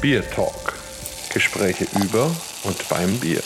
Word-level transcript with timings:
BierTalk. 0.00 0.72
Gespräche 1.30 1.84
über 2.02 2.34
und 2.64 2.88
beim 2.88 3.18
Bier. 3.20 3.42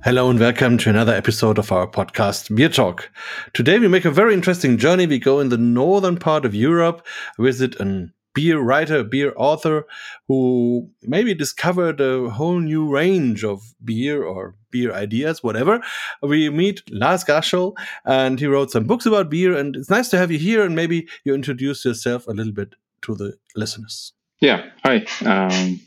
Hello 0.00 0.30
and 0.30 0.38
welcome 0.38 0.78
to 0.78 0.90
another 0.90 1.12
episode 1.12 1.58
of 1.58 1.72
our 1.72 1.90
podcast, 1.90 2.54
BierTalk. 2.54 3.08
Today 3.52 3.80
we 3.80 3.88
make 3.88 4.04
a 4.04 4.12
very 4.12 4.32
interesting 4.32 4.78
journey. 4.78 5.08
We 5.08 5.18
go 5.18 5.40
in 5.40 5.48
the 5.48 5.56
northern 5.56 6.16
part 6.16 6.44
of 6.44 6.54
Europe, 6.54 7.04
visit 7.36 7.74
a 7.80 8.10
beer 8.32 8.60
writer, 8.60 9.00
a 9.00 9.04
beer 9.04 9.32
author 9.34 9.88
who 10.28 10.88
maybe 11.02 11.34
discovered 11.34 12.00
a 12.00 12.30
whole 12.30 12.60
new 12.60 12.88
range 12.88 13.42
of 13.42 13.74
beer 13.84 14.22
or 14.22 14.54
beer 14.70 14.92
ideas, 14.92 15.42
whatever. 15.42 15.80
We 16.22 16.48
meet 16.48 16.84
Lars 16.92 17.24
Garshol 17.24 17.74
and 18.04 18.38
he 18.38 18.46
wrote 18.46 18.70
some 18.70 18.84
books 18.84 19.04
about 19.04 19.30
beer 19.30 19.58
and 19.58 19.74
it's 19.74 19.90
nice 19.90 20.10
to 20.10 20.18
have 20.18 20.30
you 20.30 20.38
here 20.38 20.64
and 20.64 20.76
maybe 20.76 21.08
you 21.24 21.34
introduce 21.34 21.84
yourself 21.84 22.28
a 22.28 22.32
little 22.32 22.52
bit 22.52 22.76
to 23.02 23.16
the 23.16 23.36
listeners. 23.56 24.12
Yeah, 24.40 24.66
hi. 24.84 25.06
Um, 25.24 25.80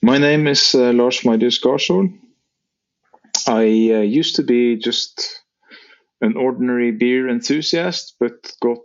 my 0.00 0.16
name 0.16 0.46
is 0.46 0.74
uh, 0.74 0.92
Lars 0.92 1.26
Marius 1.26 1.60
Garshol. 1.60 2.18
I 3.46 3.64
uh, 3.64 4.00
used 4.00 4.36
to 4.36 4.42
be 4.42 4.76
just 4.76 5.42
an 6.22 6.38
ordinary 6.38 6.92
beer 6.92 7.28
enthusiast, 7.28 8.16
but 8.18 8.50
got 8.62 8.78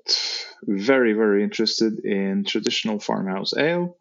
very, 0.63 1.13
very 1.13 1.43
interested 1.43 1.99
in 2.03 2.43
traditional 2.43 2.99
farmhouse 2.99 3.55
ale 3.57 3.95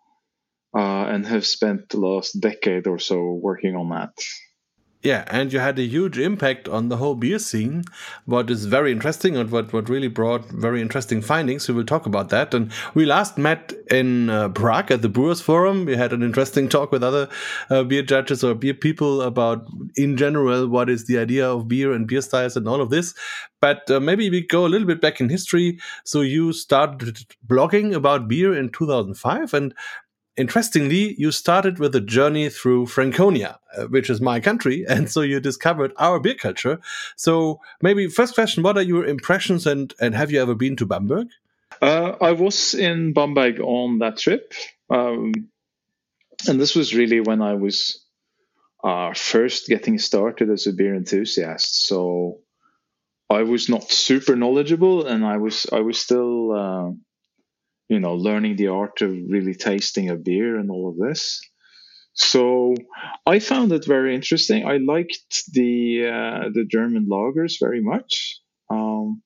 uh, 0.77 1.05
and 1.07 1.25
have 1.25 1.47
spent 1.47 1.91
the 1.91 2.01
last 2.01 2.41
decade 2.41 2.89
or 2.89 2.99
so 2.99 3.33
working 3.33 3.77
on 3.77 3.91
that. 3.91 4.13
Yeah, 5.03 5.25
and 5.29 5.53
you 5.53 5.61
had 5.61 5.79
a 5.79 5.85
huge 5.85 6.19
impact 6.19 6.69
on 6.69 6.89
the 6.89 6.97
whole 6.97 7.15
beer 7.15 7.39
scene, 7.39 7.85
what 8.25 8.51
is 8.51 8.65
very 8.65 8.91
interesting 8.91 9.37
and 9.37 9.51
what, 9.51 9.73
what 9.73 9.89
really 9.89 10.09
brought 10.09 10.47
very 10.47 10.81
interesting 10.81 11.23
findings. 11.23 11.69
We 11.69 11.75
will 11.75 11.85
talk 11.85 12.07
about 12.07 12.31
that. 12.31 12.53
And 12.55 12.73
we 12.95 13.07
last 13.07 13.39
met 13.39 13.73
in 13.89 14.31
uh, 14.31 14.49
Prague 14.49 14.91
at 14.91 15.03
the 15.03 15.09
Brewers 15.09 15.41
Forum. 15.41 15.85
We 15.85 15.97
had 15.97 16.13
an 16.13 16.25
interesting 16.25 16.69
talk 16.69 16.91
with 16.91 17.05
other 17.05 17.29
uh, 17.71 17.85
beer 17.85 18.03
judges 18.03 18.43
or 18.43 18.55
beer 18.55 18.75
people 18.75 19.23
about, 19.23 19.65
in 19.95 20.17
general, 20.17 20.67
what 20.67 20.91
is 20.91 21.05
the 21.05 21.19
idea 21.19 21.49
of 21.49 21.69
beer 21.69 21.93
and 21.93 22.09
beer 22.09 22.23
styles 22.23 22.57
and 22.57 22.67
all 22.67 22.81
of 22.81 22.91
this. 22.91 23.15
But 23.61 23.89
uh, 23.91 24.01
maybe 24.01 24.29
we 24.29 24.45
go 24.45 24.67
a 24.67 24.69
little 24.69 24.87
bit 24.89 25.01
back 25.01 25.21
in 25.21 25.29
history. 25.29 25.79
So 26.05 26.21
you 26.23 26.53
started 26.53 27.19
blogging 27.47 27.95
about 27.95 28.29
beer 28.29 28.57
in 28.59 28.71
2005 28.71 29.55
and 29.55 29.73
interestingly, 30.37 31.15
you 31.19 31.31
started 31.33 31.79
with 31.79 31.95
a 31.95 32.01
journey 32.01 32.49
through 32.49 32.87
Franconia, 32.87 33.59
uh, 33.77 33.85
which 33.85 34.11
is 34.11 34.21
my 34.21 34.41
country, 34.41 34.85
and 34.89 35.11
so 35.11 35.21
you 35.23 35.41
discovered 35.41 35.93
our 35.97 36.21
beer 36.21 36.35
culture. 36.35 36.79
So 37.17 37.61
maybe 37.83 38.09
first 38.09 38.35
question: 38.35 38.63
What 38.63 38.77
are 38.77 38.83
your 38.83 39.05
impressions, 39.05 39.67
and 39.67 39.95
and 40.01 40.15
have 40.15 40.31
you 40.31 40.41
ever 40.41 40.55
been 40.55 40.77
to 40.77 40.87
Bamberg? 40.87 41.29
Uh, 41.83 42.17
I 42.21 42.33
was 42.33 42.75
in 42.75 43.13
Bamberg 43.13 43.61
on 43.61 43.99
that 43.99 44.19
trip, 44.19 44.55
um, 44.89 45.33
and 46.49 46.61
this 46.61 46.75
was 46.75 46.95
really 46.95 47.21
when 47.21 47.43
I 47.43 47.55
was 47.55 48.05
uh, 48.83 49.13
first 49.15 49.69
getting 49.69 49.99
started 49.99 50.49
as 50.51 50.67
a 50.67 50.73
beer 50.73 50.95
enthusiast. 50.95 51.87
So 51.87 52.39
I 53.29 53.43
was 53.43 53.69
not 53.69 53.91
super 53.91 54.37
knowledgeable, 54.37 55.07
and 55.07 55.25
I 55.25 55.39
was 55.39 55.67
I 55.73 55.81
was 55.81 55.99
still 55.99 56.53
uh, 56.53 56.91
you 57.89 58.01
know, 58.01 58.15
learning 58.15 58.57
the 58.57 58.69
art 58.69 59.03
of 59.03 59.11
really 59.11 59.55
tasting 59.55 60.11
a 60.11 60.17
beer 60.17 60.59
and 60.59 60.71
all 60.71 60.89
of 60.89 60.97
this. 60.97 61.41
So 62.15 62.75
I 63.27 63.41
found 63.41 63.73
it 63.73 63.85
very 63.85 64.15
interesting. 64.15 64.67
I 64.67 64.79
liked 64.79 65.45
the 65.53 66.07
uh, 66.07 66.49
the 66.53 66.65
German 66.65 67.09
lagers 67.11 67.55
very 67.61 67.83
much, 67.83 68.41
um, 68.71 69.23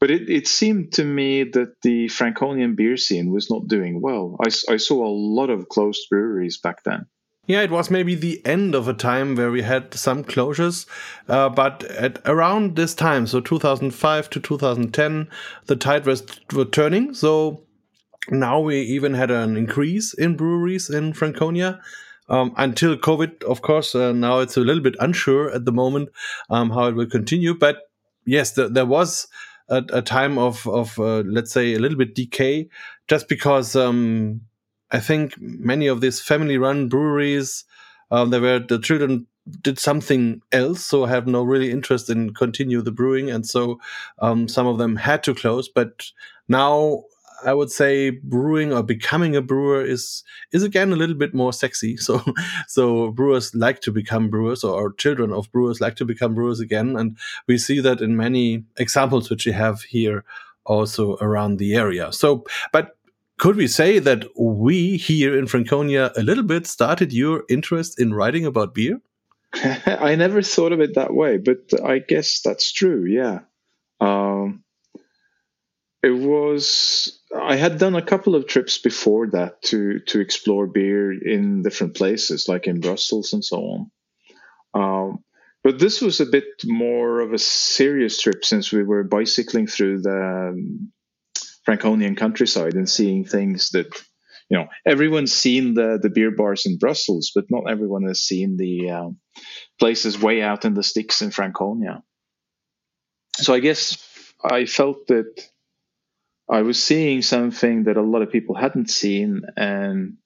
but 0.00 0.10
it, 0.10 0.30
it 0.30 0.48
seemed 0.48 0.94
to 0.94 1.04
me 1.04 1.44
that 1.44 1.74
the 1.82 2.08
Franconian 2.08 2.76
beer 2.76 2.96
scene 2.96 3.30
was 3.30 3.50
not 3.50 3.68
doing 3.68 4.00
well. 4.00 4.36
I, 4.42 4.48
I 4.72 4.78
saw 4.78 5.06
a 5.06 5.12
lot 5.12 5.50
of 5.50 5.68
closed 5.68 6.06
breweries 6.08 6.58
back 6.58 6.82
then. 6.82 7.06
Yeah, 7.46 7.62
it 7.62 7.70
was 7.70 7.90
maybe 7.90 8.14
the 8.14 8.40
end 8.46 8.74
of 8.74 8.88
a 8.88 8.94
time 8.94 9.34
where 9.34 9.50
we 9.50 9.62
had 9.62 9.92
some 9.92 10.24
closures, 10.24 10.86
uh, 11.28 11.48
but 11.48 11.84
at 11.84 12.20
around 12.24 12.76
this 12.76 12.94
time, 12.94 13.26
so 13.26 13.40
2005 13.40 14.30
to 14.30 14.40
2010, 14.40 15.28
the 15.66 15.76
tide 15.76 16.06
was, 16.06 16.24
was 16.52 16.68
turning. 16.70 17.12
So 17.12 17.64
now 18.28 18.60
we 18.60 18.80
even 18.82 19.14
had 19.14 19.30
an 19.30 19.56
increase 19.56 20.12
in 20.14 20.36
breweries 20.36 20.90
in 20.90 21.12
Franconia. 21.12 21.80
Um, 22.28 22.54
until 22.56 22.96
COVID, 22.96 23.42
of 23.42 23.62
course, 23.62 23.94
uh, 23.94 24.12
now 24.12 24.38
it's 24.38 24.56
a 24.56 24.60
little 24.60 24.82
bit 24.82 24.94
unsure 25.00 25.50
at 25.50 25.64
the 25.64 25.72
moment 25.72 26.10
um, 26.48 26.70
how 26.70 26.86
it 26.86 26.94
will 26.94 27.08
continue. 27.08 27.54
But 27.54 27.90
yes, 28.24 28.52
the, 28.52 28.68
there 28.68 28.86
was 28.86 29.26
a, 29.68 29.82
a, 29.92 30.02
time 30.02 30.38
of, 30.38 30.64
of 30.68 30.96
uh, 31.00 31.22
let's 31.26 31.50
say, 31.50 31.74
a 31.74 31.80
little 31.80 31.98
bit 31.98 32.14
decay, 32.14 32.68
just 33.08 33.28
because 33.28 33.74
um, 33.74 34.42
I 34.92 35.00
think 35.00 35.34
many 35.40 35.88
of 35.88 36.00
these 36.00 36.20
family-run 36.20 36.88
breweries, 36.88 37.64
um, 38.12 38.30
there 38.30 38.40
were 38.40 38.60
the 38.60 38.78
children 38.78 39.26
did 39.62 39.78
something 39.78 40.42
else, 40.52 40.84
so 40.84 41.06
have 41.06 41.26
no 41.26 41.42
really 41.42 41.70
interest 41.70 42.10
in 42.10 42.34
continue 42.34 42.82
the 42.82 42.92
brewing, 42.92 43.30
and 43.30 43.46
so 43.46 43.80
um, 44.20 44.46
some 44.46 44.66
of 44.66 44.78
them 44.78 44.96
had 44.96 45.22
to 45.24 45.34
close. 45.34 45.68
But 45.68 46.10
now 46.48 47.04
I 47.44 47.54
would 47.54 47.70
say 47.70 48.10
brewing 48.10 48.72
or 48.72 48.82
becoming 48.82 49.36
a 49.36 49.42
brewer 49.42 49.84
is 49.84 50.22
is 50.52 50.62
again 50.62 50.92
a 50.92 50.96
little 50.96 51.16
bit 51.16 51.34
more 51.34 51.52
sexy. 51.52 51.96
So 52.10 52.22
so 52.66 53.10
brewers 53.10 53.54
like 53.54 53.80
to 53.82 53.92
become 53.92 54.30
brewers, 54.30 54.64
or 54.64 54.92
children 54.92 55.32
of 55.32 55.50
brewers 55.52 55.80
like 55.80 55.96
to 55.96 56.04
become 56.04 56.34
brewers 56.34 56.60
again, 56.60 56.96
and 56.96 57.16
we 57.46 57.58
see 57.58 57.80
that 57.80 58.00
in 58.00 58.16
many 58.16 58.64
examples 58.76 59.30
which 59.30 59.46
we 59.46 59.52
have 59.52 59.82
here 59.82 60.24
also 60.64 61.16
around 61.16 61.58
the 61.58 61.74
area. 61.74 62.12
So, 62.12 62.44
but 62.72 62.96
could 63.38 63.56
we 63.56 63.66
say 63.68 63.98
that 63.98 64.26
we 64.38 64.96
here 64.96 65.38
in 65.38 65.46
Franconia 65.46 66.12
a 66.16 66.22
little 66.22 66.44
bit 66.44 66.66
started 66.66 67.12
your 67.12 67.44
interest 67.48 67.98
in 67.98 68.12
writing 68.12 68.44
about 68.44 68.74
beer? 68.74 69.00
I 69.54 70.14
never 70.14 70.42
thought 70.42 70.72
of 70.72 70.80
it 70.80 70.94
that 70.94 71.14
way, 71.14 71.38
but 71.38 71.58
I 71.82 71.98
guess 71.98 72.40
that's 72.40 72.70
true. 72.70 73.04
Yeah. 73.04 73.40
It 76.02 76.10
was 76.10 77.20
I 77.34 77.56
had 77.56 77.78
done 77.78 77.94
a 77.94 78.02
couple 78.02 78.34
of 78.34 78.46
trips 78.46 78.78
before 78.78 79.28
that 79.30 79.62
to 79.64 80.00
to 80.08 80.20
explore 80.20 80.66
beer 80.66 81.12
in 81.12 81.62
different 81.62 81.94
places, 81.94 82.48
like 82.48 82.66
in 82.66 82.80
Brussels 82.80 83.32
and 83.32 83.44
so 83.44 83.56
on. 83.56 83.90
Um, 84.72 85.24
but 85.62 85.78
this 85.78 86.00
was 86.00 86.20
a 86.20 86.26
bit 86.26 86.44
more 86.64 87.20
of 87.20 87.32
a 87.34 87.38
serious 87.38 88.20
trip 88.20 88.44
since 88.44 88.72
we 88.72 88.82
were 88.82 89.04
bicycling 89.04 89.66
through 89.66 90.00
the 90.00 90.50
um, 90.52 90.90
Franconian 91.64 92.16
countryside 92.16 92.74
and 92.74 92.88
seeing 92.88 93.26
things 93.26 93.70
that 93.70 93.88
you 94.48 94.56
know 94.56 94.68
everyone's 94.86 95.34
seen 95.34 95.74
the 95.74 95.98
the 96.00 96.08
beer 96.08 96.30
bars 96.30 96.64
in 96.64 96.78
Brussels, 96.78 97.30
but 97.34 97.44
not 97.50 97.70
everyone 97.70 98.04
has 98.04 98.22
seen 98.22 98.56
the 98.56 98.90
um, 98.90 99.18
places 99.78 100.18
way 100.18 100.40
out 100.40 100.64
in 100.64 100.72
the 100.72 100.82
sticks 100.82 101.20
in 101.20 101.30
Franconia. 101.30 102.02
So 103.34 103.52
I 103.52 103.60
guess 103.60 103.98
I 104.42 104.64
felt 104.64 105.06
that 105.08 105.49
I 106.50 106.62
was 106.62 106.82
seeing 106.82 107.22
something 107.22 107.84
that 107.84 107.96
a 107.96 108.02
lot 108.02 108.22
of 108.22 108.32
people 108.32 108.56
hadn't 108.56 108.90
seen, 108.90 109.42
and 109.56 110.16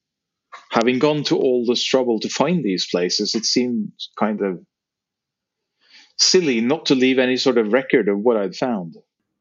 having 0.70 0.98
gone 0.98 1.22
to 1.24 1.36
all 1.36 1.66
this 1.66 1.84
trouble 1.84 2.18
to 2.20 2.28
find 2.28 2.64
these 2.64 2.86
places, 2.90 3.34
it 3.34 3.44
seemed 3.44 3.92
kind 4.18 4.40
of 4.40 4.64
silly 6.16 6.60
not 6.60 6.86
to 6.86 6.94
leave 6.94 7.18
any 7.18 7.36
sort 7.36 7.58
of 7.58 7.72
record 7.72 8.08
of 8.08 8.20
what 8.20 8.38
I'd 8.38 8.56
found. 8.56 8.96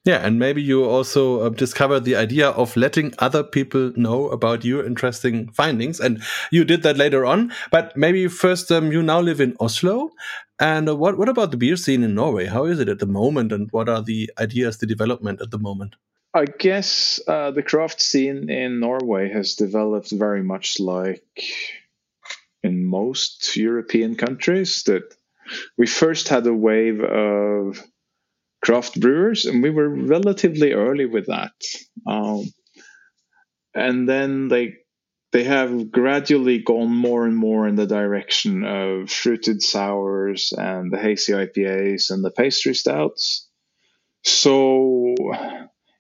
Yeah, 0.05 0.17
and 0.17 0.37
maybe 0.37 0.61
you 0.61 0.83
also 0.83 1.43
uh, 1.43 1.49
discovered 1.49 2.01
the 2.01 2.17
idea 2.17 2.49
of 2.49 2.75
letting 2.75 3.13
other 3.19 3.41
people 3.41 3.93
know 3.95 4.27
about 4.27 4.65
your 4.65 4.85
interesting 4.85 5.49
findings, 5.53 6.01
and 6.01 6.21
you 6.51 6.65
did 6.65 6.83
that 6.83 6.97
later 6.97 7.25
on. 7.25 7.53
But 7.71 7.95
maybe 7.95 8.27
first, 8.27 8.69
um, 8.69 8.91
you 8.91 9.01
now 9.01 9.21
live 9.21 9.39
in 9.39 9.55
Oslo, 9.61 10.09
and 10.59 10.89
uh, 10.89 10.97
what 10.97 11.17
what 11.17 11.29
about 11.29 11.51
the 11.51 11.57
beer 11.57 11.77
scene 11.77 12.03
in 12.03 12.15
Norway? 12.15 12.47
How 12.47 12.65
is 12.65 12.81
it 12.81 12.89
at 12.89 12.99
the 12.99 13.05
moment, 13.05 13.53
and 13.53 13.69
what 13.71 13.87
are 13.87 14.01
the 14.01 14.29
ideas, 14.37 14.79
the 14.79 14.85
development 14.85 15.39
at 15.41 15.51
the 15.51 15.59
moment? 15.59 15.95
I 16.33 16.45
guess 16.45 17.19
uh, 17.27 17.51
the 17.51 17.61
craft 17.61 18.01
scene 18.01 18.49
in 18.49 18.79
Norway 18.79 19.29
has 19.29 19.55
developed 19.55 20.11
very 20.11 20.43
much 20.43 20.79
like 20.79 21.43
in 22.63 22.85
most 22.85 23.55
European 23.55 24.15
countries. 24.15 24.83
That 24.83 25.13
we 25.77 25.85
first 25.85 26.29
had 26.29 26.47
a 26.47 26.53
wave 26.53 27.01
of 27.01 27.83
craft 28.63 28.99
brewers, 28.99 29.45
and 29.45 29.61
we 29.61 29.69
were 29.69 29.89
relatively 29.89 30.73
early 30.73 31.05
with 31.05 31.27
that. 31.27 31.53
Um, 32.07 32.45
and 33.75 34.09
then 34.09 34.47
they 34.47 34.77
they 35.33 35.43
have 35.43 35.91
gradually 35.91 36.59
gone 36.59 36.93
more 36.95 37.25
and 37.25 37.35
more 37.35 37.67
in 37.67 37.75
the 37.75 37.87
direction 37.87 38.63
of 38.63 39.09
fruited 39.09 39.61
sours 39.61 40.53
and 40.55 40.91
the 40.91 40.99
hazy 40.99 41.33
IPAs 41.33 42.11
and 42.11 42.23
the 42.23 42.31
pastry 42.31 42.75
stouts. 42.75 43.47
So 44.23 45.15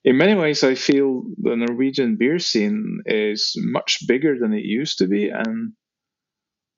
in 0.03 0.17
many 0.17 0.35
ways, 0.35 0.63
I 0.63 0.75
feel 0.75 1.23
the 1.37 1.55
Norwegian 1.55 2.17
beer 2.17 2.39
scene 2.39 3.01
is 3.05 3.53
much 3.57 4.05
bigger 4.07 4.37
than 4.37 4.53
it 4.53 4.65
used 4.65 4.97
to 4.97 5.07
be, 5.07 5.29
and 5.29 5.73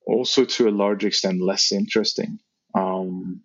also 0.06 0.44
to 0.44 0.68
a 0.68 0.70
large 0.70 1.04
extent 1.04 1.40
less 1.40 1.72
interesting. 1.72 2.38
Um, 2.74 3.42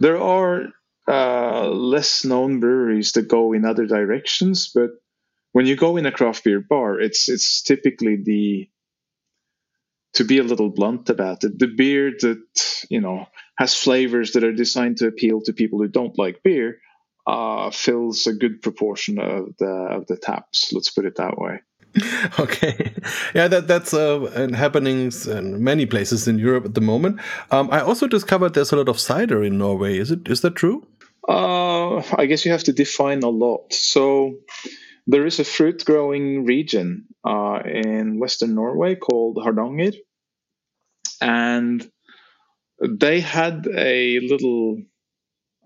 there 0.00 0.18
are 0.18 0.66
uh, 1.08 1.68
less 1.70 2.24
known 2.24 2.60
breweries 2.60 3.12
that 3.12 3.28
go 3.28 3.52
in 3.54 3.64
other 3.64 3.86
directions, 3.86 4.70
but 4.74 4.90
when 5.52 5.66
you 5.66 5.76
go 5.76 5.96
in 5.96 6.06
a 6.06 6.12
craft 6.12 6.44
beer 6.44 6.60
bar, 6.60 7.00
it's 7.00 7.28
it's 7.28 7.62
typically 7.62 8.16
the 8.22 8.68
to 10.14 10.24
be 10.24 10.38
a 10.38 10.42
little 10.42 10.70
blunt 10.70 11.08
about 11.08 11.44
it, 11.44 11.58
the 11.58 11.68
beer 11.68 12.10
that 12.20 12.84
you 12.90 13.00
know 13.00 13.26
has 13.56 13.74
flavors 13.74 14.32
that 14.32 14.44
are 14.44 14.52
designed 14.52 14.98
to 14.98 15.06
appeal 15.06 15.40
to 15.40 15.54
people 15.54 15.78
who 15.78 15.88
don't 15.88 16.18
like 16.18 16.42
beer 16.42 16.78
uh, 17.26 17.70
fills 17.70 18.26
a 18.26 18.32
good 18.32 18.62
proportion 18.62 19.18
of 19.18 19.56
the 19.58 19.66
of 19.66 20.06
the 20.06 20.16
taps. 20.16 20.72
Let's 20.72 20.90
put 20.90 21.06
it 21.06 21.16
that 21.16 21.38
way. 21.38 21.60
okay. 22.38 22.92
Yeah 23.34 23.48
that 23.48 23.66
that's 23.66 23.92
uh, 23.92 24.48
happening 24.54 25.12
in 25.26 25.64
many 25.64 25.86
places 25.86 26.28
in 26.28 26.38
europe 26.38 26.64
at 26.64 26.74
the 26.74 26.80
moment. 26.80 27.20
Um, 27.50 27.68
i 27.72 27.80
also 27.80 28.06
discovered 28.06 28.54
there's 28.54 28.72
a 28.72 28.76
lot 28.76 28.88
of 28.88 29.00
cider 29.00 29.42
in 29.42 29.58
norway. 29.58 29.98
Is 29.98 30.10
it 30.10 30.28
is 30.28 30.40
that 30.42 30.54
true? 30.54 30.86
Uh, 31.28 32.02
i 32.16 32.26
guess 32.26 32.44
you 32.44 32.52
have 32.52 32.64
to 32.64 32.72
define 32.72 33.22
a 33.22 33.28
lot. 33.28 33.72
So 33.72 34.34
there 35.06 35.26
is 35.26 35.40
a 35.40 35.44
fruit 35.44 35.84
growing 35.84 36.44
region 36.44 37.06
uh, 37.24 37.58
in 37.64 38.18
western 38.20 38.54
norway 38.54 38.94
called 38.94 39.38
hardanger. 39.42 39.98
And 41.20 41.90
they 42.80 43.20
had 43.20 43.66
a 43.66 44.20
little 44.20 44.80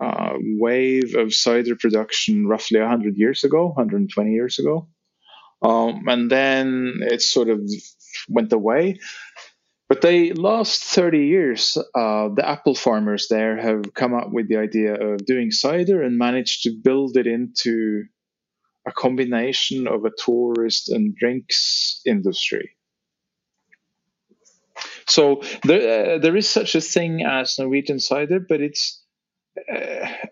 uh, 0.04 0.34
wave 0.58 1.14
of 1.14 1.34
cider 1.34 1.76
production 1.76 2.46
roughly 2.46 2.80
100 2.80 3.16
years 3.16 3.44
ago 3.44 3.66
120 3.68 4.32
years 4.32 4.58
ago 4.58 4.88
um, 5.64 6.06
and 6.08 6.30
then 6.30 6.98
it 7.00 7.22
sort 7.22 7.48
of 7.48 7.60
went 8.28 8.52
away. 8.52 8.98
But 9.88 10.00
they 10.00 10.32
last 10.32 10.82
30 10.82 11.26
years, 11.26 11.76
uh, 11.94 12.28
the 12.34 12.46
apple 12.46 12.74
farmers 12.74 13.28
there 13.28 13.56
have 13.56 13.94
come 13.94 14.14
up 14.14 14.30
with 14.30 14.48
the 14.48 14.56
idea 14.56 14.94
of 14.94 15.24
doing 15.24 15.50
cider 15.50 16.02
and 16.02 16.18
managed 16.18 16.62
to 16.64 16.70
build 16.82 17.16
it 17.16 17.26
into 17.26 18.04
a 18.86 18.92
combination 18.92 19.86
of 19.86 20.04
a 20.04 20.10
tourist 20.10 20.90
and 20.90 21.14
drinks 21.16 22.00
industry. 22.06 22.70
So 25.06 25.42
there, 25.64 26.14
uh, 26.14 26.18
there 26.18 26.36
is 26.36 26.48
such 26.48 26.74
a 26.74 26.80
thing 26.80 27.22
as 27.22 27.58
Norwegian 27.58 28.00
cider, 28.00 28.40
but 28.40 28.60
it's 28.60 29.03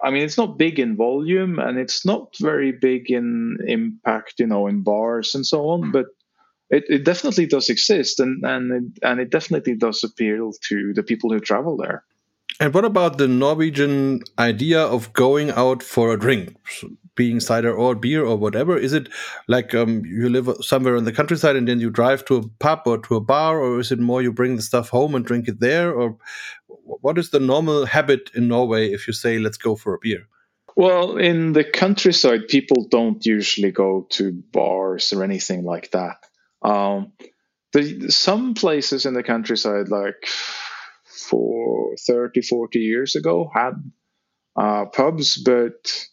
I 0.03 0.11
mean, 0.11 0.23
it's 0.23 0.39
not 0.39 0.59
big 0.59 0.79
in 0.79 0.97
volume 0.97 1.59
and 1.59 1.79
it's 1.79 2.05
not 2.05 2.37
very 2.41 2.73
big 2.73 3.11
in 3.11 3.59
impact, 3.67 4.35
you 4.39 4.47
know, 4.47 4.67
in 4.67 4.83
bars 4.83 5.35
and 5.35 5.47
so 5.47 5.69
on, 5.69 5.93
but 5.93 6.07
it, 6.71 6.85
it 6.89 7.05
definitely 7.05 7.47
does 7.47 7.69
exist 7.69 8.19
and, 8.19 8.45
and, 8.45 8.73
it, 8.73 9.05
and 9.05 9.21
it 9.21 9.31
definitely 9.31 9.77
does 9.77 10.03
appeal 10.03 10.53
to 10.69 10.93
the 10.95 11.03
people 11.03 11.33
who 11.33 11.39
travel 11.39 11.77
there. 11.77 12.05
And 12.59 12.75
what 12.75 12.85
about 12.85 13.19
the 13.19 13.29
Norwegian 13.29 14.23
idea 14.39 14.81
of 14.81 15.13
going 15.13 15.51
out 15.51 15.83
for 15.83 16.13
a 16.13 16.19
drink, 16.19 16.57
being 17.15 17.41
cider 17.41 17.73
or 17.75 17.95
beer 17.95 18.25
or 18.25 18.37
whatever? 18.37 18.77
Is 18.77 18.93
it 18.93 19.09
like 19.49 19.75
um, 19.75 20.05
you 20.05 20.29
live 20.29 20.49
somewhere 20.61 20.97
in 20.97 21.05
the 21.05 21.13
countryside 21.13 21.57
and 21.57 21.69
then 21.69 21.81
you 21.81 21.91
drive 21.91 22.25
to 22.27 22.37
a 22.37 22.49
pub 22.59 22.83
or 22.87 22.99
to 22.99 23.17
a 23.17 23.21
bar, 23.21 23.61
or 23.61 23.81
is 23.81 23.93
it 23.93 23.99
more 23.99 24.23
you 24.23 24.33
bring 24.33 24.57
the 24.57 24.63
stuff 24.63 24.89
home 24.89 25.15
and 25.15 25.25
drink 25.25 25.49
it 25.49 25.61
there? 25.61 25.93
Or 25.93 26.17
what 26.85 27.19
is 27.19 27.31
the 27.31 27.41
normal 27.41 27.87
habit 27.87 28.31
in 28.35 28.49
Norway 28.49 28.93
if 28.93 29.07
you 29.07 29.13
say, 29.13 29.39
let's 29.39 29.57
go 29.59 29.77
for 29.77 29.95
a 29.95 29.99
beer? 29.99 30.27
Well, 30.75 31.19
in 31.19 31.53
the 31.53 31.65
countryside, 31.65 32.49
people 32.49 32.87
don't 32.89 33.25
usually 33.27 33.73
go 33.73 34.07
to 34.11 34.33
bars 34.33 35.13
or 35.13 35.23
anything 35.23 35.65
like 35.65 35.91
that. 35.91 36.25
Um, 36.63 37.13
the, 37.73 38.11
some 38.11 38.55
places 38.55 39.05
in 39.05 39.15
the 39.15 39.23
countryside, 39.23 39.89
like 39.89 40.27
for 41.05 41.95
30, 42.07 42.43
40 42.43 42.79
years 42.79 43.17
ago, 43.17 43.51
had 43.53 43.73
uh, 44.57 44.87
pubs, 44.87 45.43
but 45.43 46.07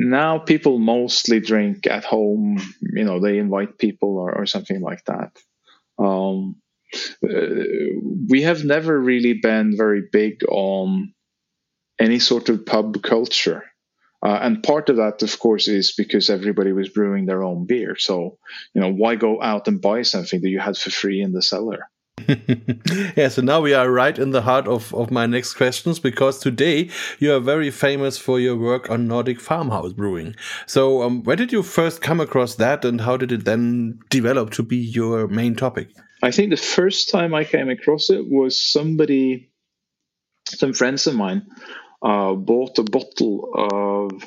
now 0.00 0.38
people 0.38 0.78
mostly 0.78 1.40
drink 1.40 1.86
at 1.86 2.04
home. 2.04 2.58
You 2.80 3.04
know, 3.04 3.20
they 3.20 3.38
invite 3.38 3.78
people 3.78 4.16
or, 4.18 4.34
or 4.34 4.46
something 4.46 4.80
like 4.80 5.04
that. 5.04 5.36
Um, 5.98 6.56
uh, 7.22 7.28
we 8.28 8.42
have 8.42 8.64
never 8.64 8.98
really 8.98 9.34
been 9.34 9.76
very 9.76 10.02
big 10.10 10.42
on 10.48 11.12
any 12.00 12.18
sort 12.18 12.48
of 12.48 12.64
pub 12.64 13.02
culture. 13.02 13.64
Uh, 14.24 14.38
and 14.42 14.62
part 14.62 14.88
of 14.88 14.96
that, 14.96 15.22
of 15.22 15.38
course, 15.38 15.68
is 15.68 15.92
because 15.92 16.30
everybody 16.30 16.72
was 16.72 16.88
brewing 16.88 17.26
their 17.26 17.42
own 17.42 17.66
beer. 17.66 17.96
So, 17.96 18.38
you 18.74 18.80
know, 18.80 18.92
why 18.92 19.16
go 19.16 19.42
out 19.42 19.68
and 19.68 19.80
buy 19.80 20.02
something 20.02 20.40
that 20.40 20.48
you 20.48 20.60
had 20.60 20.76
for 20.76 20.90
free 20.90 21.20
in 21.20 21.32
the 21.32 21.42
cellar? 21.42 21.90
yeah, 23.16 23.28
so 23.28 23.42
now 23.42 23.60
we 23.60 23.74
are 23.74 23.90
right 23.90 24.18
in 24.18 24.30
the 24.30 24.42
heart 24.42 24.68
of, 24.68 24.94
of 24.94 25.10
my 25.10 25.26
next 25.26 25.54
questions 25.54 25.98
because 25.98 26.38
today 26.38 26.90
you 27.18 27.32
are 27.32 27.40
very 27.40 27.70
famous 27.70 28.18
for 28.18 28.38
your 28.38 28.56
work 28.56 28.90
on 28.90 29.08
Nordic 29.08 29.40
farmhouse 29.40 29.92
brewing. 29.92 30.36
So, 30.66 31.02
um, 31.02 31.22
where 31.24 31.36
did 31.36 31.52
you 31.52 31.62
first 31.62 32.02
come 32.02 32.20
across 32.20 32.54
that 32.56 32.84
and 32.84 33.00
how 33.00 33.16
did 33.16 33.32
it 33.32 33.44
then 33.44 33.98
develop 34.10 34.50
to 34.52 34.62
be 34.62 34.76
your 34.76 35.26
main 35.28 35.56
topic? 35.56 35.88
I 36.22 36.30
think 36.30 36.50
the 36.50 36.56
first 36.56 37.10
time 37.10 37.34
I 37.34 37.44
came 37.44 37.68
across 37.68 38.10
it 38.10 38.28
was 38.28 38.60
somebody, 38.60 39.50
some 40.46 40.72
friends 40.72 41.06
of 41.06 41.14
mine, 41.14 41.46
uh, 42.02 42.34
bought 42.34 42.78
a 42.78 42.82
bottle 42.82 43.50
of 43.54 44.24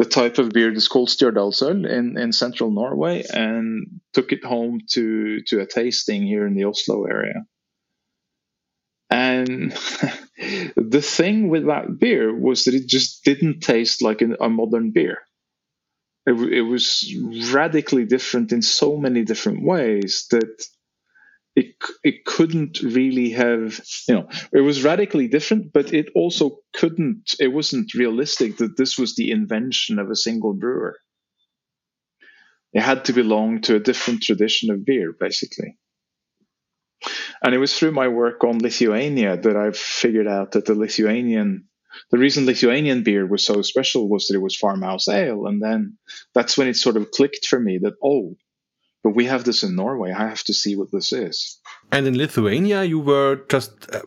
the 0.00 0.06
type 0.06 0.38
of 0.38 0.48
beer 0.48 0.72
that's 0.72 0.88
called 0.88 1.10
Stjørdalsøl 1.10 1.84
in, 1.84 2.16
in 2.16 2.32
central 2.32 2.70
Norway 2.70 3.22
and 3.34 4.00
took 4.14 4.32
it 4.32 4.42
home 4.42 4.80
to, 4.92 5.42
to 5.42 5.60
a 5.60 5.66
tasting 5.66 6.22
here 6.22 6.46
in 6.46 6.54
the 6.54 6.64
Oslo 6.64 7.04
area. 7.04 7.44
And 9.10 9.72
the 10.76 11.02
thing 11.02 11.50
with 11.50 11.66
that 11.66 11.98
beer 11.98 12.34
was 12.34 12.64
that 12.64 12.72
it 12.72 12.86
just 12.86 13.24
didn't 13.24 13.60
taste 13.60 14.00
like 14.00 14.22
a 14.22 14.48
modern 14.48 14.90
beer. 14.92 15.18
It, 16.24 16.32
it 16.50 16.62
was 16.62 17.14
radically 17.52 18.06
different 18.06 18.52
in 18.52 18.62
so 18.62 18.96
many 18.96 19.22
different 19.24 19.62
ways 19.62 20.28
that 20.30 20.66
it 21.56 21.74
it 22.04 22.24
couldn't 22.24 22.80
really 22.82 23.30
have 23.30 23.80
you 24.08 24.14
know 24.14 24.28
it 24.52 24.60
was 24.60 24.84
radically 24.84 25.28
different 25.28 25.72
but 25.72 25.92
it 25.92 26.08
also 26.14 26.58
couldn't 26.74 27.34
it 27.40 27.48
wasn't 27.48 27.94
realistic 27.94 28.58
that 28.58 28.76
this 28.76 28.98
was 28.98 29.16
the 29.16 29.30
invention 29.30 29.98
of 29.98 30.10
a 30.10 30.16
single 30.16 30.54
brewer. 30.54 30.96
It 32.72 32.82
had 32.82 33.06
to 33.06 33.12
belong 33.12 33.62
to 33.62 33.74
a 33.74 33.80
different 33.80 34.22
tradition 34.22 34.70
of 34.70 34.84
beer 34.84 35.12
basically. 35.18 35.76
And 37.42 37.52
it 37.54 37.58
was 37.58 37.76
through 37.76 37.92
my 37.92 38.06
work 38.08 38.44
on 38.44 38.58
lithuania 38.58 39.36
that 39.36 39.56
i 39.56 39.70
figured 39.72 40.28
out 40.28 40.52
that 40.52 40.66
the 40.66 40.74
lithuanian 40.74 41.64
the 42.12 42.18
reason 42.18 42.46
lithuanian 42.46 43.02
beer 43.02 43.26
was 43.26 43.42
so 43.42 43.62
special 43.62 44.08
was 44.08 44.26
that 44.26 44.36
it 44.36 44.42
was 44.42 44.56
farmhouse 44.56 45.08
ale 45.08 45.46
and 45.46 45.60
then 45.60 45.98
that's 46.34 46.56
when 46.56 46.68
it 46.68 46.76
sort 46.76 46.96
of 46.96 47.10
clicked 47.10 47.46
for 47.46 47.58
me 47.58 47.78
that 47.78 47.94
oh 48.04 48.36
but 49.02 49.14
we 49.14 49.26
have 49.26 49.44
this 49.44 49.62
in 49.62 49.74
Norway. 49.74 50.12
I 50.12 50.28
have 50.28 50.44
to 50.44 50.54
see 50.54 50.76
what 50.76 50.90
this 50.92 51.12
is. 51.12 51.58
And 51.92 52.06
in 52.06 52.16
Lithuania, 52.16 52.84
you 52.84 53.00
were 53.00 53.44
just 53.48 53.72
uh, 53.94 54.02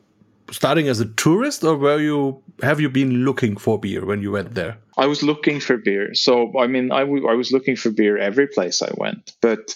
starting 0.52 0.88
as 0.88 1.00
a 1.00 1.06
tourist, 1.06 1.64
or 1.64 1.76
were 1.78 2.00
you 2.00 2.44
have 2.62 2.80
you 2.80 2.90
been 2.90 3.26
looking 3.26 3.58
for 3.58 3.80
beer 3.80 4.06
when 4.06 4.22
you 4.22 4.32
went 4.32 4.54
there? 4.54 4.78
I 4.98 5.08
was 5.08 5.24
looking 5.24 5.60
for 5.60 5.78
beer. 5.78 6.14
So 6.14 6.60
I 6.60 6.68
mean, 6.68 6.92
I, 6.92 7.04
was 7.04 7.52
looking 7.52 7.76
for 7.76 7.90
beer 7.90 8.18
every 8.18 8.48
place 8.48 8.82
I 8.82 8.92
went. 8.96 9.32
But 9.42 9.76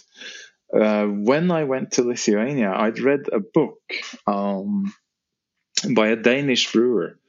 uh, 0.73 1.05
when 1.05 1.51
I 1.51 1.63
went 1.63 1.93
to 1.93 2.03
Lithuania, 2.03 2.71
I'd 2.71 2.99
read 2.99 3.21
a 3.31 3.39
book 3.39 3.79
um, 4.27 4.93
by 5.95 6.09
a 6.09 6.15
Danish 6.15 6.71
brewer 6.71 7.19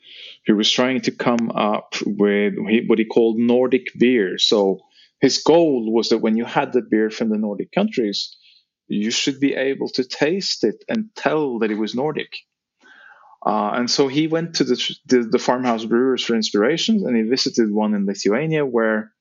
who 0.47 0.57
was 0.57 0.71
trying 0.71 1.01
to 1.03 1.11
come 1.11 1.51
up 1.51 1.95
with 2.05 2.55
what 2.87 2.99
he 2.99 3.05
called 3.05 3.39
Nordic 3.39 3.87
beer. 3.99 4.39
So 4.39 4.81
his 5.21 5.39
goal 5.43 5.93
was 5.93 6.11
that 6.11 6.19
when 6.19 6.37
you 6.37 6.45
had 6.45 6.73
the 6.73 6.83
beer 6.83 7.11
from 7.11 7.29
the 7.29 7.39
Nordic 7.39 7.73
countries, 7.73 8.37
you 8.87 9.11
should 9.11 9.41
be 9.41 9.55
able 9.55 9.89
to 9.91 10.05
taste 10.05 10.65
it 10.65 10.85
and 10.89 11.11
tell 11.15 11.59
that 11.59 11.71
it 11.71 11.79
was 11.79 11.95
Nordic. 11.95 12.37
Uh, 13.45 13.71
and 13.75 13.91
so 13.91 14.09
he 14.09 14.27
went 14.27 14.57
to 14.57 14.65
the, 14.65 14.97
the, 15.07 15.23
the 15.23 15.39
farmhouse 15.39 15.85
brewers 15.85 16.25
for 16.25 16.35
inspiration, 16.35 17.05
and 17.07 17.17
he 17.17 17.23
visited 17.23 17.71
one 17.71 17.95
in 17.95 18.07
Lithuania 18.07 18.65
where 18.65 19.13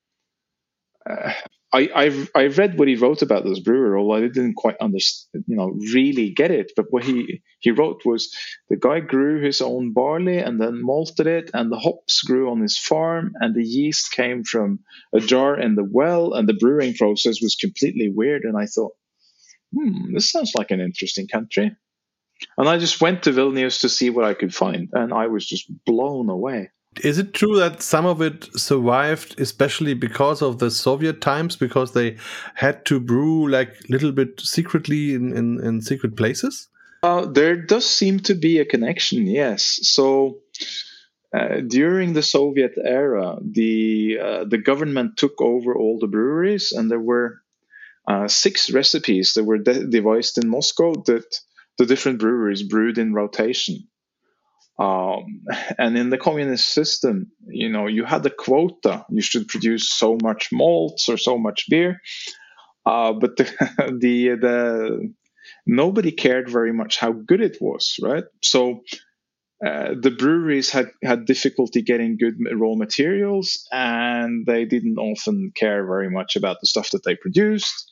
uh, 1.09 1.33
I, 1.73 1.89
I 1.93 2.27
I 2.43 2.47
read 2.47 2.79
what 2.79 2.87
he 2.87 2.95
wrote 2.95 3.21
about 3.21 3.43
this 3.43 3.59
brewer, 3.59 3.97
although 3.97 4.15
I 4.15 4.21
didn't 4.21 4.55
quite 4.55 4.77
understand, 4.79 5.43
you 5.47 5.57
know, 5.57 5.67
really 5.93 6.31
get 6.31 6.49
it. 6.49 6.71
But 6.75 6.85
what 6.91 7.03
he 7.03 7.41
he 7.59 7.71
wrote 7.71 8.05
was 8.05 8.33
the 8.69 8.77
guy 8.77 9.01
grew 9.01 9.41
his 9.41 9.59
own 9.61 9.91
barley 9.91 10.37
and 10.37 10.61
then 10.61 10.81
malted 10.81 11.27
it, 11.27 11.51
and 11.53 11.69
the 11.69 11.79
hops 11.79 12.21
grew 12.23 12.49
on 12.51 12.61
his 12.61 12.77
farm, 12.77 13.33
and 13.41 13.53
the 13.53 13.65
yeast 13.65 14.13
came 14.13 14.43
from 14.45 14.79
a 15.13 15.19
jar 15.19 15.59
in 15.59 15.75
the 15.75 15.83
well, 15.83 16.33
and 16.33 16.47
the 16.47 16.53
brewing 16.53 16.93
process 16.93 17.41
was 17.41 17.55
completely 17.55 18.09
weird. 18.09 18.43
And 18.43 18.57
I 18.57 18.65
thought, 18.65 18.93
hmm, 19.75 20.13
this 20.13 20.31
sounds 20.31 20.53
like 20.57 20.71
an 20.71 20.79
interesting 20.79 21.27
country. 21.27 21.75
And 22.57 22.69
I 22.69 22.77
just 22.77 23.01
went 23.01 23.23
to 23.23 23.31
Vilnius 23.31 23.81
to 23.81 23.89
see 23.89 24.09
what 24.09 24.23
I 24.23 24.35
could 24.35 24.55
find, 24.55 24.89
and 24.93 25.13
I 25.13 25.27
was 25.27 25.45
just 25.45 25.69
blown 25.85 26.29
away. 26.29 26.69
Is 27.03 27.17
it 27.17 27.33
true 27.33 27.55
that 27.57 27.81
some 27.81 28.05
of 28.05 28.21
it 28.21 28.49
survived, 28.59 29.39
especially 29.39 29.93
because 29.93 30.41
of 30.41 30.59
the 30.59 30.71
Soviet 30.71 31.21
times, 31.21 31.55
because 31.55 31.93
they 31.93 32.17
had 32.55 32.85
to 32.85 32.99
brew 32.99 33.49
like 33.49 33.69
a 33.69 33.91
little 33.91 34.11
bit 34.11 34.39
secretly 34.39 35.13
in, 35.13 35.35
in, 35.35 35.63
in 35.63 35.81
secret 35.81 36.15
places? 36.15 36.67
Uh, 37.03 37.25
there 37.25 37.55
does 37.55 37.85
seem 37.85 38.19
to 38.21 38.35
be 38.35 38.59
a 38.59 38.65
connection, 38.65 39.27
yes. 39.27 39.79
So 39.83 40.39
uh, 41.33 41.61
during 41.67 42.13
the 42.13 42.23
Soviet 42.23 42.73
era, 42.83 43.37
the 43.41 44.17
uh, 44.21 44.43
the 44.45 44.57
government 44.57 45.17
took 45.17 45.39
over 45.41 45.75
all 45.75 45.99
the 45.99 46.07
breweries, 46.07 46.71
and 46.71 46.89
there 46.89 46.99
were 46.99 47.41
uh, 48.07 48.27
six 48.27 48.71
recipes 48.71 49.33
that 49.33 49.43
were 49.43 49.57
de- 49.57 49.87
devised 49.87 50.37
in 50.37 50.49
Moscow 50.49 50.93
that 51.05 51.39
the 51.77 51.85
different 51.85 52.19
breweries 52.19 52.63
brewed 52.63 52.97
in 52.97 53.13
rotation. 53.13 53.87
Um, 54.79 55.41
and 55.77 55.97
in 55.97 56.09
the 56.09 56.17
communist 56.17 56.69
system, 56.69 57.31
you 57.47 57.69
know, 57.69 57.87
you 57.87 58.05
had 58.05 58.25
a 58.25 58.29
quota. 58.29 59.05
You 59.09 59.21
should 59.21 59.47
produce 59.47 59.91
so 59.91 60.17
much 60.21 60.49
malts 60.51 61.09
or 61.09 61.17
so 61.17 61.37
much 61.37 61.65
beer. 61.69 62.01
Uh, 62.85 63.13
but 63.13 63.35
the, 63.35 63.43
the 63.99 64.29
the 64.39 65.13
nobody 65.65 66.11
cared 66.11 66.49
very 66.49 66.71
much 66.71 66.97
how 66.97 67.11
good 67.11 67.41
it 67.41 67.57
was, 67.59 67.99
right? 68.01 68.23
So 68.41 68.83
uh, 69.65 69.95
the 69.99 70.11
breweries 70.11 70.69
had 70.69 70.91
had 71.03 71.25
difficulty 71.25 71.81
getting 71.81 72.17
good 72.17 72.35
raw 72.53 72.75
materials, 72.75 73.67
and 73.71 74.45
they 74.45 74.65
didn't 74.65 74.99
often 74.99 75.51
care 75.55 75.85
very 75.85 76.09
much 76.09 76.35
about 76.35 76.57
the 76.61 76.67
stuff 76.67 76.91
that 76.91 77.03
they 77.03 77.15
produced. 77.15 77.91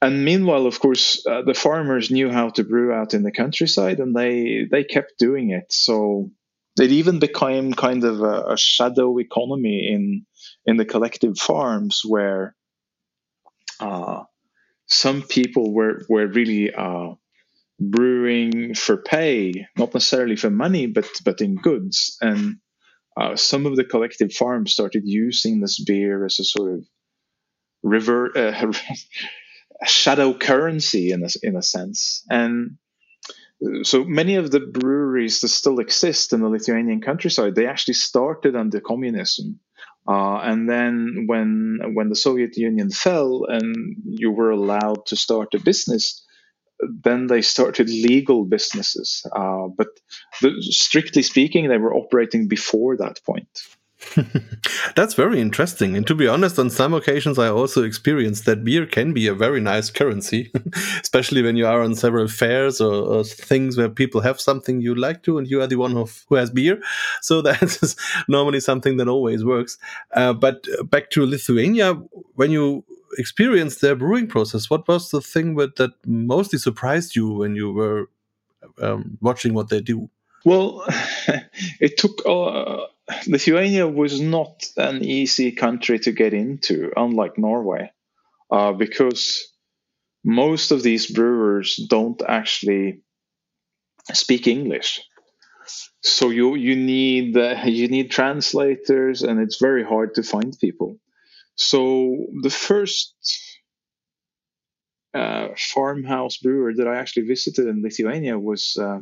And 0.00 0.24
meanwhile, 0.24 0.66
of 0.66 0.78
course, 0.78 1.26
uh, 1.26 1.42
the 1.42 1.54
farmers 1.54 2.10
knew 2.10 2.30
how 2.30 2.50
to 2.50 2.64
brew 2.64 2.92
out 2.92 3.14
in 3.14 3.24
the 3.24 3.32
countryside, 3.32 3.98
and 3.98 4.14
they 4.14 4.66
they 4.70 4.84
kept 4.84 5.18
doing 5.18 5.50
it. 5.50 5.72
So 5.72 6.30
it 6.78 6.92
even 6.92 7.18
became 7.18 7.72
kind 7.74 8.04
of 8.04 8.20
a, 8.20 8.52
a 8.52 8.56
shadow 8.56 9.18
economy 9.18 9.88
in 9.92 10.26
in 10.66 10.76
the 10.76 10.84
collective 10.84 11.36
farms 11.36 12.02
where 12.04 12.54
uh, 13.80 14.22
some 14.86 15.22
people 15.22 15.74
were 15.74 16.02
were 16.08 16.28
really 16.28 16.72
uh, 16.72 17.14
brewing 17.80 18.74
for 18.74 18.96
pay, 18.96 19.66
not 19.76 19.94
necessarily 19.94 20.36
for 20.36 20.50
money, 20.50 20.86
but 20.86 21.08
but 21.24 21.40
in 21.40 21.56
goods. 21.56 22.16
And 22.20 22.58
uh, 23.20 23.36
some 23.36 23.66
of 23.66 23.76
the 23.76 23.84
collective 23.84 24.32
farms 24.32 24.72
started 24.72 25.02
using 25.04 25.60
this 25.60 25.82
beer 25.82 26.24
as 26.24 26.38
a 26.40 26.44
sort 26.44 26.74
of 26.74 26.84
river 27.82 28.30
uh, 28.36 28.72
shadow 29.86 30.34
currency 30.34 31.12
in 31.12 31.22
a, 31.22 31.28
in 31.42 31.56
a 31.56 31.62
sense. 31.62 32.24
And 32.28 32.78
so 33.82 34.04
many 34.04 34.36
of 34.36 34.50
the 34.50 34.60
breweries 34.60 35.40
that 35.40 35.48
still 35.48 35.78
exist 35.80 36.32
in 36.32 36.40
the 36.40 36.48
Lithuanian 36.48 37.00
countryside, 37.00 37.54
they 37.54 37.66
actually 37.66 37.94
started 37.94 38.54
under 38.54 38.80
communism. 38.80 39.60
Uh, 40.08 40.38
and 40.38 40.70
then 40.70 41.24
when 41.26 41.80
when 41.92 42.08
the 42.08 42.16
Soviet 42.16 42.56
Union 42.56 42.90
fell 42.90 43.44
and 43.46 43.96
you 44.04 44.30
were 44.30 44.50
allowed 44.50 45.04
to 45.06 45.16
start 45.16 45.54
a 45.54 45.58
business, 45.58 46.24
then 46.80 47.26
they 47.26 47.42
started 47.42 47.90
legal 47.90 48.44
businesses. 48.44 49.22
Uh, 49.36 49.66
but 49.76 49.88
the, 50.40 50.50
strictly 50.62 51.22
speaking, 51.22 51.68
they 51.68 51.76
were 51.76 51.94
operating 51.94 52.48
before 52.48 52.96
that 52.96 53.20
point. 53.24 53.48
That's 54.96 55.14
very 55.14 55.40
interesting. 55.40 55.96
And 55.96 56.06
to 56.06 56.14
be 56.14 56.28
honest, 56.28 56.58
on 56.58 56.70
some 56.70 56.94
occasions, 56.94 57.38
I 57.38 57.48
also 57.48 57.82
experienced 57.82 58.44
that 58.46 58.64
beer 58.64 58.86
can 58.86 59.12
be 59.12 59.26
a 59.26 59.34
very 59.34 59.60
nice 59.60 59.90
currency, 59.90 60.52
especially 61.02 61.42
when 61.42 61.56
you 61.56 61.66
are 61.66 61.82
on 61.82 61.94
several 61.94 62.28
fairs 62.28 62.80
or, 62.80 62.92
or, 62.92 63.24
things 63.24 63.76
where 63.76 63.88
people 63.88 64.20
have 64.20 64.40
something 64.40 64.80
you 64.80 64.94
like 64.94 65.22
to, 65.24 65.38
and 65.38 65.48
you 65.48 65.60
are 65.60 65.66
the 65.66 65.76
one 65.76 65.92
who, 65.92 66.08
who 66.28 66.36
has 66.36 66.50
beer. 66.50 66.80
So 67.22 67.42
that's 67.42 67.96
normally 68.28 68.60
something 68.60 68.96
that 68.98 69.08
always 69.08 69.44
works. 69.44 69.78
Uh, 70.12 70.32
but 70.32 70.66
back 70.90 71.10
to 71.10 71.26
Lithuania, 71.26 71.94
when 72.34 72.50
you 72.50 72.84
experienced 73.18 73.80
their 73.80 73.96
brewing 73.96 74.28
process, 74.28 74.70
what 74.70 74.86
was 74.86 75.10
the 75.10 75.20
thing 75.20 75.56
that, 75.56 75.76
that 75.76 75.90
mostly 76.06 76.58
surprised 76.58 77.16
you 77.16 77.32
when 77.32 77.56
you 77.56 77.72
were 77.72 78.08
um, 78.80 79.18
watching 79.20 79.54
what 79.54 79.70
they 79.70 79.80
do? 79.80 80.08
Well, 80.44 80.84
it 81.80 81.96
took. 81.96 82.24
Uh, 82.24 82.86
Lithuania 83.26 83.88
was 83.88 84.20
not 84.20 84.64
an 84.76 85.04
easy 85.04 85.52
country 85.52 85.98
to 86.00 86.12
get 86.12 86.34
into, 86.34 86.92
unlike 86.96 87.38
Norway, 87.38 87.90
uh, 88.50 88.72
because 88.72 89.52
most 90.24 90.70
of 90.72 90.82
these 90.82 91.10
brewers 91.10 91.76
don't 91.88 92.20
actually 92.26 93.02
speak 94.12 94.46
English. 94.46 95.00
So 96.02 96.30
you 96.30 96.54
you 96.54 96.76
need 96.76 97.36
uh, 97.36 97.60
you 97.64 97.88
need 97.88 98.10
translators, 98.10 99.22
and 99.22 99.40
it's 99.40 99.60
very 99.60 99.84
hard 99.84 100.14
to 100.14 100.22
find 100.22 100.56
people. 100.60 100.98
So 101.56 102.26
the 102.42 102.50
first 102.50 103.14
uh, 105.12 105.48
farmhouse 105.56 106.36
brewer 106.38 106.72
that 106.76 106.86
I 106.86 106.96
actually 106.96 107.26
visited 107.26 107.66
in 107.66 107.82
Lithuania 107.82 108.38
was 108.38 108.76
uh, 108.80 109.00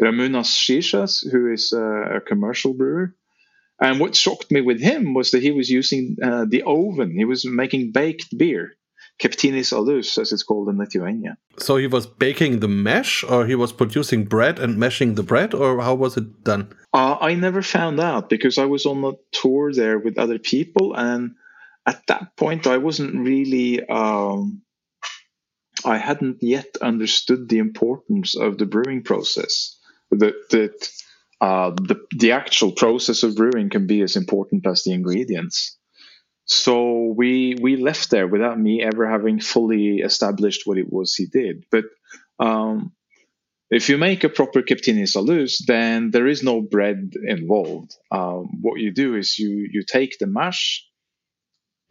Ramūnas 0.00 0.50
Čižas, 0.64 1.30
who 1.30 1.52
is 1.52 1.72
uh, 1.72 2.16
a 2.16 2.20
commercial 2.20 2.74
brewer. 2.74 3.14
And 3.82 3.98
what 3.98 4.14
shocked 4.14 4.52
me 4.52 4.60
with 4.60 4.80
him 4.80 5.12
was 5.12 5.32
that 5.32 5.42
he 5.42 5.50
was 5.50 5.68
using 5.68 6.16
uh, 6.22 6.44
the 6.48 6.62
oven. 6.62 7.16
He 7.16 7.24
was 7.24 7.44
making 7.44 7.90
baked 7.90 8.38
beer, 8.38 8.74
keptinis 9.20 9.72
alus, 9.72 10.18
as 10.18 10.32
it's 10.32 10.44
called 10.44 10.68
in 10.68 10.78
Lithuania. 10.78 11.36
So 11.58 11.76
he 11.78 11.88
was 11.88 12.06
baking 12.06 12.60
the 12.60 12.68
mash, 12.68 13.24
or 13.24 13.44
he 13.44 13.56
was 13.56 13.72
producing 13.72 14.24
bread 14.24 14.60
and 14.60 14.78
mashing 14.78 15.16
the 15.16 15.24
bread, 15.24 15.52
or 15.52 15.80
how 15.80 15.96
was 15.96 16.16
it 16.16 16.44
done? 16.44 16.72
Uh, 16.94 17.16
I 17.20 17.34
never 17.34 17.60
found 17.60 17.98
out 17.98 18.30
because 18.30 18.56
I 18.56 18.66
was 18.66 18.86
on 18.86 19.04
a 19.04 19.14
tour 19.32 19.72
there 19.74 19.98
with 19.98 20.16
other 20.16 20.38
people, 20.38 20.94
and 20.94 21.34
at 21.84 22.06
that 22.06 22.36
point, 22.36 22.68
I 22.68 22.78
wasn't 22.78 23.16
really. 23.16 23.84
Um, 23.84 24.62
I 25.84 25.96
hadn't 25.98 26.40
yet 26.40 26.76
understood 26.80 27.48
the 27.48 27.58
importance 27.58 28.36
of 28.36 28.58
the 28.58 28.66
brewing 28.66 29.02
process. 29.02 29.76
That 30.12 30.34
that 30.50 30.88
uh, 31.42 31.70
the 31.70 31.96
the 32.16 32.30
actual 32.30 32.70
process 32.70 33.24
of 33.24 33.34
brewing 33.34 33.68
can 33.68 33.88
be 33.88 34.00
as 34.00 34.14
important 34.14 34.64
as 34.64 34.84
the 34.84 34.92
ingredients. 34.92 35.76
So 36.44 37.12
we 37.16 37.56
we 37.60 37.76
left 37.76 38.10
there 38.10 38.28
without 38.28 38.58
me 38.58 38.80
ever 38.80 39.10
having 39.10 39.40
fully 39.40 39.96
established 39.98 40.62
what 40.66 40.78
it 40.78 40.86
was 40.88 41.16
he 41.16 41.26
did. 41.26 41.64
But 41.72 41.84
um, 42.38 42.92
if 43.70 43.88
you 43.88 43.98
make 43.98 44.22
a 44.22 44.28
proper 44.28 44.62
keptinis 44.62 45.16
alus, 45.16 45.58
then 45.66 46.12
there 46.12 46.28
is 46.28 46.44
no 46.44 46.60
bread 46.60 47.12
involved. 47.26 47.96
Um, 48.12 48.60
what 48.60 48.78
you 48.78 48.92
do 48.92 49.16
is 49.16 49.36
you 49.36 49.68
you 49.72 49.82
take 49.82 50.18
the 50.18 50.28
mash 50.28 50.86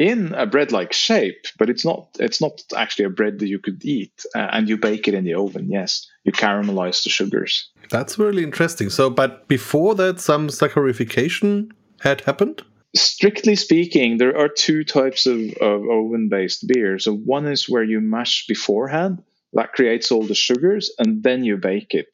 in 0.01 0.33
a 0.33 0.45
bread-like 0.45 0.93
shape, 0.93 1.45
but 1.59 1.69
it's 1.69 1.85
not 1.85 2.07
it's 2.19 2.41
not 2.41 2.61
actually 2.75 3.05
a 3.05 3.09
bread 3.09 3.39
that 3.39 3.47
you 3.47 3.59
could 3.59 3.85
eat, 3.85 4.25
uh, 4.35 4.47
and 4.51 4.67
you 4.67 4.77
bake 4.77 5.07
it 5.07 5.13
in 5.13 5.23
the 5.23 5.35
oven. 5.35 5.69
Yes, 5.69 6.07
you 6.23 6.31
caramelize 6.31 7.03
the 7.03 7.09
sugars. 7.09 7.69
That's 7.89 8.17
really 8.17 8.43
interesting. 8.43 8.89
So, 8.89 9.09
but 9.09 9.47
before 9.47 9.95
that, 9.95 10.19
some 10.19 10.47
saccharification 10.47 11.71
had 11.99 12.21
happened. 12.21 12.63
Strictly 12.95 13.55
speaking, 13.55 14.17
there 14.17 14.37
are 14.37 14.49
two 14.49 14.83
types 14.83 15.25
of, 15.25 15.39
of 15.61 15.81
oven-based 15.89 16.67
beer. 16.67 16.99
So 16.99 17.13
one 17.13 17.45
is 17.45 17.69
where 17.69 17.83
you 17.83 18.01
mash 18.01 18.45
beforehand, 18.47 19.23
that 19.53 19.71
creates 19.73 20.11
all 20.11 20.23
the 20.23 20.35
sugars, 20.35 20.91
and 20.97 21.23
then 21.23 21.43
you 21.43 21.57
bake 21.57 21.93
it. 21.93 22.07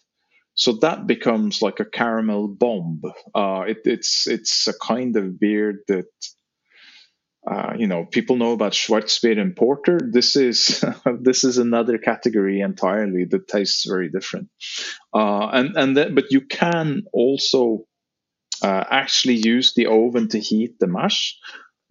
So 0.54 0.74
that 0.82 1.08
becomes 1.08 1.62
like 1.62 1.80
a 1.80 1.86
caramel 1.86 2.48
bomb. 2.48 3.02
Uh, 3.34 3.64
it, 3.68 3.78
it's 3.86 4.28
it's 4.28 4.68
a 4.68 4.74
kind 4.74 5.16
of 5.16 5.40
beer 5.40 5.84
that 5.88 6.10
uh, 7.50 7.74
you 7.78 7.88
know, 7.88 8.04
people 8.04 8.36
know 8.36 8.52
about 8.52 8.74
Schwarzbier 8.74 9.40
and 9.40 9.56
Porter. 9.56 10.00
This 10.04 10.36
is 10.36 10.84
this 11.22 11.44
is 11.46 11.58
another 11.58 11.98
category 11.98 12.60
entirely 12.60 13.26
that 13.26 13.48
tastes 13.48 13.86
very 13.88 14.10
different. 14.10 14.50
Uh, 15.14 15.48
and 15.54 15.78
and 15.78 15.96
then, 15.96 16.14
but 16.14 16.26
you 16.30 16.42
can 16.42 17.04
also 17.14 17.86
uh, 18.62 18.84
actually 18.90 19.36
use 19.36 19.74
the 19.74 19.86
oven 19.86 20.28
to 20.30 20.40
heat 20.40 20.78
the 20.80 20.88
mash. 20.88 21.38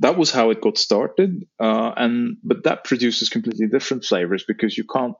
That 0.00 0.18
was 0.18 0.30
how 0.30 0.50
it 0.50 0.60
got 0.60 0.76
started, 0.76 1.46
uh, 1.58 1.92
and 1.96 2.36
but 2.44 2.64
that 2.64 2.84
produces 2.84 3.30
completely 3.30 3.66
different 3.66 4.04
flavors 4.04 4.44
because 4.46 4.76
you 4.76 4.84
can't. 4.84 5.16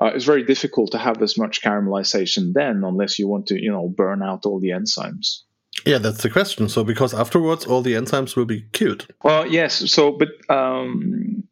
Uh, 0.00 0.12
it's 0.14 0.24
very 0.24 0.44
difficult 0.44 0.92
to 0.92 0.98
have 0.98 1.20
as 1.22 1.36
much 1.36 1.62
caramelization 1.62 2.54
then, 2.54 2.82
unless 2.84 3.18
you 3.18 3.28
want 3.28 3.46
to, 3.48 3.62
you 3.62 3.70
know, 3.70 3.88
burn 3.88 4.22
out 4.22 4.46
all 4.46 4.58
the 4.58 4.70
enzymes. 4.70 5.42
Yeah, 5.84 5.98
that's 5.98 6.22
the 6.22 6.30
question. 6.30 6.68
So, 6.68 6.84
because 6.84 7.14
afterwards 7.14 7.66
all 7.66 7.82
the 7.82 7.94
enzymes 7.94 8.36
will 8.36 8.44
be 8.44 8.66
killed. 8.72 9.06
Well, 9.22 9.46
yes. 9.46 9.90
So, 9.90 10.12
but 10.12 10.28
um, 10.48 11.44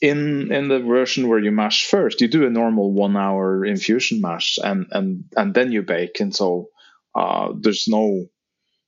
in 0.00 0.52
in 0.52 0.68
the 0.68 0.80
version 0.80 1.28
where 1.28 1.38
you 1.38 1.52
mash 1.52 1.86
first, 1.86 2.20
you 2.20 2.28
do 2.28 2.46
a 2.46 2.50
normal 2.50 2.92
one 2.92 3.16
hour 3.16 3.64
infusion 3.64 4.20
mash, 4.20 4.58
and 4.62 4.86
and 4.90 5.24
and 5.36 5.54
then 5.54 5.72
you 5.72 5.82
bake. 5.82 6.20
And 6.20 6.34
so 6.34 6.68
uh, 7.14 7.52
there's 7.58 7.86
no 7.88 8.26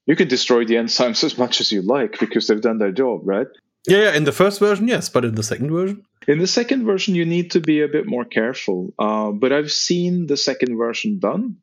you 0.06 0.16
can 0.16 0.28
destroy 0.28 0.64
the 0.64 0.74
enzymes 0.74 1.24
as 1.28 1.38
much 1.38 1.60
as 1.60 1.72
you 1.72 1.82
like 1.82 2.18
because 2.18 2.46
they've 2.46 2.60
done 2.60 2.78
their 2.78 2.92
job, 2.92 3.20
right? 3.24 3.46
Yeah, 3.86 3.98
yeah. 3.98 4.14
In 4.14 4.24
the 4.24 4.32
first 4.32 4.60
version, 4.60 4.88
yes, 4.88 5.08
but 5.08 5.24
in 5.24 5.34
the 5.34 5.42
second 5.42 5.70
version. 5.70 6.02
In 6.26 6.38
the 6.38 6.46
second 6.46 6.86
version, 6.86 7.14
you 7.14 7.26
need 7.26 7.50
to 7.52 7.60
be 7.60 7.82
a 7.82 7.88
bit 7.88 8.06
more 8.06 8.24
careful. 8.24 8.94
Uh, 8.98 9.30
but 9.30 9.52
I've 9.52 9.72
seen 9.72 10.26
the 10.26 10.38
second 10.38 10.76
version 10.78 11.18
done, 11.18 11.58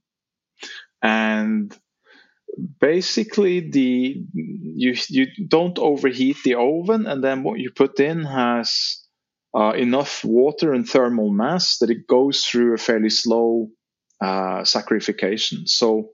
and 1.01 1.75
basically 2.79 3.69
the 3.69 4.23
you 4.33 4.95
you 5.09 5.27
don't 5.47 5.79
overheat 5.79 6.37
the 6.43 6.55
oven 6.55 7.07
and 7.07 7.23
then 7.23 7.43
what 7.43 7.59
you 7.59 7.71
put 7.71 7.99
in 7.99 8.23
has 8.23 8.97
uh, 9.55 9.71
enough 9.71 10.23
water 10.23 10.73
and 10.73 10.87
thermal 10.87 11.31
mass 11.31 11.77
that 11.79 11.89
it 11.89 12.07
goes 12.07 12.45
through 12.45 12.73
a 12.73 12.77
fairly 12.77 13.09
slow 13.09 13.69
uh, 14.21 14.61
saccharification 14.61 15.67
so 15.67 16.09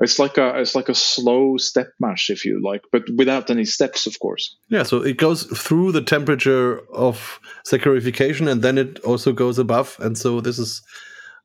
it's 0.00 0.18
like 0.18 0.38
a 0.38 0.60
it's 0.60 0.74
like 0.74 0.88
a 0.88 0.94
slow 0.94 1.56
step 1.56 1.88
mash 2.00 2.30
if 2.30 2.44
you 2.44 2.60
like 2.62 2.82
but 2.92 3.02
without 3.16 3.50
any 3.50 3.64
steps 3.64 4.06
of 4.06 4.18
course 4.20 4.56
yeah 4.68 4.82
so 4.82 5.02
it 5.02 5.16
goes 5.16 5.44
through 5.44 5.90
the 5.92 6.02
temperature 6.02 6.80
of 6.92 7.40
saccharification 7.66 8.48
and 8.48 8.62
then 8.62 8.78
it 8.78 8.98
also 9.00 9.32
goes 9.32 9.58
above 9.58 9.96
and 10.00 10.16
so 10.16 10.40
this 10.40 10.58
is 10.58 10.82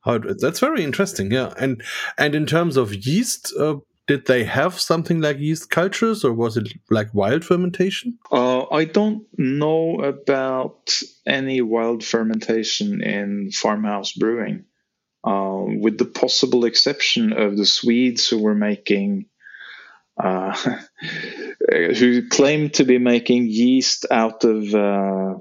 how 0.04 0.14
it, 0.14 0.40
that's 0.40 0.60
very 0.60 0.84
interesting. 0.84 1.30
Yeah, 1.30 1.52
and 1.58 1.82
and 2.18 2.34
in 2.34 2.46
terms 2.46 2.76
of 2.76 2.94
yeast, 2.94 3.52
uh, 3.58 3.76
did 4.06 4.26
they 4.26 4.44
have 4.44 4.78
something 4.80 5.20
like 5.20 5.38
yeast 5.38 5.70
cultures, 5.70 6.24
or 6.24 6.32
was 6.32 6.56
it 6.56 6.68
like 6.90 7.12
wild 7.14 7.44
fermentation? 7.44 8.18
Uh, 8.30 8.64
I 8.70 8.84
don't 8.84 9.26
know 9.38 10.00
about 10.00 11.00
any 11.26 11.62
wild 11.62 12.04
fermentation 12.04 13.02
in 13.02 13.50
farmhouse 13.50 14.12
brewing, 14.12 14.64
uh, 15.24 15.64
with 15.66 15.98
the 15.98 16.04
possible 16.04 16.64
exception 16.66 17.32
of 17.32 17.56
the 17.56 17.66
Swedes 17.66 18.28
who 18.28 18.38
were 18.38 18.54
making. 18.54 19.26
Uh, 20.16 20.54
who 21.70 22.28
claimed 22.28 22.74
to 22.74 22.84
be 22.84 22.98
making 22.98 23.46
yeast 23.48 24.06
out 24.12 24.44
of 24.44 24.72
uh, 24.72 25.34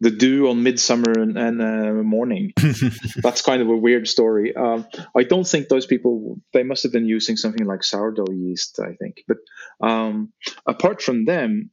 the 0.00 0.10
dew 0.10 0.48
on 0.48 0.62
midsummer 0.62 1.12
and, 1.12 1.36
and 1.36 1.60
uh, 1.60 2.02
morning. 2.02 2.52
That's 3.16 3.42
kind 3.42 3.62
of 3.62 3.68
a 3.68 3.76
weird 3.76 4.06
story. 4.06 4.54
Um, 4.54 4.86
I 5.16 5.24
don't 5.24 5.46
think 5.46 5.68
those 5.68 5.86
people 5.86 6.38
they 6.52 6.62
must 6.62 6.84
have 6.84 6.92
been 6.92 7.06
using 7.06 7.36
something 7.36 7.66
like 7.66 7.82
sourdough 7.82 8.32
yeast. 8.32 8.78
I 8.80 8.94
think, 8.94 9.24
but 9.26 9.38
um, 9.80 10.32
apart 10.66 11.02
from 11.02 11.24
them, 11.24 11.70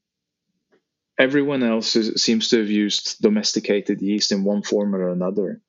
everyone 1.20 1.64
else 1.64 1.96
is, 1.96 2.22
seems 2.22 2.50
to 2.50 2.60
have 2.60 2.70
used 2.70 3.22
domesticated 3.22 4.02
yeast 4.02 4.32
in 4.32 4.44
one 4.44 4.64
form 4.64 4.96
or 4.96 5.10
another. 5.10 5.62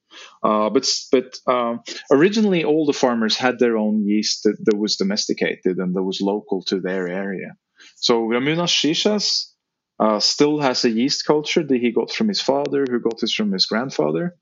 Uh, 0.42 0.70
but 0.70 0.88
but 1.12 1.38
uh, 1.46 1.76
originally, 2.10 2.64
all 2.64 2.86
the 2.86 2.92
farmers 2.92 3.36
had 3.36 3.58
their 3.58 3.76
own 3.76 4.06
yeast 4.06 4.44
that, 4.44 4.56
that 4.64 4.78
was 4.78 4.96
domesticated 4.96 5.76
and 5.76 5.94
that 5.94 6.02
was 6.02 6.20
local 6.20 6.62
to 6.62 6.80
their 6.80 7.06
area. 7.06 7.56
So 7.96 8.22
Ramunas 8.22 8.72
Čižas 8.72 9.50
uh, 9.98 10.20
still 10.20 10.60
has 10.60 10.84
a 10.84 10.90
yeast 10.90 11.26
culture 11.26 11.62
that 11.62 11.80
he 11.80 11.92
got 11.92 12.10
from 12.10 12.28
his 12.28 12.40
father, 12.40 12.84
who 12.88 13.00
got 13.00 13.18
this 13.20 13.32
from 13.32 13.52
his 13.52 13.66
grandfather. 13.66 14.36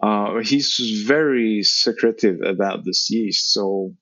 Uh, 0.00 0.38
he's 0.42 1.04
very 1.06 1.62
secretive 1.62 2.40
about 2.42 2.84
this 2.84 3.10
yeast, 3.10 3.52
so 3.52 3.94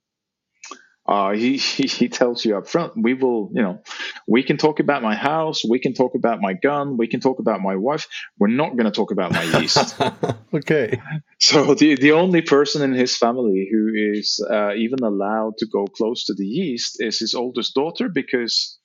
uh, 1.06 1.32
he, 1.32 1.56
he, 1.58 1.87
he 1.87 2.08
tells 2.08 2.44
you 2.44 2.56
up 2.56 2.68
front, 2.68 2.92
we 2.96 3.14
will, 3.14 3.50
you 3.54 3.62
know, 3.62 3.82
we 4.26 4.42
can 4.42 4.56
talk 4.56 4.80
about 4.80 5.02
my 5.02 5.14
house, 5.14 5.62
we 5.68 5.78
can 5.78 5.94
talk 5.94 6.14
about 6.14 6.40
my 6.40 6.54
gun, 6.54 6.96
we 6.96 7.06
can 7.08 7.20
talk 7.20 7.38
about 7.38 7.61
my 7.61 7.76
wife. 7.76 8.06
We're 8.38 8.49
not 8.49 8.76
going 8.76 8.84
to 8.84 8.90
talk 8.90 9.11
about 9.11 9.32
my 9.32 9.42
yeast. 9.61 9.96
okay. 10.54 11.00
So 11.38 11.75
the 11.75 11.96
the 11.96 12.12
only 12.12 12.42
person 12.42 12.82
in 12.82 12.92
his 12.92 13.16
family 13.16 13.68
who 13.70 13.90
is 13.94 14.44
uh, 14.49 14.75
even 14.75 15.00
allowed 15.02 15.58
to 15.58 15.66
go 15.66 15.87
close 15.87 16.26
to 16.26 16.34
the 16.34 16.46
yeast 16.46 17.00
is 17.00 17.18
his 17.18 17.34
oldest 17.34 17.75
daughter 17.75 18.08
because 18.08 18.78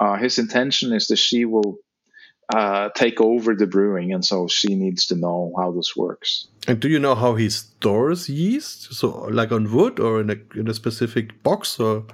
uh, 0.00 0.16
his 0.16 0.38
intention 0.38 0.92
is 0.92 1.06
that 1.08 1.16
she 1.16 1.44
will 1.44 1.78
uh, 2.54 2.90
take 2.94 3.20
over 3.20 3.54
the 3.54 3.66
brewing, 3.66 4.12
and 4.12 4.24
so 4.24 4.48
she 4.48 4.74
needs 4.74 5.06
to 5.06 5.14
know 5.14 5.52
how 5.58 5.72
this 5.72 5.96
works. 5.96 6.48
And 6.68 6.80
do 6.80 6.88
you 6.88 6.98
know 6.98 7.14
how 7.14 7.34
he 7.34 7.48
stores 7.50 8.28
yeast? 8.28 8.94
So, 8.94 9.28
like 9.30 9.52
on 9.52 9.72
wood 9.72 10.00
or 10.00 10.20
in 10.20 10.30
a 10.30 10.36
in 10.58 10.68
a 10.68 10.74
specific 10.74 11.42
box 11.42 11.80
or 11.80 12.04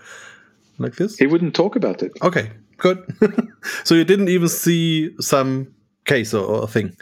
like 0.79 0.97
this? 0.97 1.19
He 1.19 1.27
wouldn't 1.27 1.55
talk 1.55 1.77
about 1.77 2.03
it. 2.03 2.13
Okay, 2.23 2.53
good. 2.77 2.99
so 3.85 3.95
you 3.95 4.05
didn't 4.05 4.29
even 4.29 4.49
see 4.49 5.15
some 5.21 5.75
case 6.05 6.35
or, 6.35 6.45
or 6.45 6.69
thing? 6.69 6.97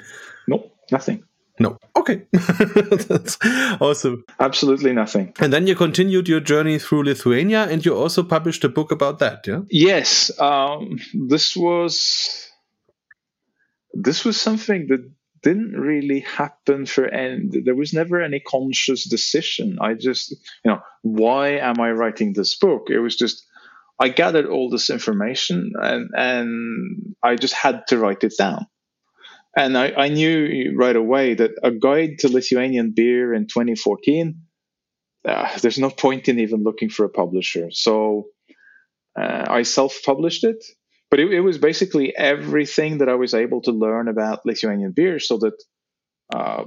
No, 0.46 0.70
nothing. 0.90 1.22
No. 1.58 1.78
Okay. 1.96 2.22
That's 2.32 3.38
awesome. 3.80 4.24
Absolutely 4.38 4.92
nothing. 4.92 5.32
And 5.40 5.52
then 5.52 5.66
you 5.66 5.74
continued 5.74 6.28
your 6.28 6.40
journey 6.40 6.78
through 6.78 7.04
Lithuania 7.04 7.64
and 7.64 7.84
you 7.84 7.96
also 7.96 8.22
published 8.22 8.64
a 8.64 8.68
book 8.68 8.92
about 8.92 9.18
that, 9.18 9.46
yeah? 9.46 9.60
Yes. 9.70 10.30
Um, 10.40 10.98
this 11.14 11.56
was 11.56 12.48
this 13.92 14.24
was 14.24 14.40
something 14.40 14.86
that 14.88 15.10
didn't 15.42 15.72
really 15.72 16.20
happen 16.20 16.84
for 16.84 17.06
any 17.06 17.62
there 17.64 17.74
was 17.74 17.92
never 17.92 18.20
any 18.20 18.40
conscious 18.40 19.08
decision. 19.08 19.78
I 19.80 19.94
just 19.94 20.30
you 20.30 20.72
know, 20.72 20.80
why 21.02 21.58
am 21.58 21.80
I 21.80 21.90
writing 21.92 22.32
this 22.32 22.56
book? 22.56 22.88
It 22.90 22.98
was 22.98 23.16
just 23.16 23.44
I 24.00 24.08
gathered 24.10 24.46
all 24.46 24.70
this 24.70 24.90
information 24.90 25.72
and 25.80 26.10
and 26.14 27.16
I 27.22 27.36
just 27.36 27.54
had 27.54 27.86
to 27.88 27.98
write 27.98 28.22
it 28.24 28.34
down 28.38 28.66
and 29.56 29.76
I, 29.76 29.92
I, 29.96 30.08
knew 30.08 30.74
right 30.76 30.94
away 30.94 31.34
that 31.34 31.52
a 31.62 31.70
guide 31.70 32.18
to 32.20 32.28
Lithuanian 32.28 32.92
beer 32.94 33.32
in 33.34 33.46
2014, 33.46 34.42
uh, 35.26 35.58
there's 35.58 35.78
no 35.78 35.90
point 35.90 36.28
in 36.28 36.38
even 36.38 36.62
looking 36.62 36.90
for 36.90 37.04
a 37.04 37.10
publisher. 37.10 37.70
So 37.70 38.28
uh, 39.18 39.46
I 39.48 39.62
self 39.62 39.98
published 40.04 40.44
it. 40.44 40.64
But 41.10 41.20
it, 41.20 41.32
it, 41.32 41.40
was 41.40 41.56
basically 41.56 42.14
everything 42.14 42.98
that 42.98 43.08
I 43.08 43.14
was 43.14 43.32
able 43.32 43.62
to 43.62 43.72
learn 43.72 44.08
about 44.08 44.44
Lithuanian 44.44 44.92
beer 44.92 45.18
so 45.18 45.38
that 45.38 45.54
uh, 46.34 46.64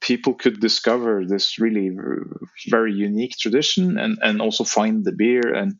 people 0.00 0.34
could 0.34 0.58
discover 0.58 1.24
this 1.24 1.60
really 1.60 1.90
very 2.68 2.92
unique 2.92 3.36
tradition 3.38 3.96
and, 3.96 4.18
and 4.20 4.42
also 4.42 4.64
find 4.64 5.04
the 5.04 5.12
beer. 5.12 5.54
And 5.54 5.74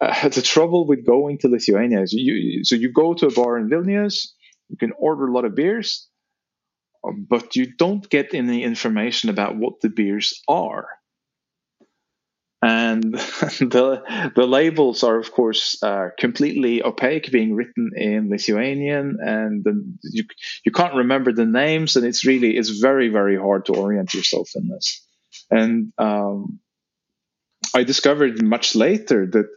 uh, 0.00 0.28
the 0.30 0.40
trouble 0.40 0.86
with 0.86 1.06
going 1.06 1.38
to 1.38 1.48
Lithuania 1.48 2.00
is 2.00 2.14
you, 2.14 2.64
so 2.64 2.76
you 2.76 2.90
go 2.90 3.12
to 3.12 3.26
a 3.26 3.32
bar 3.32 3.58
in 3.58 3.68
Vilnius 3.68 4.28
you 4.72 4.78
can 4.78 4.92
order 4.98 5.26
a 5.26 5.32
lot 5.32 5.44
of 5.44 5.54
beers, 5.54 6.08
but 7.28 7.56
you 7.56 7.74
don't 7.76 8.08
get 8.08 8.34
any 8.34 8.64
information 8.64 9.28
about 9.28 9.56
what 9.56 9.80
the 9.82 9.90
beers 9.90 10.42
are. 10.48 10.88
And 12.64 13.02
the 13.14 14.30
the 14.34 14.46
labels 14.46 15.02
are, 15.02 15.18
of 15.18 15.30
course, 15.32 15.82
uh, 15.82 16.08
completely 16.18 16.82
opaque, 16.82 17.30
being 17.30 17.54
written 17.54 17.90
in 17.96 18.30
Lithuanian, 18.30 19.18
and 19.20 19.64
the, 19.64 19.84
you 20.04 20.24
you 20.64 20.72
can't 20.72 20.94
remember 20.94 21.32
the 21.32 21.44
names, 21.44 21.96
and 21.96 22.06
it's 22.06 22.24
really 22.24 22.56
it's 22.56 22.70
very 22.70 23.08
very 23.08 23.36
hard 23.36 23.66
to 23.66 23.74
orient 23.74 24.14
yourself 24.14 24.50
in 24.54 24.68
this. 24.68 25.04
And 25.50 25.92
um, 25.98 26.60
I 27.74 27.82
discovered 27.82 28.42
much 28.42 28.76
later 28.76 29.26
that 29.32 29.48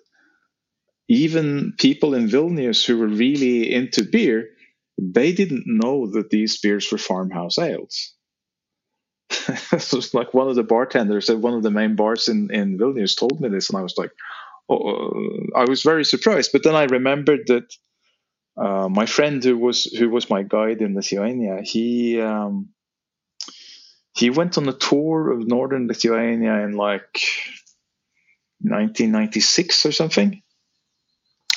even 1.08 1.74
people 1.78 2.16
in 2.16 2.28
Vilnius 2.28 2.84
who 2.86 2.98
were 2.98 3.08
really 3.08 3.72
into 3.72 4.04
beer 4.04 4.50
they 4.98 5.34
didn't 5.34 5.66
know 5.66 6.08
that 6.12 6.30
these 6.30 6.60
beers 6.60 6.92
were 6.92 6.98
farmhouse 6.98 7.58
ales. 7.58 8.14
so 9.30 9.98
it's 9.98 10.14
like 10.14 10.34
one 10.34 10.48
of 10.48 10.56
the 10.56 10.64
bartenders 10.64 11.30
at 11.30 11.40
one 11.40 11.54
of 11.54 11.64
the 11.64 11.72
main 11.72 11.96
bars 11.96 12.28
in, 12.28 12.50
in 12.54 12.78
Vilnius 12.78 13.18
told 13.18 13.40
me 13.42 13.50
this, 13.50 13.70
and 13.70 13.80
I 13.80 13.82
was 13.82 13.98
like, 13.98 14.12
oh, 14.70 14.78
uh, 14.78 15.60
I 15.60 15.66
was 15.66 15.84
very 15.84 16.06
surprised. 16.06 16.52
But 16.54 16.64
then 16.64 16.76
I 16.76 16.84
remembered 16.84 17.48
that 17.48 17.74
uh, 18.58 18.88
my 18.90 19.06
friend 19.06 19.44
who 19.44 19.58
was 19.58 19.84
who 19.84 20.10
was 20.10 20.30
my 20.30 20.44
guide 20.44 20.82
in 20.82 20.96
Lithuania, 20.96 21.62
he 21.62 22.22
um, 22.22 22.70
he 24.16 24.30
went 24.30 24.58
on 24.58 24.70
a 24.70 24.74
tour 24.74 25.32
of 25.32 25.48
northern 25.48 25.88
Lithuania 25.88 26.64
in 26.64 26.74
like 26.74 27.20
1996 28.62 29.86
or 29.86 29.92
something 29.92 30.42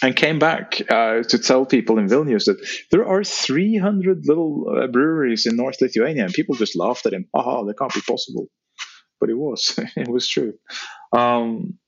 and 0.03 0.15
came 0.15 0.39
back 0.39 0.81
uh, 0.91 1.23
to 1.23 1.39
tell 1.39 1.67
people 1.67 1.99
in 1.99 2.09
Vilnius 2.09 2.45
that 2.45 2.59
there 2.91 3.07
are 3.07 3.25
300 3.25 4.27
little 4.27 4.67
uh, 4.71 4.87
breweries 4.87 5.47
in 5.47 5.57
North 5.57 5.81
Lithuania, 5.81 6.25
and 6.25 6.33
people 6.33 6.55
just 6.55 6.77
laughed 6.77 7.07
at 7.07 7.13
him. 7.13 7.27
Aha, 7.35 7.65
that 7.65 7.79
can't 7.79 7.95
be 7.95 8.01
possible. 8.01 8.47
But 9.21 9.31
it 9.31 9.37
was. 9.37 9.79
it 9.97 10.09
was 10.09 10.29
true. 10.29 10.55
Um, 11.13 11.79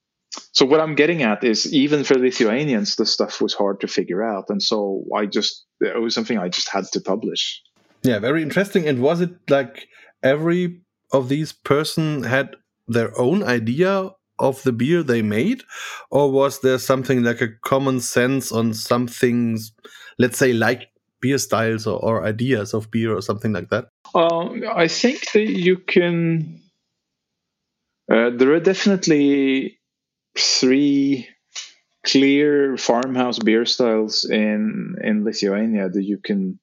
so 0.52 0.64
what 0.64 0.80
I'm 0.80 0.94
getting 0.94 1.22
at 1.22 1.42
is 1.44 1.72
even 1.72 2.04
for 2.04 2.14
Lithuanians, 2.14 2.96
the 2.96 3.06
stuff 3.06 3.40
was 3.40 3.54
hard 3.54 3.80
to 3.80 3.88
figure 3.88 4.22
out, 4.22 4.44
and 4.48 4.62
so 4.62 5.04
I 5.14 5.26
just 5.26 5.64
it 5.80 6.00
was 6.00 6.14
something 6.14 6.38
I 6.38 6.48
just 6.48 6.68
had 6.68 6.84
to 6.92 7.00
publish. 7.00 7.62
Yeah, 8.02 8.18
very 8.18 8.42
interesting. 8.42 8.86
And 8.86 9.02
was 9.02 9.20
it 9.20 9.30
like 9.48 9.88
every 10.22 10.82
of 11.12 11.28
these 11.28 11.52
person 11.52 12.22
had 12.22 12.56
their 12.86 13.18
own 13.18 13.42
idea 13.42 14.10
of 14.40 14.62
the 14.62 14.72
beer 14.72 15.02
they 15.02 15.22
made, 15.22 15.62
or 16.10 16.32
was 16.32 16.60
there 16.60 16.78
something 16.78 17.22
like 17.22 17.40
a 17.40 17.52
common 17.62 18.00
sense 18.00 18.50
on 18.50 18.74
some 18.74 19.06
things, 19.06 19.72
let's 20.18 20.38
say 20.38 20.52
like 20.52 20.88
beer 21.20 21.38
styles 21.38 21.86
or, 21.86 21.98
or 22.02 22.24
ideas 22.24 22.74
of 22.74 22.90
beer 22.90 23.14
or 23.14 23.22
something 23.22 23.52
like 23.52 23.68
that? 23.70 23.88
Um, 24.14 24.64
I 24.74 24.88
think 24.88 25.30
that 25.32 25.48
you 25.48 25.78
can. 25.78 26.60
Uh, 28.10 28.30
there 28.30 28.52
are 28.52 28.60
definitely 28.60 29.78
three 30.36 31.28
clear 32.04 32.76
farmhouse 32.76 33.38
beer 33.38 33.64
styles 33.66 34.24
in 34.24 34.96
in 35.02 35.24
Lithuania 35.24 35.88
that 35.88 36.02
you 36.02 36.18
can 36.18 36.58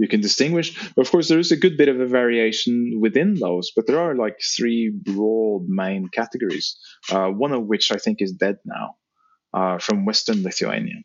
you 0.00 0.08
can 0.08 0.22
distinguish. 0.22 0.68
Of 0.96 1.10
course, 1.10 1.28
there 1.28 1.38
is 1.38 1.52
a 1.52 1.56
good 1.56 1.76
bit 1.76 1.90
of 1.90 2.00
a 2.00 2.06
variation 2.06 3.00
within 3.00 3.34
those, 3.34 3.70
but 3.76 3.86
there 3.86 4.00
are 4.00 4.16
like 4.16 4.38
three 4.56 4.90
broad 4.90 5.66
main 5.68 6.08
categories, 6.08 6.76
uh, 7.12 7.28
one 7.28 7.52
of 7.52 7.66
which 7.66 7.92
I 7.92 7.98
think 7.98 8.22
is 8.22 8.32
dead 8.32 8.56
now 8.64 8.96
uh, 9.52 9.78
from 9.78 10.06
Western 10.06 10.42
Lithuania. 10.42 11.00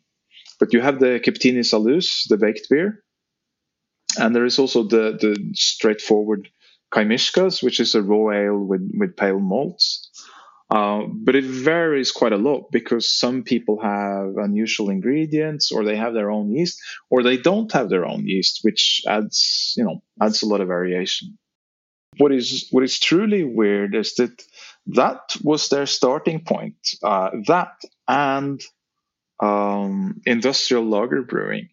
But 0.58 0.72
you 0.72 0.80
have 0.80 0.98
the 0.98 1.20
Keptinis 1.20 1.74
Alus, 1.74 2.26
the 2.30 2.38
baked 2.38 2.68
beer, 2.70 3.04
and 4.18 4.34
there 4.34 4.46
is 4.46 4.58
also 4.58 4.82
the, 4.84 5.18
the 5.20 5.36
straightforward 5.52 6.48
Kaimiškas, 6.94 7.62
which 7.62 7.80
is 7.80 7.94
a 7.94 8.02
raw 8.02 8.30
ale 8.30 8.58
with, 8.58 8.90
with 8.98 9.16
pale 9.16 9.40
malts. 9.40 10.10
Uh, 10.70 11.02
but 11.08 11.36
it 11.36 11.44
varies 11.44 12.10
quite 12.12 12.32
a 12.32 12.36
lot 12.36 12.70
because 12.72 13.08
some 13.08 13.44
people 13.44 13.80
have 13.80 14.36
unusual 14.36 14.90
ingredients, 14.90 15.70
or 15.72 15.84
they 15.84 15.96
have 15.96 16.14
their 16.14 16.30
own 16.30 16.50
yeast, 16.52 16.80
or 17.10 17.22
they 17.22 17.36
don't 17.36 17.72
have 17.72 17.88
their 17.88 18.04
own 18.06 18.26
yeast, 18.26 18.60
which 18.62 19.02
adds, 19.06 19.74
you 19.76 19.84
know, 19.84 20.02
adds 20.20 20.42
a 20.42 20.46
lot 20.46 20.60
of 20.60 20.68
variation. 20.68 21.38
what 22.18 22.32
is 22.32 22.68
what 22.70 22.84
is 22.84 22.98
truly 22.98 23.44
weird 23.44 23.94
is 23.94 24.14
that 24.14 24.42
that 24.86 25.20
was 25.42 25.68
their 25.68 25.86
starting 25.86 26.40
point. 26.44 26.76
Uh, 27.02 27.30
that 27.46 27.74
and 28.08 28.60
um, 29.42 30.20
industrial 30.26 30.84
lager 30.84 31.22
brewing. 31.22 31.68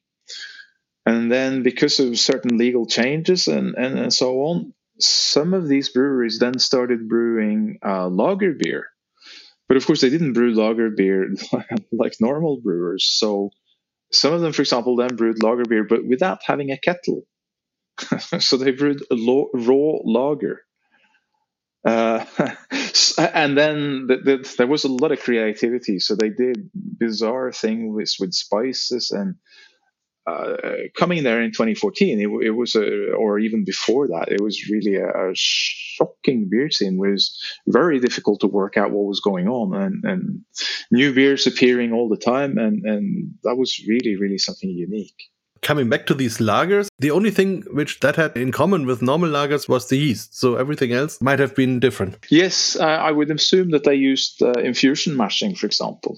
And 1.05 1.31
then, 1.31 1.63
because 1.63 1.99
of 1.99 2.19
certain 2.19 2.57
legal 2.57 2.85
changes 2.85 3.47
and, 3.47 3.75
and, 3.75 3.97
and 3.99 4.13
so 4.13 4.41
on, 4.41 4.73
some 4.99 5.53
of 5.53 5.67
these 5.67 5.89
breweries 5.89 6.39
then 6.39 6.59
started 6.59 7.07
brewing 7.09 7.79
uh, 7.85 8.07
lager 8.07 8.53
beer. 8.57 8.87
But 9.67 9.77
of 9.77 9.85
course, 9.85 10.01
they 10.01 10.09
didn't 10.09 10.33
brew 10.33 10.53
lager 10.53 10.89
beer 10.91 11.29
like 11.91 12.15
normal 12.19 12.61
brewers. 12.61 13.05
So 13.05 13.51
some 14.11 14.33
of 14.33 14.41
them, 14.41 14.53
for 14.53 14.61
example, 14.63 14.95
then 14.97 15.15
brewed 15.15 15.43
lager 15.43 15.65
beer, 15.65 15.85
but 15.85 16.05
without 16.07 16.41
having 16.45 16.71
a 16.71 16.77
kettle. 16.79 17.23
so 18.39 18.57
they 18.57 18.71
brewed 18.71 19.03
lo- 19.11 19.49
raw 19.53 19.99
lager. 20.03 20.61
Uh, 21.85 22.25
and 23.17 23.57
then 23.57 24.07
the, 24.07 24.17
the, 24.23 24.55
there 24.57 24.67
was 24.67 24.83
a 24.85 24.89
lot 24.91 25.11
of 25.11 25.19
creativity. 25.21 25.99
So 25.99 26.15
they 26.15 26.29
did 26.29 26.69
bizarre 26.73 27.51
things 27.51 27.93
with, 27.93 28.13
with 28.19 28.33
spices 28.33 29.11
and 29.11 29.35
uh, 30.25 30.55
coming 30.95 31.23
there 31.23 31.41
in 31.41 31.51
2014, 31.51 32.19
it, 32.19 32.45
it, 32.45 32.51
was 32.51 32.75
a, 32.75 33.11
or 33.11 33.39
even 33.39 33.65
before 33.65 34.07
that, 34.07 34.31
it 34.31 34.41
was 34.41 34.69
really 34.69 34.95
a, 34.95 35.07
a, 35.07 35.31
shocking 35.35 36.47
beer 36.49 36.69
scene. 36.69 36.95
It 36.95 37.11
was 37.11 37.37
very 37.67 37.99
difficult 37.99 38.39
to 38.41 38.47
work 38.47 38.77
out 38.77 38.91
what 38.91 39.05
was 39.05 39.19
going 39.19 39.47
on, 39.47 39.75
and, 39.75 40.03
and 40.03 40.41
new 40.91 41.13
beers 41.13 41.45
appearing 41.45 41.91
all 41.91 42.07
the 42.07 42.17
time, 42.17 42.57
and, 42.57 42.85
and 42.85 43.33
that 43.43 43.55
was 43.55 43.81
really, 43.87 44.15
really 44.15 44.37
something 44.37 44.69
unique. 44.69 45.29
Coming 45.61 45.89
back 45.89 46.05
to 46.07 46.13
these 46.13 46.37
lagers, 46.39 46.87
the 46.99 47.11
only 47.11 47.31
thing 47.31 47.63
which 47.71 47.99
that 48.01 48.15
had 48.15 48.35
in 48.35 48.51
common 48.51 48.85
with 48.85 49.01
normal 49.01 49.29
lagers 49.29 49.67
was 49.67 49.87
the 49.87 49.97
yeast. 49.97 50.37
So 50.37 50.55
everything 50.55 50.91
else 50.91 51.21
might 51.21 51.39
have 51.39 51.55
been 51.55 51.79
different. 51.79 52.17
Yes, 52.29 52.75
uh, 52.77 52.83
I 52.83 53.11
would 53.11 53.31
assume 53.31 53.71
that 53.71 53.83
they 53.83 53.95
used 53.95 54.41
uh, 54.41 54.51
infusion 54.53 55.15
mashing, 55.15 55.55
for 55.55 55.65
example. 55.65 56.17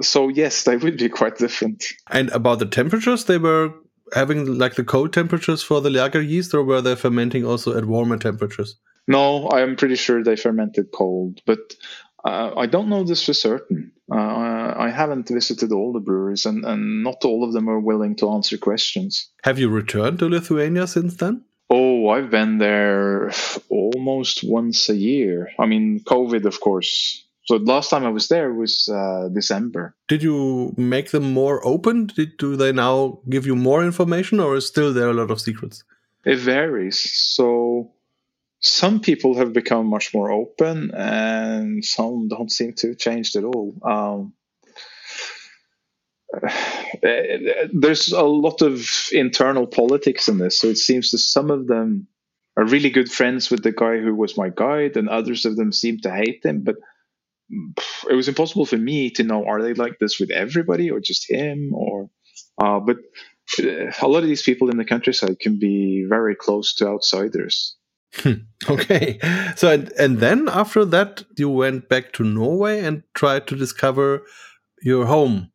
So 0.00 0.28
yes, 0.28 0.64
they 0.64 0.76
would 0.76 0.98
be 0.98 1.08
quite 1.08 1.38
different. 1.38 1.84
And 2.10 2.30
about 2.30 2.58
the 2.58 2.66
temperatures, 2.66 3.24
they 3.24 3.38
were 3.38 3.72
having 4.14 4.58
like 4.58 4.74
the 4.74 4.84
cold 4.84 5.12
temperatures 5.12 5.62
for 5.62 5.80
the 5.80 5.90
lager 5.90 6.22
yeast, 6.22 6.54
or 6.54 6.62
were 6.64 6.80
they 6.80 6.94
fermenting 6.94 7.44
also 7.44 7.76
at 7.76 7.84
warmer 7.84 8.16
temperatures? 8.16 8.76
No, 9.06 9.48
I'm 9.50 9.76
pretty 9.76 9.96
sure 9.96 10.22
they 10.22 10.36
fermented 10.36 10.92
cold, 10.92 11.40
but 11.46 11.74
uh, 12.24 12.52
I 12.56 12.66
don't 12.66 12.88
know 12.88 13.04
this 13.04 13.24
for 13.24 13.32
certain. 13.32 13.92
Uh, 14.10 14.74
I 14.76 14.90
haven't 14.90 15.28
visited 15.28 15.72
all 15.72 15.92
the 15.92 16.00
breweries, 16.00 16.46
and, 16.46 16.64
and 16.64 17.02
not 17.02 17.24
all 17.24 17.44
of 17.44 17.52
them 17.52 17.68
are 17.68 17.80
willing 17.80 18.16
to 18.16 18.30
answer 18.30 18.58
questions. 18.58 19.30
Have 19.44 19.58
you 19.58 19.68
returned 19.68 20.18
to 20.18 20.28
Lithuania 20.28 20.86
since 20.86 21.16
then? 21.16 21.44
Oh, 21.70 22.08
I've 22.08 22.30
been 22.30 22.58
there 22.58 23.30
almost 23.68 24.42
once 24.42 24.88
a 24.88 24.96
year. 24.96 25.50
I 25.58 25.66
mean, 25.66 26.00
COVID, 26.00 26.44
of 26.46 26.60
course, 26.60 27.24
so 27.48 27.56
last 27.56 27.88
time 27.88 28.04
I 28.04 28.10
was 28.10 28.28
there 28.28 28.52
was 28.52 28.90
uh, 28.90 29.30
December. 29.32 29.96
Did 30.06 30.22
you 30.22 30.74
make 30.76 31.12
them 31.12 31.32
more 31.32 31.66
open? 31.66 32.08
Did, 32.08 32.36
do 32.36 32.56
they 32.56 32.72
now 32.72 33.20
give 33.26 33.46
you 33.46 33.56
more 33.56 33.82
information, 33.82 34.38
or 34.38 34.54
is 34.56 34.66
still 34.66 34.92
there 34.92 35.08
a 35.08 35.14
lot 35.14 35.30
of 35.30 35.40
secrets? 35.40 35.82
It 36.26 36.36
varies. 36.40 37.00
So 37.10 37.92
some 38.60 39.00
people 39.00 39.34
have 39.38 39.54
become 39.54 39.86
much 39.86 40.12
more 40.12 40.30
open, 40.30 40.90
and 40.94 41.82
some 41.82 42.28
don't 42.28 42.52
seem 42.52 42.74
to 42.74 42.88
have 42.88 42.98
changed 42.98 43.34
at 43.34 43.44
all. 43.44 43.74
Um, 43.82 44.34
there's 47.72 48.12
a 48.12 48.24
lot 48.24 48.60
of 48.60 48.86
internal 49.10 49.66
politics 49.66 50.28
in 50.28 50.36
this, 50.36 50.60
so 50.60 50.66
it 50.66 50.76
seems 50.76 51.12
that 51.12 51.18
some 51.20 51.50
of 51.50 51.66
them 51.66 52.08
are 52.58 52.66
really 52.66 52.90
good 52.90 53.10
friends 53.10 53.50
with 53.50 53.62
the 53.62 53.72
guy 53.72 54.00
who 54.00 54.14
was 54.14 54.36
my 54.36 54.50
guide, 54.54 54.98
and 54.98 55.08
others 55.08 55.46
of 55.46 55.56
them 55.56 55.72
seem 55.72 55.98
to 56.00 56.10
hate 56.10 56.44
him. 56.44 56.60
But 56.60 56.76
it 57.50 58.14
was 58.14 58.28
impossible 58.28 58.66
for 58.66 58.76
me 58.76 59.10
to 59.10 59.22
know 59.22 59.46
are 59.46 59.62
they 59.62 59.74
like 59.74 59.98
this 59.98 60.20
with 60.20 60.30
everybody 60.30 60.90
or 60.90 61.00
just 61.00 61.30
him 61.30 61.72
or 61.74 62.10
uh, 62.60 62.80
but 62.80 62.96
a 63.58 64.08
lot 64.08 64.22
of 64.22 64.28
these 64.28 64.42
people 64.42 64.70
in 64.70 64.76
the 64.76 64.84
countryside 64.84 65.40
can 65.40 65.58
be 65.58 66.04
very 66.08 66.34
close 66.34 66.74
to 66.74 66.88
outsiders. 66.88 67.76
Hmm. 68.14 68.32
okay. 68.68 69.18
So 69.56 69.70
and, 69.70 69.92
and 69.92 70.18
then 70.18 70.48
after 70.48 70.84
that 70.86 71.24
you 71.36 71.48
went 71.48 71.88
back 71.88 72.12
to 72.14 72.24
norway 72.24 72.80
and 72.80 73.02
tried 73.14 73.46
to 73.48 73.56
discover 73.56 74.24
your 74.82 75.06
home 75.06 75.50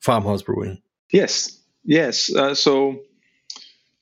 farmhouse 0.00 0.42
brewing. 0.42 0.82
Yes. 1.12 1.58
Yes. 1.84 2.34
Uh, 2.34 2.54
so 2.54 3.00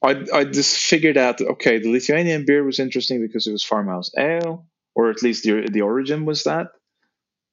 I, 0.02 0.24
I 0.32 0.44
just 0.44 0.76
figured 0.78 1.16
out 1.16 1.40
okay 1.40 1.78
the 1.78 1.90
lithuanian 1.90 2.44
beer 2.44 2.64
was 2.64 2.78
interesting 2.78 3.20
because 3.20 3.46
it 3.46 3.52
was 3.52 3.64
farmhouse 3.64 4.10
ale 4.18 4.66
or 4.94 5.10
at 5.10 5.22
least 5.22 5.44
the, 5.44 5.68
the 5.70 5.82
origin 5.82 6.24
was 6.24 6.44
that 6.44 6.68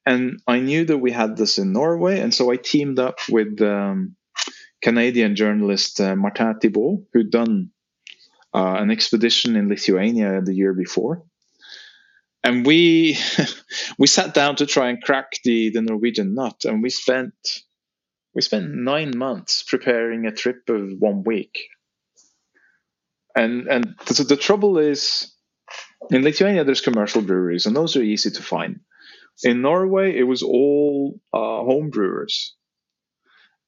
and 0.05 0.41
I 0.47 0.59
knew 0.59 0.85
that 0.85 0.97
we 0.97 1.11
had 1.11 1.37
this 1.37 1.57
in 1.57 1.73
Norway, 1.73 2.19
and 2.19 2.33
so 2.33 2.51
I 2.51 2.57
teamed 2.57 2.99
up 2.99 3.19
with 3.29 3.61
um, 3.61 4.15
Canadian 4.81 5.35
journalist 5.35 6.01
uh, 6.01 6.15
Martin 6.15 6.59
Thibault, 6.59 7.05
who'd 7.13 7.31
done 7.31 7.71
uh, 8.53 8.75
an 8.79 8.91
expedition 8.91 9.55
in 9.55 9.69
Lithuania 9.69 10.41
the 10.41 10.53
year 10.53 10.73
before. 10.73 11.23
And 12.43 12.65
we 12.65 13.17
we 13.97 14.07
sat 14.07 14.33
down 14.33 14.57
to 14.57 14.65
try 14.65 14.89
and 14.89 15.01
crack 15.01 15.39
the, 15.43 15.69
the 15.69 15.81
Norwegian 15.81 16.35
nut, 16.35 16.65
and 16.65 16.83
we 16.83 16.89
spent 16.89 17.33
we 18.35 18.41
spent 18.41 18.73
nine 18.73 19.17
months 19.17 19.63
preparing 19.63 20.25
a 20.25 20.31
trip 20.31 20.69
of 20.69 20.91
one 20.99 21.23
week. 21.23 21.69
And 23.35 23.67
and 23.67 23.95
the, 24.05 24.25
the 24.25 24.37
trouble 24.37 24.77
is, 24.77 25.31
in 26.11 26.23
Lithuania, 26.23 26.65
there's 26.65 26.81
commercial 26.81 27.21
breweries, 27.21 27.65
and 27.65 27.75
those 27.75 27.95
are 27.95 28.03
easy 28.03 28.31
to 28.31 28.43
find. 28.43 28.81
In 29.43 29.61
Norway, 29.61 30.17
it 30.17 30.23
was 30.23 30.43
all 30.43 31.19
uh, 31.33 31.37
home 31.37 31.89
brewers, 31.89 32.55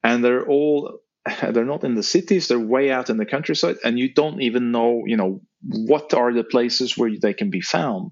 and 0.04 0.24
they're 0.24 0.48
all 0.48 1.00
they're 1.50 1.66
not 1.66 1.84
in 1.84 1.96
the 1.96 2.04
cities; 2.04 2.48
they're 2.48 2.60
way 2.60 2.92
out 2.92 3.10
in 3.10 3.18
the 3.18 3.26
countryside, 3.26 3.78
and 3.84 3.98
you 3.98 4.14
don't 4.14 4.42
even 4.42 4.72
know, 4.72 5.04
you 5.06 5.18
know, 5.18 5.42
what 5.62 6.14
are 6.14 6.34
the 6.34 6.44
places 6.44 6.98
where 6.98 7.12
they 7.20 7.34
can 7.34 7.50
be 7.50 7.62
found. 7.62 8.12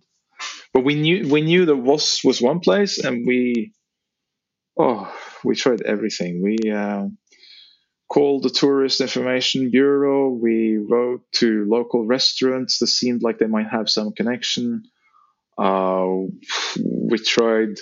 But 0.74 0.84
we 0.84 0.96
knew 0.96 1.30
we 1.30 1.42
knew 1.42 1.66
there 1.66 1.76
was 1.76 2.22
was 2.24 2.42
one 2.42 2.60
place, 2.60 2.98
and 2.98 3.26
we 3.28 3.74
oh 4.78 5.14
we 5.44 5.56
tried 5.56 5.82
everything. 5.82 6.42
We 6.42 6.72
uh, 6.72 7.08
called 8.10 8.44
the 8.44 8.50
tourist 8.50 9.02
information 9.02 9.72
bureau. 9.72 10.30
We 10.30 10.78
wrote 10.78 11.22
to 11.34 11.66
local 11.68 12.06
restaurants 12.06 12.80
that 12.80 12.88
seemed 12.88 13.24
like 13.24 13.38
they 13.38 13.48
might 13.48 13.68
have 13.70 13.90
some 13.90 14.14
connection. 14.14 14.84
Uh, 15.58 16.26
we 17.14 17.20
tried. 17.20 17.78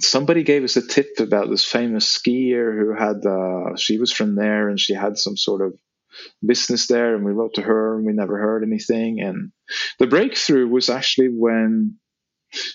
Somebody 0.00 0.42
gave 0.42 0.64
us 0.64 0.76
a 0.76 0.86
tip 0.86 1.18
about 1.18 1.50
this 1.50 1.64
famous 1.64 2.06
skier 2.16 2.76
who 2.78 2.94
had. 2.94 3.24
Uh, 3.26 3.76
she 3.76 3.98
was 3.98 4.10
from 4.10 4.34
there, 4.34 4.68
and 4.68 4.80
she 4.80 4.94
had 4.94 5.18
some 5.18 5.36
sort 5.36 5.60
of 5.60 5.78
business 6.44 6.86
there. 6.86 7.14
And 7.14 7.24
we 7.24 7.32
wrote 7.32 7.54
to 7.54 7.62
her, 7.62 7.96
and 7.96 8.06
we 8.06 8.12
never 8.12 8.38
heard 8.38 8.62
anything. 8.62 9.20
And 9.20 9.52
the 9.98 10.06
breakthrough 10.06 10.66
was 10.66 10.88
actually 10.88 11.28
when, 11.28 11.96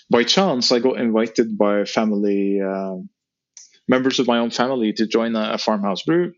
by 0.08 0.22
chance, 0.22 0.70
I 0.70 0.78
got 0.78 1.00
invited 1.00 1.58
by 1.58 1.84
family 1.84 2.60
uh, 2.60 2.96
members 3.88 4.20
of 4.20 4.28
my 4.28 4.38
own 4.38 4.50
family 4.50 4.92
to 4.92 5.06
join 5.06 5.34
a, 5.34 5.54
a 5.54 5.58
farmhouse 5.58 6.02
group 6.02 6.34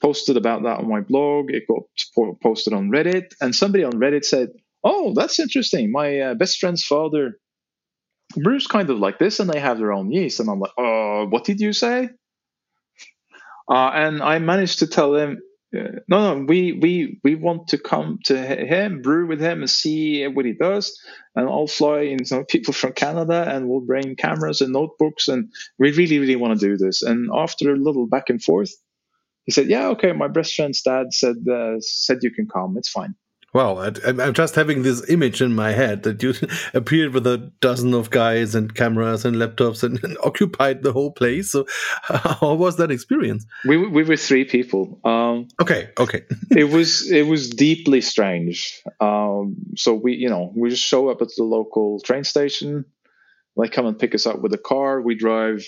posted 0.00 0.36
about 0.36 0.62
that 0.62 0.78
on 0.78 0.88
my 0.88 1.00
blog. 1.00 1.46
It 1.50 1.64
got 1.66 2.40
posted 2.40 2.72
on 2.72 2.90
Reddit, 2.90 3.34
and 3.40 3.54
somebody 3.54 3.82
on 3.82 3.94
Reddit 3.94 4.24
said, 4.24 4.50
oh, 4.84 5.14
that's 5.14 5.40
interesting. 5.40 5.90
My 5.90 6.20
uh, 6.20 6.34
best 6.34 6.58
friend's 6.60 6.84
father 6.84 7.38
brews 8.34 8.66
kind 8.66 8.90
of 8.90 8.98
like 8.98 9.18
this, 9.18 9.40
and 9.40 9.50
they 9.50 9.60
have 9.60 9.78
their 9.78 9.92
own 9.92 10.10
yeast. 10.10 10.40
And 10.40 10.48
I'm 10.50 10.60
like, 10.60 10.72
oh, 10.78 11.26
what 11.28 11.44
did 11.44 11.60
you 11.60 11.72
say? 11.72 12.08
Uh, 13.68 13.90
and 13.94 14.22
I 14.22 14.38
managed 14.38 14.80
to 14.80 14.86
tell 14.86 15.14
him, 15.14 15.40
uh, 15.76 15.98
no, 16.08 16.34
no, 16.34 16.44
we 16.46 16.72
we 16.72 17.20
we 17.24 17.34
want 17.34 17.68
to 17.68 17.78
come 17.78 18.20
to 18.24 18.38
him, 18.38 19.02
brew 19.02 19.26
with 19.26 19.40
him, 19.40 19.60
and 19.60 19.70
see 19.70 20.26
what 20.28 20.44
he 20.44 20.52
does. 20.52 20.96
And 21.34 21.48
I'll 21.48 21.66
fly 21.66 22.02
in 22.02 22.24
some 22.24 22.44
people 22.44 22.72
from 22.72 22.92
Canada, 22.92 23.44
and 23.48 23.68
we'll 23.68 23.80
bring 23.80 24.14
cameras 24.16 24.60
and 24.60 24.72
notebooks, 24.72 25.26
and 25.28 25.52
we 25.78 25.90
really, 25.92 26.18
really 26.20 26.36
want 26.36 26.58
to 26.58 26.66
do 26.66 26.76
this. 26.76 27.02
And 27.02 27.28
after 27.34 27.72
a 27.72 27.76
little 27.76 28.06
back 28.06 28.30
and 28.30 28.42
forth, 28.42 28.72
he 29.44 29.52
said, 29.52 29.68
"Yeah, 29.68 29.88
okay, 29.88 30.12
my 30.12 30.28
best 30.28 30.54
friend's 30.54 30.82
dad 30.82 31.12
said 31.12 31.36
uh, 31.50 31.80
said 31.80 32.18
you 32.22 32.30
can 32.30 32.46
come. 32.46 32.76
It's 32.78 32.88
fine." 32.88 33.16
Wow, 33.56 33.90
I'm 34.04 34.34
just 34.34 34.54
having 34.54 34.82
this 34.82 35.08
image 35.08 35.40
in 35.40 35.54
my 35.54 35.72
head 35.72 36.02
that 36.02 36.22
you 36.22 36.34
appeared 36.74 37.14
with 37.14 37.26
a 37.26 37.38
dozen 37.62 37.94
of 37.94 38.10
guys 38.10 38.54
and 38.54 38.74
cameras 38.74 39.24
and 39.24 39.36
laptops 39.36 39.82
and, 39.82 39.98
and 40.04 40.18
occupied 40.22 40.82
the 40.82 40.92
whole 40.92 41.10
place. 41.10 41.52
So, 41.52 41.66
how 42.02 42.52
was 42.52 42.76
that 42.76 42.90
experience? 42.90 43.46
We 43.64 43.78
we 43.78 44.02
were 44.02 44.18
three 44.18 44.44
people. 44.44 45.00
Um, 45.06 45.48
okay, 45.58 45.88
okay. 45.98 46.24
it 46.50 46.64
was 46.64 47.10
it 47.10 47.26
was 47.28 47.48
deeply 47.48 48.02
strange. 48.02 48.82
Um, 49.00 49.56
so 49.74 49.94
we 49.94 50.12
you 50.16 50.28
know 50.28 50.52
we 50.54 50.68
just 50.68 50.84
show 50.84 51.08
up 51.08 51.22
at 51.22 51.28
the 51.34 51.44
local 51.44 52.00
train 52.00 52.24
station. 52.24 52.84
They 53.56 53.68
come 53.68 53.86
and 53.86 53.98
pick 53.98 54.14
us 54.14 54.26
up 54.26 54.42
with 54.42 54.52
a 54.52 54.58
car. 54.58 55.00
We 55.00 55.14
drive 55.14 55.64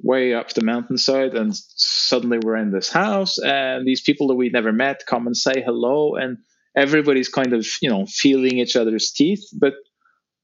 way 0.00 0.34
up 0.34 0.52
the 0.52 0.64
mountainside, 0.64 1.36
and 1.36 1.54
suddenly 1.54 2.40
we're 2.42 2.56
in 2.56 2.72
this 2.72 2.90
house, 2.90 3.38
and 3.38 3.86
these 3.86 4.00
people 4.00 4.26
that 4.26 4.34
we 4.34 4.48
never 4.48 4.72
met 4.72 5.06
come 5.06 5.28
and 5.28 5.36
say 5.36 5.62
hello 5.64 6.16
and 6.16 6.38
everybody's 6.76 7.28
kind 7.28 7.52
of 7.52 7.66
you 7.82 7.90
know 7.90 8.06
feeling 8.06 8.58
each 8.58 8.76
other's 8.76 9.12
teeth. 9.12 9.44
But 9.54 9.74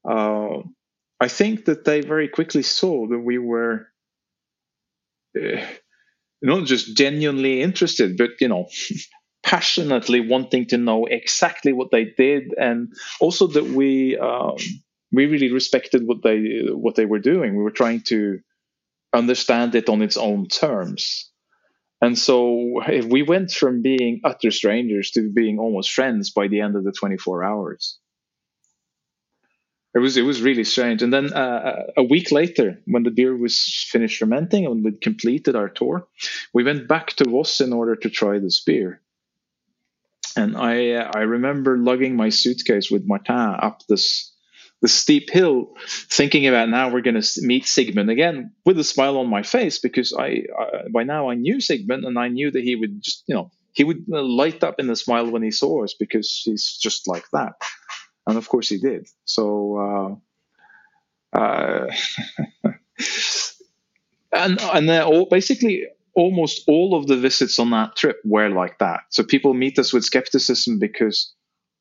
uh, 0.09 0.59
I 1.19 1.27
think 1.27 1.65
that 1.65 1.85
they 1.85 2.01
very 2.01 2.27
quickly 2.27 2.63
saw 2.63 3.07
that 3.07 3.19
we 3.19 3.37
were 3.37 3.87
uh, 5.39 5.61
not 6.41 6.65
just 6.65 6.97
genuinely 6.97 7.61
interested, 7.61 8.17
but 8.17 8.31
you 8.39 8.47
know. 8.47 8.67
passionately 9.43 10.21
wanting 10.21 10.67
to 10.67 10.77
know 10.77 11.05
exactly 11.07 11.73
what 11.73 11.89
they 11.91 12.05
did 12.05 12.53
and 12.59 12.93
also 13.19 13.47
that 13.47 13.65
we 13.65 14.17
um, 14.17 14.55
we 15.11 15.25
really 15.25 15.51
respected 15.51 16.07
what 16.07 16.21
they 16.23 16.67
what 16.71 16.95
they 16.95 17.05
were 17.05 17.19
doing 17.19 17.57
we 17.57 17.63
were 17.63 17.71
trying 17.71 18.01
to 18.01 18.39
understand 19.13 19.75
it 19.75 19.89
on 19.89 20.01
its 20.03 20.17
own 20.17 20.47
terms 20.47 21.30
and 22.01 22.17
so 22.17 22.81
if 22.87 23.05
we 23.05 23.21
went 23.21 23.51
from 23.51 23.81
being 23.81 24.21
utter 24.23 24.51
strangers 24.51 25.11
to 25.11 25.29
being 25.29 25.59
almost 25.59 25.91
friends 25.91 26.31
by 26.31 26.47
the 26.47 26.61
end 26.61 26.75
of 26.75 26.83
the 26.83 26.91
24 26.91 27.43
hours. 27.43 27.99
It 29.93 29.99
was 29.99 30.15
it 30.15 30.21
was 30.21 30.41
really 30.41 30.63
strange. 30.63 31.03
And 31.03 31.11
then 31.11 31.33
uh, 31.33 31.87
a 31.97 32.03
week 32.03 32.31
later, 32.31 32.79
when 32.85 33.03
the 33.03 33.11
beer 33.11 33.35
was 33.35 33.59
finished 33.89 34.19
fermenting 34.19 34.65
and 34.65 34.85
we'd 34.85 35.01
completed 35.01 35.55
our 35.55 35.67
tour, 35.67 36.07
we 36.53 36.63
went 36.63 36.87
back 36.87 37.07
to 37.17 37.29
Voss 37.29 37.59
in 37.59 37.73
order 37.73 37.97
to 37.97 38.09
try 38.09 38.39
this 38.39 38.63
beer. 38.63 39.01
And 40.37 40.55
I 40.55 40.91
uh, 40.91 41.11
I 41.13 41.21
remember 41.23 41.77
lugging 41.77 42.15
my 42.15 42.29
suitcase 42.29 42.89
with 42.89 43.05
Martin 43.05 43.35
up 43.35 43.83
this 43.89 44.30
the 44.81 44.87
steep 44.87 45.29
hill, 45.29 45.75
thinking 46.09 46.47
about 46.47 46.69
now 46.69 46.89
we're 46.89 47.01
going 47.01 47.21
to 47.21 47.41
meet 47.41 47.67
Sigmund 47.67 48.09
again 48.09 48.51
with 48.65 48.79
a 48.79 48.83
smile 48.83 49.17
on 49.17 49.29
my 49.29 49.43
face 49.43 49.79
because 49.79 50.13
I, 50.13 50.43
I, 50.59 50.87
by 50.91 51.03
now 51.03 51.29
I 51.29 51.35
knew 51.35 51.61
Sigmund 51.61 52.03
and 52.03 52.17
I 52.17 52.29
knew 52.29 52.51
that 52.51 52.63
he 52.63 52.75
would 52.75 53.01
just 53.01 53.23
you 53.27 53.35
know 53.35 53.51
he 53.73 53.83
would 53.83 54.07
light 54.07 54.63
up 54.63 54.79
in 54.79 54.89
a 54.89 54.95
smile 54.95 55.29
when 55.29 55.43
he 55.43 55.51
saw 55.51 55.83
us 55.83 55.93
because 55.93 56.41
he's 56.43 56.77
just 56.81 57.07
like 57.07 57.25
that, 57.31 57.53
and 58.27 58.37
of 58.37 58.49
course 58.49 58.69
he 58.69 58.77
did. 58.77 59.07
So. 59.25 59.77
Uh, 59.77 60.15
uh, 61.33 61.87
and 64.33 64.59
and 64.61 64.89
all, 64.89 65.25
basically 65.25 65.87
almost 66.13 66.63
all 66.67 66.95
of 66.95 67.07
the 67.07 67.17
visits 67.17 67.59
on 67.59 67.69
that 67.71 67.95
trip 67.95 68.19
were 68.25 68.49
like 68.49 68.79
that. 68.79 69.01
So 69.09 69.23
people 69.23 69.53
meet 69.53 69.79
us 69.79 69.93
with 69.93 70.03
skepticism 70.03 70.79
because 70.79 71.33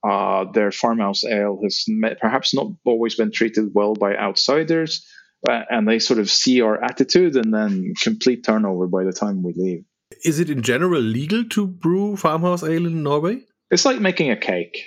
uh, 0.03 0.45
their 0.53 0.73
farmhouse 0.73 1.25
ale 1.25 1.59
has 1.63 1.85
met, 1.89 2.21
perhaps 2.21 2.55
not 2.55 2.69
always 2.85 3.15
been 3.15 3.31
treated 3.31 3.71
well 3.75 3.95
by 3.95 4.17
outsiders, 4.17 5.07
uh, 5.49 5.63
and 5.71 5.87
they 5.87 5.99
sort 5.99 6.19
of 6.19 6.31
see 6.31 6.61
our 6.61 6.83
attitude 6.83 7.37
and 7.37 7.53
then 7.53 7.93
complete 8.03 8.45
turnover 8.45 8.87
by 8.87 9.05
the 9.05 9.13
time 9.13 9.43
we 9.43 9.53
leave. 9.57 9.85
Is 10.25 10.41
it 10.41 10.51
in 10.51 10.63
general 10.63 11.01
legal 11.01 11.45
to 11.45 11.67
brew 11.67 12.17
farmhouse 12.17 12.63
ale 12.63 12.87
in 12.87 13.03
Norway? 13.03 13.43
It's 13.71 13.85
like 13.85 14.01
making 14.01 14.31
a 14.31 14.37
cake. 14.37 14.83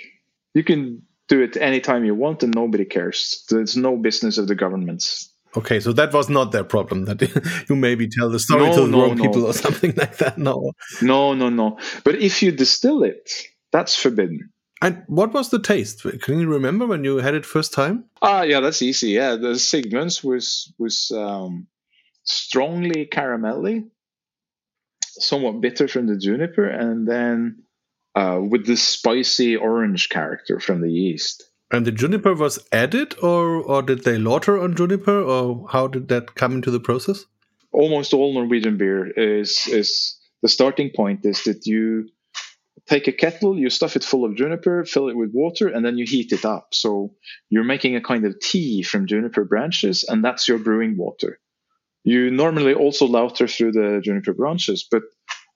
You 0.52 0.62
can 0.62 1.02
do 1.28 1.42
it 1.42 1.56
anytime 1.56 2.04
you 2.04 2.14
want 2.14 2.42
and 2.42 2.54
nobody 2.54 2.84
cares. 2.84 3.44
It's 3.50 3.76
no 3.76 3.96
business 3.96 4.38
of 4.38 4.46
the 4.46 4.54
governments. 4.54 5.32
Okay, 5.56 5.80
so 5.80 5.92
that 5.92 6.12
was 6.12 6.28
not 6.28 6.52
their 6.52 6.64
problem. 6.64 7.04
That 7.04 7.22
you 7.68 7.76
maybe 7.76 8.08
tell 8.08 8.28
the 8.28 8.40
story 8.40 8.66
no, 8.66 8.74
to 8.74 8.80
the 8.82 8.86
no, 8.88 9.02
wrong 9.02 9.16
no. 9.16 9.22
people 9.22 9.46
or 9.46 9.52
something 9.64 9.94
like 9.96 10.18
that. 10.18 10.36
No, 10.36 10.72
no, 11.00 11.34
no, 11.34 11.48
no. 11.48 11.78
But 12.04 12.16
if 12.16 12.42
you 12.42 12.52
distill 12.52 13.02
it, 13.04 13.30
that's 13.72 13.96
forbidden. 13.96 14.50
And 14.84 15.02
what 15.06 15.32
was 15.32 15.48
the 15.48 15.58
taste? 15.58 16.02
Can 16.20 16.38
you 16.38 16.46
remember 16.46 16.86
when 16.86 17.04
you 17.04 17.16
had 17.16 17.34
it 17.34 17.46
first 17.46 17.72
time? 17.72 18.04
Ah, 18.20 18.42
yeah, 18.42 18.60
that's 18.60 18.82
easy. 18.82 19.12
Yeah, 19.12 19.36
the 19.36 19.54
Sigmunds 19.54 20.22
was 20.22 20.74
was 20.78 21.10
um, 21.10 21.68
strongly 22.24 23.06
caramelly, 23.06 23.88
somewhat 25.00 25.62
bitter 25.62 25.88
from 25.88 26.06
the 26.06 26.18
juniper, 26.18 26.68
and 26.68 27.08
then 27.08 27.62
uh, 28.14 28.38
with 28.42 28.66
the 28.66 28.76
spicy 28.76 29.56
orange 29.56 30.10
character 30.10 30.60
from 30.60 30.82
the 30.82 30.92
yeast. 30.92 31.44
And 31.70 31.86
the 31.86 31.92
juniper 31.92 32.34
was 32.34 32.58
added, 32.70 33.14
or 33.22 33.62
or 33.62 33.80
did 33.80 34.04
they 34.04 34.18
lauter 34.18 34.60
on 34.60 34.76
juniper, 34.76 35.18
or 35.18 35.66
how 35.70 35.86
did 35.86 36.08
that 36.08 36.34
come 36.34 36.52
into 36.52 36.70
the 36.70 36.78
process? 36.78 37.24
Almost 37.72 38.12
all 38.12 38.34
Norwegian 38.34 38.76
beer 38.76 39.06
is 39.06 39.66
is 39.66 40.20
the 40.42 40.48
starting 40.50 40.90
point 40.94 41.24
is 41.24 41.42
that 41.44 41.64
you 41.64 42.10
take 42.88 43.08
a 43.08 43.12
kettle, 43.12 43.58
you 43.58 43.70
stuff 43.70 43.96
it 43.96 44.04
full 44.04 44.24
of 44.24 44.36
juniper, 44.36 44.84
fill 44.84 45.08
it 45.08 45.16
with 45.16 45.30
water, 45.32 45.68
and 45.68 45.84
then 45.84 45.96
you 45.96 46.06
heat 46.06 46.32
it 46.32 46.44
up. 46.44 46.68
So 46.72 47.14
you're 47.50 47.64
making 47.64 47.96
a 47.96 48.00
kind 48.00 48.24
of 48.24 48.38
tea 48.40 48.82
from 48.82 49.06
juniper 49.06 49.44
branches, 49.44 50.04
and 50.04 50.24
that's 50.24 50.48
your 50.48 50.58
brewing 50.58 50.96
water. 50.96 51.38
You 52.04 52.30
normally 52.30 52.74
also 52.74 53.06
lauter 53.06 53.48
through 53.48 53.72
the 53.72 54.00
juniper 54.04 54.34
branches, 54.34 54.86
but 54.90 55.02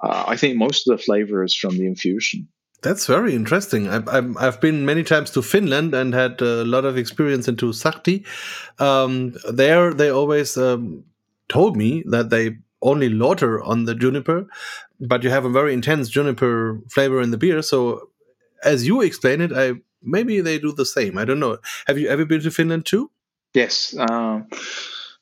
uh, 0.03 0.25
I 0.27 0.37
think 0.37 0.57
most 0.57 0.89
of 0.89 0.97
the 0.97 1.03
flavor 1.03 1.45
is 1.45 1.55
from 1.55 1.77
the 1.77 1.87
infusion. 1.87 2.49
That's 2.81 3.07
very 3.07 3.35
interesting. 3.35 3.89
I've, 3.89 4.37
I've 4.37 4.61
been 4.61 4.87
many 4.87 5.03
times 5.03 5.33
to 5.33 5.43
Finland 5.43 5.95
and 5.95 6.15
had 6.15 6.41
a 6.41 6.65
lot 6.65 6.85
of 6.85 6.97
experience 6.97 7.49
into 7.49 7.73
Sahti. 7.73 8.25
Um, 8.79 9.35
there, 9.53 9.93
they 9.93 10.11
always 10.11 10.57
um, 10.57 11.05
told 11.49 11.77
me 11.77 12.05
that 12.07 12.31
they 12.31 12.59
only 12.81 13.09
lauter 13.09 13.61
on 13.63 13.85
the 13.85 13.95
juniper, 13.97 14.47
but 15.01 15.23
you 15.23 15.31
have 15.31 15.45
a 15.45 15.51
very 15.51 15.73
intense 15.73 16.09
juniper 16.09 16.81
flavor 16.91 17.21
in 17.21 17.31
the 17.31 17.39
beer. 17.39 17.63
So, 17.63 18.11
as 18.65 18.87
you 18.87 19.01
explain 19.01 19.41
it, 19.41 19.53
I 19.55 19.75
maybe 20.03 20.41
they 20.41 20.59
do 20.59 20.73
the 20.73 20.87
same. 20.87 21.19
I 21.19 21.25
don't 21.25 21.41
know. 21.41 21.59
Have 21.87 21.99
you 21.99 22.09
ever 22.09 22.25
been 22.25 22.43
to 22.43 22.51
Finland 22.51 22.87
too? 22.87 23.11
Yes. 23.55 23.95
Uh, 23.97 24.41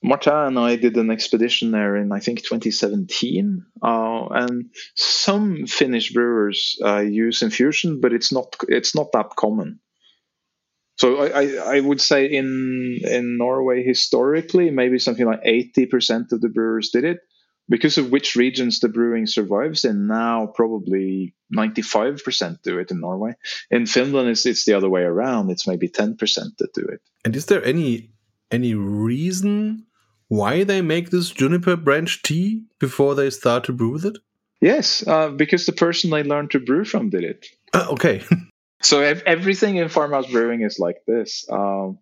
Marta 0.02 0.46
and 0.46 0.58
I 0.58 0.76
did 0.76 0.96
an 0.96 1.10
expedition 1.10 1.70
there 1.70 1.96
in 1.96 2.12
I 2.12 2.20
think 2.20 2.40
2017, 2.40 3.64
uh, 3.82 4.26
and 4.30 4.70
some 4.94 5.66
Finnish 5.66 6.12
brewers 6.12 6.78
uh, 6.84 7.00
use 7.00 7.42
infusion, 7.42 8.00
but 8.00 8.12
it's 8.12 8.32
not 8.32 8.56
it's 8.68 8.94
not 8.94 9.12
that 9.12 9.36
common. 9.36 9.80
So 10.98 11.18
I, 11.18 11.26
I, 11.26 11.76
I, 11.76 11.80
would 11.80 12.00
say 12.00 12.24
in 12.24 13.00
in 13.04 13.36
Norway 13.36 13.82
historically, 13.82 14.70
maybe 14.70 14.98
something 14.98 15.26
like 15.26 15.42
80% 15.44 16.32
of 16.32 16.40
the 16.40 16.48
brewers 16.48 16.88
did 16.88 17.04
it 17.04 17.18
because 17.68 17.98
of 17.98 18.10
which 18.10 18.36
regions 18.36 18.80
the 18.80 18.88
brewing 18.88 19.26
survives 19.26 19.84
and 19.84 20.08
now 20.08 20.46
probably 20.46 21.34
95% 21.54 22.62
do 22.62 22.78
it 22.78 22.90
in 22.90 23.00
norway. 23.00 23.32
In 23.70 23.86
finland 23.86 24.28
it's, 24.28 24.46
it's 24.46 24.64
the 24.64 24.74
other 24.74 24.88
way 24.88 25.02
around. 25.02 25.50
It's 25.50 25.66
maybe 25.66 25.88
10% 25.88 26.18
that 26.58 26.72
do 26.74 26.82
it. 26.82 27.00
And 27.24 27.34
is 27.34 27.46
there 27.46 27.64
any 27.64 28.10
any 28.52 28.74
reason 28.74 29.84
why 30.28 30.62
they 30.62 30.80
make 30.80 31.10
this 31.10 31.30
juniper 31.30 31.76
branch 31.76 32.22
tea 32.22 32.62
before 32.78 33.14
they 33.16 33.30
start 33.30 33.64
to 33.64 33.72
brew 33.72 33.90
with 33.90 34.04
it? 34.04 34.18
Yes 34.60 35.06
uh, 35.06 35.30
because 35.30 35.66
the 35.66 35.72
person 35.72 36.10
they 36.10 36.22
learned 36.22 36.52
to 36.52 36.60
brew 36.60 36.84
from 36.84 37.10
did 37.10 37.24
it. 37.24 37.46
Uh, 37.72 37.86
okay. 37.90 38.22
So 38.82 39.00
everything 39.00 39.76
in 39.76 39.88
farmhouse 39.88 40.30
brewing 40.30 40.62
is 40.62 40.78
like 40.78 40.98
this. 41.06 41.46
Um, 41.50 41.98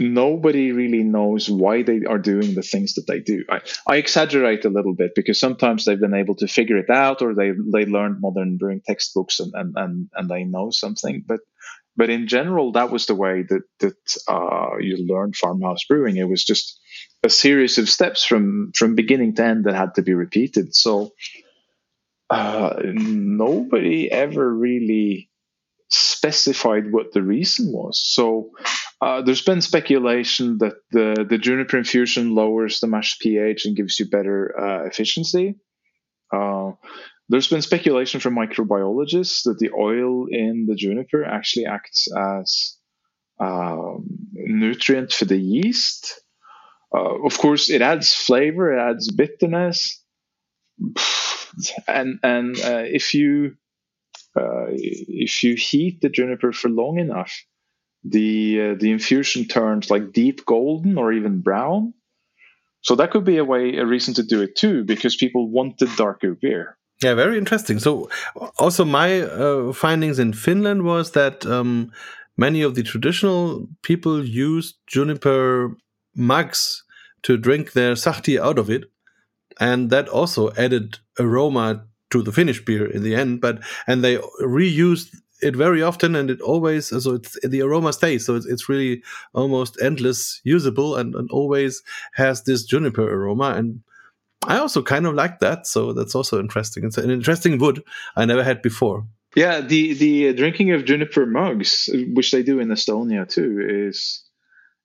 nobody 0.00 0.72
really 0.72 1.02
knows 1.02 1.48
why 1.48 1.82
they 1.82 2.04
are 2.04 2.18
doing 2.18 2.54
the 2.54 2.62
things 2.62 2.94
that 2.94 3.06
they 3.06 3.20
do. 3.20 3.44
I, 3.48 3.60
I 3.86 3.96
exaggerate 3.96 4.64
a 4.64 4.70
little 4.70 4.94
bit 4.94 5.12
because 5.14 5.40
sometimes 5.40 5.84
they've 5.84 6.00
been 6.00 6.14
able 6.14 6.34
to 6.36 6.46
figure 6.46 6.76
it 6.76 6.90
out 6.90 7.22
or 7.22 7.34
they 7.34 7.52
they 7.72 7.86
learned 7.86 8.20
modern 8.20 8.58
brewing 8.58 8.82
textbooks 8.86 9.40
and, 9.40 9.52
and, 9.54 9.74
and, 9.76 10.10
and 10.14 10.28
they 10.28 10.44
know 10.44 10.70
something. 10.70 11.24
But 11.26 11.40
but 11.96 12.10
in 12.10 12.28
general, 12.28 12.72
that 12.72 12.90
was 12.90 13.06
the 13.06 13.14
way 13.14 13.44
that 13.48 13.62
that 13.80 14.16
uh, 14.28 14.76
you 14.78 15.06
learned 15.08 15.36
farmhouse 15.36 15.84
brewing. 15.84 16.16
It 16.16 16.28
was 16.28 16.44
just 16.44 16.78
a 17.24 17.30
series 17.30 17.78
of 17.78 17.88
steps 17.88 18.24
from 18.24 18.72
from 18.74 18.94
beginning 18.94 19.34
to 19.36 19.44
end 19.44 19.64
that 19.64 19.74
had 19.74 19.94
to 19.94 20.02
be 20.02 20.14
repeated. 20.14 20.74
So 20.74 21.12
uh, 22.30 22.74
nobody 22.84 24.10
ever 24.12 24.54
really 24.54 25.27
specified 25.88 26.92
what 26.92 27.12
the 27.12 27.22
reason 27.22 27.72
was. 27.72 28.00
So 28.00 28.50
uh, 29.00 29.22
there's 29.22 29.42
been 29.42 29.60
speculation 29.60 30.58
that 30.58 30.74
the, 30.90 31.26
the 31.28 31.38
juniper 31.38 31.78
infusion 31.78 32.34
lowers 32.34 32.80
the 32.80 32.86
mash 32.86 33.18
pH 33.18 33.66
and 33.66 33.76
gives 33.76 33.98
you 33.98 34.06
better 34.08 34.54
uh, 34.58 34.84
efficiency. 34.86 35.56
Uh, 36.32 36.72
there's 37.28 37.48
been 37.48 37.62
speculation 37.62 38.20
from 38.20 38.36
microbiologists 38.36 39.44
that 39.44 39.58
the 39.58 39.70
oil 39.70 40.26
in 40.30 40.66
the 40.66 40.74
juniper 40.74 41.24
actually 41.24 41.66
acts 41.66 42.08
as 42.16 42.76
um, 43.40 44.06
nutrient 44.32 45.12
for 45.12 45.26
the 45.26 45.38
yeast. 45.38 46.20
Uh, 46.94 47.24
of 47.24 47.36
course, 47.38 47.70
it 47.70 47.82
adds 47.82 48.14
flavor, 48.14 48.72
it 48.72 48.80
adds 48.80 49.12
bitterness, 49.12 50.02
and 51.86 52.18
and 52.22 52.58
uh, 52.60 52.82
if 52.84 53.12
you 53.12 53.56
uh, 54.36 54.66
if 54.68 55.42
you 55.42 55.54
heat 55.54 56.00
the 56.00 56.08
juniper 56.08 56.52
for 56.52 56.68
long 56.68 56.98
enough, 56.98 57.32
the 58.04 58.60
uh, 58.60 58.74
the 58.78 58.90
infusion 58.90 59.46
turns 59.46 59.90
like 59.90 60.12
deep 60.12 60.44
golden 60.46 60.98
or 60.98 61.12
even 61.12 61.40
brown. 61.40 61.94
So 62.82 62.94
that 62.94 63.10
could 63.10 63.24
be 63.24 63.38
a 63.38 63.44
way, 63.44 63.76
a 63.76 63.84
reason 63.84 64.14
to 64.14 64.22
do 64.22 64.40
it 64.40 64.54
too, 64.56 64.84
because 64.84 65.16
people 65.16 65.50
wanted 65.50 65.88
darker 65.96 66.34
beer. 66.34 66.78
Yeah, 67.02 67.14
very 67.14 67.38
interesting. 67.38 67.78
So, 67.78 68.08
also 68.58 68.84
my 68.84 69.20
uh, 69.20 69.72
findings 69.72 70.18
in 70.18 70.32
Finland 70.32 70.82
was 70.82 71.12
that 71.12 71.46
um, 71.46 71.92
many 72.36 72.62
of 72.62 72.74
the 72.74 72.82
traditional 72.82 73.68
people 73.82 74.24
used 74.24 74.76
juniper 74.86 75.76
mugs 76.14 76.84
to 77.22 77.36
drink 77.36 77.72
their 77.72 77.94
sahti 77.94 78.40
out 78.40 78.58
of 78.58 78.70
it, 78.70 78.84
and 79.60 79.90
that 79.90 80.08
also 80.08 80.52
added 80.56 80.98
aroma 81.18 81.84
to 82.10 82.22
the 82.22 82.32
finished 82.32 82.64
beer 82.64 82.90
in 82.90 83.02
the 83.02 83.14
end. 83.14 83.40
But 83.40 83.60
and 83.86 84.04
they 84.04 84.16
reused 84.40 85.14
it 85.40 85.54
very 85.54 85.82
often, 85.82 86.14
and 86.14 86.30
it 86.30 86.40
always 86.40 86.92
uh, 86.92 87.00
so 87.00 87.14
it's 87.14 87.38
the 87.42 87.62
aroma 87.62 87.92
stays. 87.92 88.26
So 88.26 88.34
it's 88.34 88.46
it's 88.46 88.68
really 88.68 89.02
almost 89.34 89.80
endless 89.80 90.40
usable, 90.44 90.96
and, 90.96 91.14
and 91.14 91.30
always 91.30 91.82
has 92.14 92.42
this 92.44 92.64
juniper 92.64 93.08
aroma. 93.08 93.54
And 93.54 93.80
I 94.46 94.58
also 94.58 94.82
kind 94.82 95.06
of 95.06 95.14
like 95.14 95.40
that. 95.40 95.66
So 95.66 95.92
that's 95.92 96.14
also 96.14 96.40
interesting. 96.40 96.84
It's 96.84 96.98
an 96.98 97.10
interesting 97.10 97.58
wood 97.58 97.82
I 98.16 98.24
never 98.24 98.44
had 98.44 98.62
before. 98.62 99.06
Yeah, 99.36 99.60
the 99.60 99.94
the 99.94 100.32
drinking 100.32 100.72
of 100.72 100.84
juniper 100.84 101.26
mugs, 101.26 101.90
which 102.14 102.30
they 102.30 102.42
do 102.42 102.60
in 102.60 102.68
Estonia 102.68 103.28
too, 103.28 103.86
is 103.88 104.24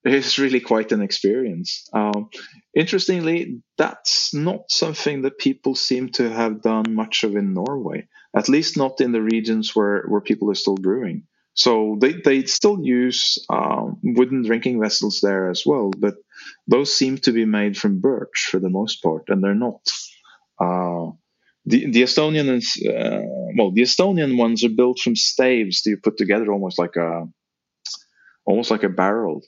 is 0.04 0.38
really 0.38 0.60
quite 0.60 0.92
an 0.92 1.00
experience. 1.00 1.88
Um, 1.92 2.28
interestingly, 2.74 3.62
that's 3.78 4.34
not 4.34 4.70
something 4.70 5.22
that 5.22 5.38
people 5.38 5.74
seem 5.74 6.10
to 6.10 6.30
have 6.30 6.62
done 6.62 6.94
much 6.94 7.24
of 7.24 7.36
in 7.36 7.54
Norway, 7.54 8.06
at 8.36 8.48
least 8.48 8.76
not 8.76 9.00
in 9.00 9.12
the 9.12 9.22
regions 9.22 9.74
where, 9.74 10.04
where 10.08 10.20
people 10.20 10.50
are 10.50 10.56
still 10.56 10.76
brewing. 10.76 11.24
So 11.54 11.96
they, 12.00 12.14
they 12.14 12.42
still 12.44 12.84
use 12.84 13.38
um, 13.48 13.98
wooden 14.02 14.42
drinking 14.42 14.80
vessels 14.80 15.20
there 15.22 15.50
as 15.50 15.62
well, 15.64 15.90
but 15.96 16.16
those 16.66 16.92
seem 16.92 17.18
to 17.18 17.32
be 17.32 17.44
made 17.44 17.78
from 17.78 18.00
birch 18.00 18.48
for 18.50 18.58
the 18.58 18.68
most 18.68 19.02
part, 19.02 19.24
and 19.28 19.42
they're 19.42 19.54
not. 19.54 19.80
Uh, 20.60 21.12
the, 21.66 21.90
the 21.90 22.02
Estonian 22.02 22.48
uh, 22.50 23.52
well, 23.56 23.70
the 23.72 23.82
Estonian 23.82 24.36
ones 24.36 24.64
are 24.64 24.68
built 24.68 24.98
from 24.98 25.16
staves 25.16 25.82
that 25.82 25.90
you 25.90 25.96
put 25.96 26.18
together 26.18 26.52
almost 26.52 26.78
like 26.78 26.96
a 26.96 27.26
almost 28.44 28.70
like 28.70 28.82
a 28.82 28.88
barrel 28.90 29.40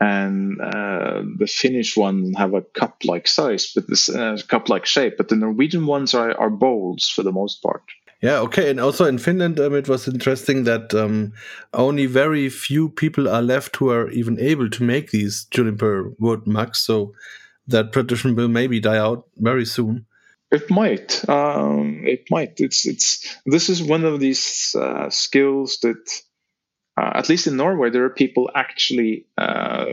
and 0.00 0.60
uh, 0.60 1.22
the 1.38 1.46
Finnish 1.46 1.96
ones 1.96 2.36
have 2.36 2.54
a 2.54 2.62
cup-like 2.62 3.28
size, 3.28 3.72
but 3.74 3.86
this 3.86 4.08
uh, 4.08 4.38
cup-like 4.48 4.86
shape. 4.86 5.14
But 5.18 5.28
the 5.28 5.36
Norwegian 5.36 5.86
ones 5.86 6.14
are, 6.14 6.36
are 6.38 6.50
bowls 6.50 7.08
for 7.08 7.22
the 7.22 7.32
most 7.32 7.62
part. 7.62 7.82
Yeah, 8.22 8.40
okay. 8.40 8.70
And 8.70 8.80
also 8.80 9.06
in 9.06 9.18
Finland, 9.18 9.58
um, 9.60 9.74
it 9.74 9.88
was 9.88 10.06
interesting 10.06 10.64
that 10.64 10.92
um, 10.94 11.32
only 11.72 12.06
very 12.06 12.50
few 12.50 12.90
people 12.90 13.28
are 13.28 13.42
left 13.42 13.76
who 13.76 13.90
are 13.90 14.10
even 14.10 14.38
able 14.38 14.68
to 14.70 14.84
make 14.84 15.10
these 15.10 15.46
juniper 15.50 16.12
wood 16.18 16.46
mugs. 16.46 16.80
So 16.80 17.14
that 17.66 17.92
tradition 17.92 18.36
will 18.36 18.48
maybe 18.48 18.80
die 18.80 18.98
out 18.98 19.26
very 19.36 19.64
soon. 19.64 20.06
It 20.50 20.68
might. 20.68 21.26
Um, 21.28 22.02
it 22.04 22.24
might. 22.30 22.54
It's 22.56 22.84
it's. 22.84 23.36
This 23.46 23.68
is 23.68 23.82
one 23.82 24.04
of 24.04 24.18
these 24.20 24.74
uh, 24.78 25.08
skills 25.08 25.78
that 25.82 26.22
uh, 26.96 27.12
at 27.14 27.28
least 27.28 27.46
in 27.46 27.56
Norway, 27.56 27.90
there 27.90 28.04
are 28.04 28.10
people 28.10 28.50
actually 28.54 29.26
uh, 29.38 29.86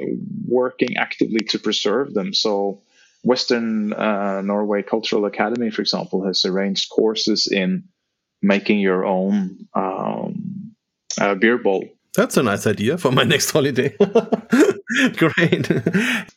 working 0.48 0.98
actively 0.98 1.40
to 1.50 1.60
preserve 1.60 2.14
them. 2.14 2.34
So, 2.34 2.82
Western 3.24 3.94
uh, 3.94 4.42
Norway 4.42 4.84
Cultural 4.84 5.26
Academy, 5.26 5.70
for 5.70 5.82
example, 5.82 6.26
has 6.26 6.46
arranged 6.46 6.90
courses 6.90 7.48
in 7.48 7.84
making 8.42 8.80
your 8.80 9.06
own 9.06 9.68
um, 9.74 10.74
uh, 11.20 11.36
beer 11.36 11.58
bowl. 11.58 11.84
That's 12.16 12.38
a 12.38 12.44
nice 12.44 12.66
idea 12.66 12.98
for 12.98 13.12
my 13.12 13.24
next 13.34 13.52
holiday. 13.52 13.96
Great. 15.18 15.70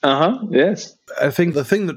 Uh 0.03 0.19
huh. 0.19 0.39
Yes. 0.51 0.97
I 1.21 1.31
think 1.31 1.55
the 1.55 1.65
thing 1.65 1.87
that 1.87 1.97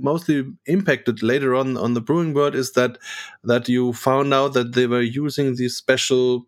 mostly 0.00 0.44
impacted 0.66 1.22
later 1.22 1.54
on 1.54 1.76
on 1.76 1.94
the 1.94 2.00
brewing 2.00 2.34
world 2.34 2.54
is 2.54 2.72
that 2.72 2.98
that 3.44 3.68
you 3.68 3.92
found 3.92 4.32
out 4.32 4.52
that 4.52 4.74
they 4.74 4.86
were 4.86 5.02
using 5.02 5.56
these 5.56 5.74
special 5.74 6.46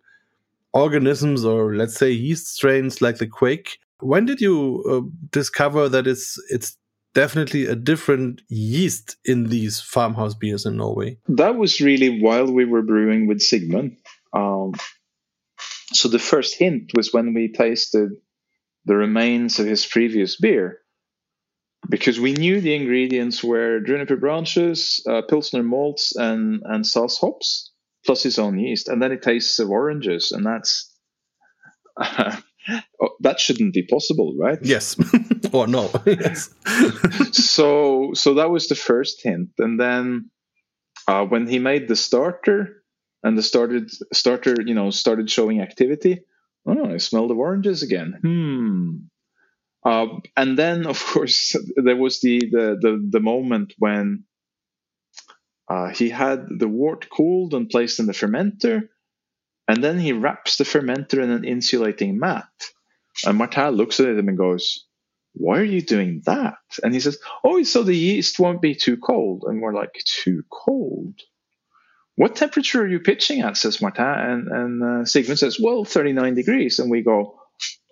organisms 0.73 1.45
or 1.45 1.75
let's 1.75 1.95
say 1.95 2.11
yeast 2.11 2.55
strains 2.55 3.01
like 3.01 3.19
the 3.19 3.27
Kveik. 3.27 3.77
When 4.01 4.27
did 4.27 4.41
you 4.41 4.85
uh, 4.89 5.01
discover 5.31 5.89
that 5.89 6.07
it's 6.07 6.39
it's 6.51 6.77
definitely 7.15 7.67
a 7.67 7.75
different 7.75 8.43
yeast 8.49 9.17
in 9.25 9.45
these 9.45 9.81
farmhouse 9.81 10.35
beers 10.35 10.67
in 10.67 10.77
Norway? 10.77 11.19
That 11.29 11.57
was 11.57 11.81
really 11.81 12.21
while 12.21 12.51
we 12.51 12.65
were 12.65 12.83
brewing 12.83 13.27
with 13.27 13.43
Sigmund. 13.43 13.97
Um, 14.33 14.75
so 15.93 16.09
the 16.09 16.19
first 16.19 16.57
hint 16.57 16.93
was 16.95 17.13
when 17.13 17.35
we 17.35 17.51
tasted 17.51 18.11
the 18.85 18.97
remains 18.97 19.59
of 19.59 19.67
his 19.67 19.85
previous 19.87 20.37
beer. 20.37 20.81
Because 21.89 22.21
we 22.21 22.33
knew 22.33 22.61
the 22.61 22.75
ingredients 22.75 23.43
were 23.43 23.81
juniper 23.81 24.17
branches, 24.17 25.01
uh, 25.09 25.23
pilsner 25.23 25.63
malts, 25.63 26.15
and 26.17 26.61
and 26.65 26.85
Saaz 26.85 27.19
hops 27.19 27.68
plus 28.09 28.23
his 28.23 28.39
own 28.39 28.59
yeast, 28.59 28.89
and 28.89 29.03
then 29.03 29.13
it 29.13 29.21
tastes 29.21 29.59
of 29.59 29.69
oranges, 29.69 30.33
and 30.33 30.47
that's 30.47 30.91
uh, 32.01 32.37
that 33.21 33.39
shouldn't 33.39 33.75
be 33.75 33.83
possible, 33.83 34.35
right? 34.41 34.59
Yes, 34.63 34.97
or 35.53 35.67
no. 35.67 35.91
yes. 36.07 36.49
so, 37.33 38.13
so 38.15 38.35
that 38.35 38.49
was 38.49 38.69
the 38.69 38.75
first 38.75 39.23
hint, 39.23 39.51
and 39.59 39.79
then 39.79 40.31
uh, 41.07 41.27
when 41.27 41.47
he 41.47 41.59
made 41.59 41.87
the 41.87 41.97
starter, 41.97 42.83
and 43.23 43.37
the 43.37 43.43
started 43.43 43.91
starter, 44.15 44.55
you 44.65 44.75
know, 44.75 44.89
started 44.89 45.31
showing 45.31 45.61
activity. 45.61 46.23
Oh, 46.65 46.95
I 46.95 46.97
smelled 46.97 47.31
of 47.31 47.37
oranges 47.37 47.83
again. 47.83 48.15
Hmm. 48.23 48.91
Uh, 49.85 50.21
and 50.35 50.57
then, 50.59 50.87
of 50.87 51.05
course, 51.05 51.55
there 51.77 51.97
was 51.97 52.21
the, 52.21 52.41
the 52.41 52.79
the 52.81 53.09
the 53.11 53.21
moment 53.21 53.75
when 53.79 54.25
uh, 55.69 55.91
he 55.91 56.11
had 56.11 56.47
the 56.59 56.69
wort 56.69 57.09
cooled 57.11 57.55
and 57.55 57.71
placed 57.71 58.01
in 58.01 58.07
the 58.07 58.13
fermenter, 58.15 58.89
and 59.69 59.85
then 59.85 59.99
he 59.99 60.13
wraps 60.13 60.57
the 60.57 60.65
fermenter 60.65 61.23
in 61.23 61.31
an 61.31 61.45
insulating 61.45 62.19
mat. 62.19 62.49
And 63.25 63.39
Martin 63.39 63.75
looks 63.75 64.01
at 64.01 64.09
him 64.09 64.29
and 64.29 64.39
goes, 64.39 64.87
Why 65.35 65.59
are 65.59 65.65
you 65.65 65.83
doing 65.83 66.23
that? 66.27 66.57
And 66.83 66.95
he 66.95 67.01
says, 67.01 67.19
Oh, 67.45 67.63
so 67.65 67.83
the 67.83 67.97
yeast 67.97 68.39
won't 68.39 68.63
be 68.63 68.75
too 68.75 68.97
cold. 68.97 69.45
And 69.47 69.61
we're 69.61 69.75
like, 69.75 69.93
Too 70.05 70.45
cold? 70.51 71.21
What 72.17 72.37
temperature 72.37 72.83
are 72.83 72.89
you 72.89 73.01
pitching 73.01 73.43
at? 73.43 73.57
says 73.57 73.83
Martin. 73.83 74.05
And, 74.07 74.49
and 74.49 75.03
uh, 75.03 75.05
Sigmund 75.05 75.39
says, 75.39 75.59
Well, 75.61 75.85
39 75.85 76.35
degrees. 76.35 76.79
And 76.79 76.91
we 76.91 77.03
go, 77.03 77.41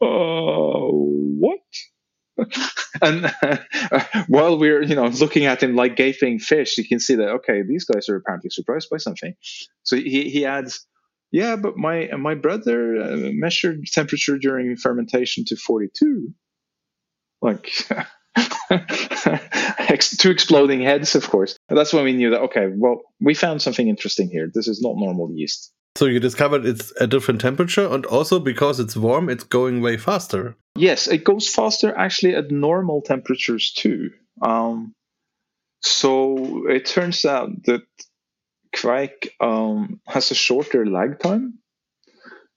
Oh, 0.03 0.91
what? 1.41 1.61
and 3.03 3.33
uh, 3.43 4.05
while 4.29 4.59
we're 4.59 4.83
you 4.83 4.95
know 4.95 5.07
looking 5.07 5.47
at 5.47 5.63
him 5.63 5.75
like 5.75 5.97
gaping 5.97 6.39
fish, 6.39 6.77
you 6.79 6.87
can 6.87 7.01
see 7.01 7.15
that 7.15 7.29
okay, 7.29 7.63
these 7.63 7.85
guys 7.85 8.09
are 8.09 8.17
apparently 8.17 8.51
surprised 8.51 8.89
by 8.91 8.99
something. 8.99 9.35
So 9.83 9.97
he 9.97 10.31
he 10.31 10.45
adds, 10.45 10.87
yeah, 11.33 11.57
but 11.57 11.77
my 11.77 12.09
my 12.19 12.35
brother 12.35 12.97
uh, 12.97 13.17
measured 13.33 13.87
temperature 13.87 14.39
during 14.39 14.77
fermentation 14.77 15.45
to 15.47 15.57
forty 15.57 15.89
two, 15.93 16.35
like. 17.41 17.71
two 20.19 20.31
exploding 20.31 20.83
heads, 20.83 21.15
of 21.15 21.29
course. 21.29 21.57
That's 21.69 21.93
when 21.93 22.05
we 22.05 22.13
knew 22.13 22.31
that, 22.31 22.41
okay, 22.43 22.67
well, 22.71 23.01
we 23.21 23.35
found 23.35 23.63
something 23.63 23.89
interesting 23.89 24.29
here. 24.29 24.51
This 24.53 24.69
is 24.69 24.83
not 24.83 24.97
normal 24.97 25.31
yeast. 25.33 25.73
So 25.97 26.05
you 26.05 26.21
discovered 26.21 26.67
it's 26.67 26.93
a 27.01 27.07
different 27.07 27.41
temperature, 27.41 27.89
and 27.89 28.05
also 28.07 28.39
because 28.39 28.79
it's 28.81 28.97
warm, 28.97 29.31
it's 29.31 29.45
going 29.45 29.81
way 29.81 29.97
faster. 29.97 30.55
Yes, 30.77 31.09
it 31.09 31.25
goes 31.25 31.49
faster 31.49 31.97
actually 31.97 32.35
at 32.35 32.51
normal 32.51 33.01
temperatures 33.01 33.73
too. 33.73 34.11
Um, 34.43 34.95
so 35.81 36.69
it 36.69 36.85
turns 36.85 37.25
out 37.25 37.49
that 37.65 37.83
Kveik 38.75 39.29
um, 39.41 40.01
has 40.07 40.31
a 40.31 40.35
shorter 40.35 40.85
lag 40.85 41.19
time, 41.19 41.61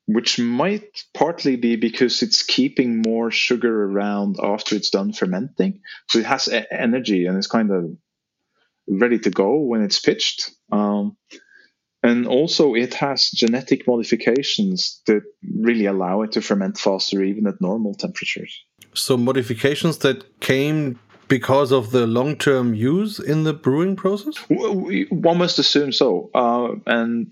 which 0.05 0.37
might 0.37 1.05
partly 1.13 1.55
be 1.55 1.77
because 1.77 2.21
it's 2.21 2.43
keeping 2.43 3.01
more 3.05 3.31
sugar 3.31 3.85
around 3.85 4.35
after 4.43 4.75
it's 4.75 4.89
done 4.89 5.13
fermenting. 5.13 5.79
So 6.09 6.19
it 6.19 6.25
has 6.25 6.49
energy 6.71 7.25
and 7.25 7.37
it's 7.37 7.47
kind 7.47 7.71
of 7.71 7.95
ready 8.85 9.19
to 9.19 9.29
go 9.29 9.59
when 9.59 9.81
it's 9.81 10.01
pitched. 10.01 10.51
Um, 10.71 11.15
and 12.01 12.27
also, 12.27 12.75
it 12.75 12.93
has 12.93 13.29
genetic 13.29 13.85
modifications 13.85 15.01
that 15.05 15.21
really 15.59 15.85
allow 15.85 16.21
it 16.21 16.31
to 16.33 16.41
ferment 16.41 16.77
faster, 16.77 17.21
even 17.21 17.45
at 17.45 17.59
normal 17.59 17.93
temperatures. 17.93 18.63
So, 18.93 19.17
modifications 19.17 19.97
that 19.99 20.39
came 20.39 20.97
because 21.27 21.71
of 21.71 21.91
the 21.91 22.07
long 22.07 22.37
term 22.37 22.73
use 22.73 23.19
in 23.19 23.43
the 23.43 23.53
brewing 23.53 23.97
process? 23.97 24.35
One 24.47 25.37
must 25.37 25.59
assume 25.59 25.91
so. 25.91 26.31
Uh, 26.33 26.75
and 26.85 27.31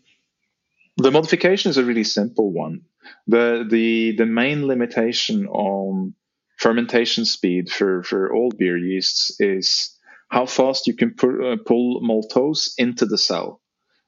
the 0.98 1.12
modification 1.12 1.70
is 1.70 1.78
a 1.78 1.86
really 1.86 2.04
simple 2.04 2.52
one. 2.52 2.82
The, 3.26 3.66
the, 3.70 4.18
the 4.18 4.26
main 4.26 4.68
limitation 4.68 5.48
on 5.48 6.14
fermentation 6.58 7.24
speed 7.24 7.70
for, 7.70 8.04
for 8.04 8.34
all 8.34 8.52
beer 8.52 8.78
yeasts 8.78 9.40
is 9.40 9.96
how 10.30 10.46
fast 10.46 10.88
you 10.88 10.96
can 10.96 11.14
pu- 11.14 11.54
uh, 11.54 11.58
pull 11.66 12.02
maltose 12.02 12.72
into 12.78 13.06
the 13.06 13.18
cell. 13.18 13.62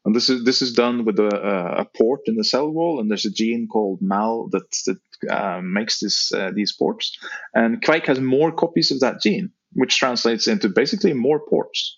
And 0.05 0.15
this 0.15 0.29
is 0.29 0.45
this 0.45 0.61
is 0.61 0.73
done 0.73 1.03
with 1.03 1.19
a, 1.19 1.81
a 1.81 1.85
port 1.97 2.21
in 2.25 2.35
the 2.35 2.43
cell 2.43 2.69
wall, 2.69 2.99
and 2.99 3.09
there's 3.09 3.25
a 3.25 3.31
gene 3.31 3.67
called 3.67 3.99
MAL 4.01 4.47
that 4.51 4.69
that 4.85 5.29
uh, 5.29 5.61
makes 5.61 5.99
this 5.99 6.31
uh, 6.31 6.51
these 6.53 6.73
ports. 6.73 7.17
And 7.53 7.81
Kveik 7.81 8.05
has 8.05 8.19
more 8.19 8.51
copies 8.51 8.91
of 8.91 9.01
that 9.01 9.21
gene, 9.21 9.51
which 9.73 9.97
translates 9.97 10.47
into 10.47 10.69
basically 10.69 11.13
more 11.13 11.41
ports. 11.49 11.97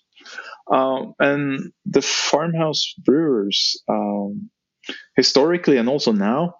Um, 0.70 1.14
and 1.18 1.72
the 1.86 2.02
farmhouse 2.02 2.94
brewers, 3.04 3.80
um, 3.88 4.50
historically 5.16 5.76
and 5.76 5.88
also 5.88 6.12
now, 6.12 6.54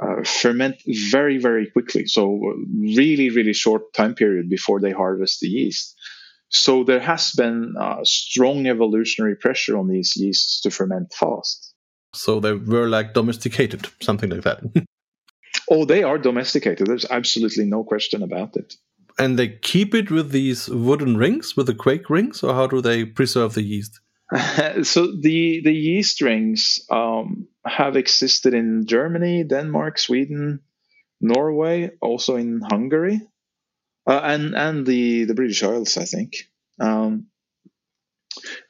uh, 0.00 0.22
ferment 0.24 0.76
very 1.10 1.38
very 1.38 1.70
quickly. 1.72 2.06
So 2.06 2.40
really 2.80 3.30
really 3.30 3.52
short 3.52 3.92
time 3.94 4.14
period 4.14 4.48
before 4.48 4.80
they 4.80 4.92
harvest 4.92 5.40
the 5.40 5.48
yeast. 5.48 5.96
So 6.50 6.84
there 6.84 7.00
has 7.00 7.32
been 7.32 7.74
uh, 7.78 7.98
strong 8.04 8.66
evolutionary 8.66 9.36
pressure 9.36 9.76
on 9.76 9.88
these 9.88 10.16
yeasts 10.16 10.60
to 10.62 10.70
ferment 10.70 11.12
fast. 11.12 11.74
So 12.14 12.40
they 12.40 12.54
were 12.54 12.88
like 12.88 13.12
domesticated, 13.12 13.86
something 14.00 14.30
like 14.30 14.42
that. 14.42 14.60
oh, 15.70 15.84
they 15.84 16.02
are 16.02 16.18
domesticated. 16.18 16.86
There's 16.86 17.04
absolutely 17.10 17.66
no 17.66 17.84
question 17.84 18.22
about 18.22 18.56
it. 18.56 18.74
And 19.18 19.38
they 19.38 19.48
keep 19.48 19.94
it 19.94 20.10
with 20.10 20.30
these 20.30 20.68
wooden 20.68 21.16
rings, 21.16 21.56
with 21.56 21.66
the 21.66 21.74
kveik 21.74 22.08
rings, 22.08 22.42
or 22.42 22.54
how 22.54 22.66
do 22.66 22.80
they 22.80 23.04
preserve 23.04 23.54
the 23.54 23.62
yeast? 23.62 24.00
so 24.82 25.06
the 25.06 25.62
the 25.64 25.72
yeast 25.72 26.20
rings 26.20 26.80
um, 26.90 27.48
have 27.66 27.96
existed 27.96 28.54
in 28.54 28.84
Germany, 28.86 29.42
Denmark, 29.42 29.98
Sweden, 29.98 30.60
Norway, 31.20 31.90
also 32.00 32.36
in 32.36 32.60
Hungary, 32.60 33.20
uh, 34.08 34.20
and 34.24 34.54
and 34.56 34.86
the 34.86 35.24
the 35.24 35.34
British 35.34 35.62
Isles, 35.62 35.96
I 35.96 36.04
think. 36.06 36.48
Um, 36.80 37.26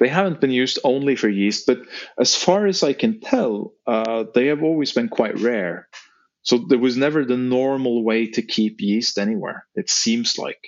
they 0.01 0.09
haven't 0.09 0.41
been 0.41 0.51
used 0.51 0.79
only 0.85 1.17
for 1.17 1.29
yeast, 1.29 1.67
but 1.67 1.79
as 2.19 2.35
far 2.35 2.67
as 2.67 2.83
I 2.83 2.93
can 2.93 3.21
tell, 3.21 3.75
uh, 3.87 4.25
they 4.35 4.47
have 4.47 4.63
always 4.63 4.93
been 4.93 5.09
quite 5.09 5.39
rare. 5.41 5.89
So 6.43 6.59
there 6.59 6.79
was 6.79 6.97
never 6.97 7.25
the 7.25 7.37
normal 7.37 8.05
way 8.05 8.29
to 8.29 8.43
keep 8.43 8.81
yeast 8.81 9.19
anywhere. 9.19 9.67
It 9.75 9.91
seems 9.91 10.39
like. 10.39 10.61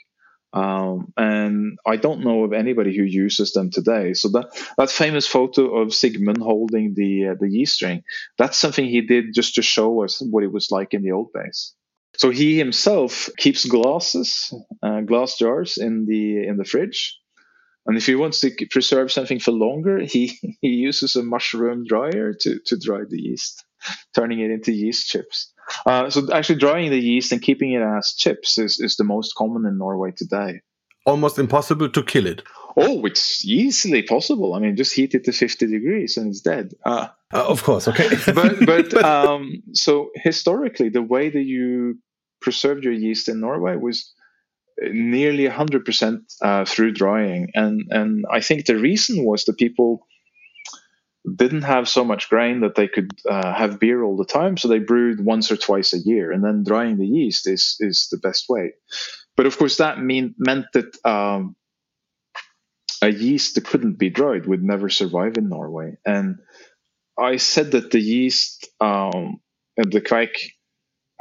Um, 0.53 1.13
and 1.17 1.79
I 1.87 1.97
don't 1.97 2.25
know 2.25 2.45
of 2.45 2.53
anybody 2.53 2.97
who 2.97 3.05
uses 3.05 3.53
them 3.53 3.71
today. 3.71 4.15
So 4.15 4.29
that 4.31 4.51
that 4.77 4.91
famous 4.91 5.27
photo 5.27 5.79
of 5.79 5.95
Sigmund 5.95 6.43
holding 6.43 6.95
the 6.95 7.29
uh, 7.29 7.35
the 7.41 7.49
yeast 7.49 7.75
string, 7.75 8.03
that's 8.37 8.59
something 8.59 8.85
he 8.85 9.03
did 9.03 9.33
just 9.33 9.55
to 9.55 9.63
show 9.63 10.03
us 10.05 10.21
what 10.21 10.43
it 10.45 10.53
was 10.53 10.71
like 10.73 10.93
in 10.93 11.03
the 11.03 11.13
old 11.13 11.33
days. 11.33 11.75
So 12.21 12.29
he 12.29 12.59
himself 12.59 13.31
keeps 13.39 13.65
glasses, 13.65 14.53
uh, 14.83 15.01
glass 15.01 15.39
jars 15.39 15.79
in 15.79 16.05
the 16.05 16.47
in 16.47 16.59
the 16.59 16.67
fridge, 16.67 17.19
and 17.87 17.97
if 17.97 18.05
he 18.05 18.15
wants 18.15 18.41
to 18.41 18.51
preserve 18.71 19.11
something 19.11 19.41
for 19.41 19.53
longer, 19.53 20.01
he 20.15 20.39
he 20.61 20.69
uses 20.69 21.17
a 21.17 21.23
mushroom 21.23 21.87
dryer 21.87 22.35
to 22.43 22.59
to 22.67 22.77
dry 22.77 23.05
the 23.09 23.19
yeast, 23.19 23.65
turning 24.15 24.41
it 24.41 24.51
into 24.51 24.71
yeast 24.71 25.09
chips. 25.09 25.51
Uh, 25.87 26.11
so 26.11 26.31
actually 26.31 26.59
drying 26.59 26.91
the 26.91 27.01
yeast 27.01 27.33
and 27.33 27.41
keeping 27.41 27.73
it 27.73 27.81
as 27.81 28.13
chips 28.19 28.59
is, 28.59 28.81
is 28.81 28.97
the 28.97 29.05
most 29.05 29.35
common 29.35 29.65
in 29.65 29.79
Norway 29.79 30.11
today. 30.15 30.61
Almost 31.07 31.39
impossible 31.39 31.89
to 31.89 32.03
kill 32.03 32.27
it. 32.27 32.43
Oh, 32.77 33.07
it's 33.07 33.43
easily 33.47 34.03
possible. 34.03 34.53
I 34.53 34.59
mean, 34.59 34.77
just 34.77 34.95
heat 34.95 35.15
it 35.15 35.25
to 35.25 35.33
50 35.33 35.67
degrees 35.69 36.19
and 36.19 36.29
it's 36.29 36.41
dead. 36.41 36.75
Uh, 36.85 37.09
uh, 37.33 37.47
of 37.47 37.63
course, 37.63 37.89
okay. 37.89 38.11
but 38.35 38.67
but 38.67 39.05
um, 39.05 39.63
so 39.73 40.11
historically, 40.17 40.91
the 40.91 41.01
way 41.01 41.31
that 41.31 41.45
you 41.45 41.99
preserved 42.41 42.85
your 42.85 42.93
yeast 42.93 43.29
in 43.29 43.41
Norway 43.41 43.77
was 43.77 44.13
nearly 44.81 45.47
100% 45.47 46.21
uh, 46.43 46.65
through 46.65 46.93
drying. 46.93 47.51
And, 47.55 47.83
and 47.91 48.25
I 48.31 48.41
think 48.41 48.67
the 48.67 48.79
reason 48.79 49.25
was 49.25 49.45
that 49.45 49.59
people 49.59 50.07
didn't 51.37 51.63
have 51.63 51.89
so 51.89 52.05
much 52.05 52.29
grain 52.29 52.61
that 52.61 52.75
they 52.75 52.89
could 52.89 53.11
uh, 53.29 53.53
have 53.53 53.79
beer 53.79 54.03
all 54.03 54.17
the 54.17 54.25
time, 54.25 54.57
so 54.57 54.69
they 54.69 54.79
brewed 54.79 55.23
once 55.23 55.53
or 55.53 55.57
twice 55.57 55.93
a 55.93 55.99
year, 55.99 56.33
and 56.33 56.43
then 56.43 56.65
drying 56.65 56.97
the 56.97 57.07
yeast 57.07 57.47
is 57.47 57.77
is 57.81 58.09
the 58.11 58.17
best 58.17 58.49
way. 58.49 58.73
But 59.37 59.47
of 59.47 59.59
course, 59.59 59.77
that 59.77 60.03
mean 60.03 60.35
meant 60.39 60.67
that 60.73 60.97
um, 61.05 61.57
a 63.03 63.11
yeast 63.11 63.55
that 63.55 63.65
couldn't 63.65 63.99
be 63.99 64.11
dried 64.11 64.47
would 64.47 64.63
never 64.63 64.89
survive 64.89 65.37
in 65.37 65.49
Norway. 65.49 65.97
And 66.07 66.39
I 67.19 67.37
said 67.37 67.73
that 67.73 67.91
the 67.91 68.01
yeast, 68.01 68.69
um, 68.81 69.41
the 69.77 70.01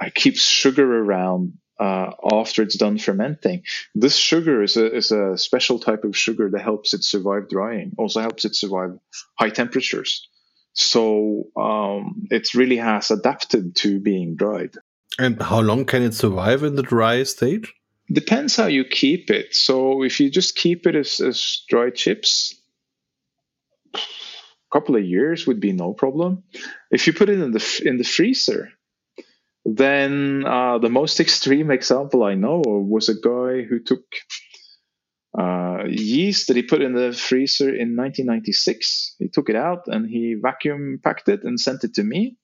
kveik, 0.01 0.13
keep 0.13 0.37
sugar 0.37 1.03
around 1.03 1.57
uh, 1.79 2.11
after 2.31 2.61
it's 2.61 2.77
done 2.77 2.97
fermenting. 2.97 3.63
This 3.95 4.15
sugar 4.15 4.63
is 4.63 4.77
a, 4.77 4.95
is 4.95 5.11
a 5.11 5.37
special 5.37 5.79
type 5.79 6.03
of 6.03 6.17
sugar 6.17 6.49
that 6.49 6.61
helps 6.61 6.93
it 6.93 7.03
survive 7.03 7.49
drying, 7.49 7.93
also 7.97 8.21
helps 8.21 8.45
it 8.45 8.55
survive 8.55 8.99
high 9.35 9.49
temperatures. 9.49 10.27
So 10.73 11.45
um, 11.57 12.27
it 12.29 12.53
really 12.53 12.77
has 12.77 13.11
adapted 13.11 13.75
to 13.77 13.99
being 13.99 14.35
dried. 14.35 14.75
And 15.17 15.41
how 15.41 15.59
long 15.59 15.85
can 15.85 16.03
it 16.03 16.13
survive 16.13 16.63
in 16.63 16.75
the 16.75 16.83
dry 16.83 17.23
stage? 17.23 17.73
Depends 18.11 18.55
how 18.55 18.67
you 18.67 18.85
keep 18.85 19.29
it. 19.29 19.53
So 19.55 20.03
if 20.03 20.19
you 20.19 20.29
just 20.29 20.55
keep 20.55 20.87
it 20.87 20.95
as, 20.95 21.19
as 21.19 21.61
dry 21.67 21.89
chips, 21.89 22.55
a 23.93 23.99
couple 24.71 24.95
of 24.95 25.03
years 25.03 25.45
would 25.47 25.59
be 25.59 25.73
no 25.73 25.93
problem. 25.93 26.43
If 26.91 27.07
you 27.07 27.13
put 27.13 27.29
it 27.29 27.39
in 27.39 27.51
the 27.51 27.81
in 27.85 27.97
the 27.97 28.03
freezer, 28.03 28.71
then 29.77 30.45
uh, 30.45 30.77
the 30.79 30.89
most 30.89 31.19
extreme 31.19 31.71
example 31.71 32.23
I 32.23 32.35
know 32.35 32.61
was 32.65 33.09
a 33.09 33.15
guy 33.15 33.63
who 33.63 33.79
took 33.79 34.03
uh, 35.37 35.83
yeast 35.87 36.47
that 36.47 36.55
he 36.57 36.63
put 36.63 36.81
in 36.81 36.93
the 36.93 37.13
freezer 37.13 37.69
in 37.69 37.95
1996. 37.95 39.15
He 39.19 39.27
took 39.29 39.49
it 39.49 39.55
out 39.55 39.83
and 39.87 40.09
he 40.09 40.35
vacuum 40.41 40.99
packed 41.03 41.29
it 41.29 41.43
and 41.43 41.59
sent 41.59 41.83
it 41.83 41.93
to 41.95 42.03
me. 42.03 42.37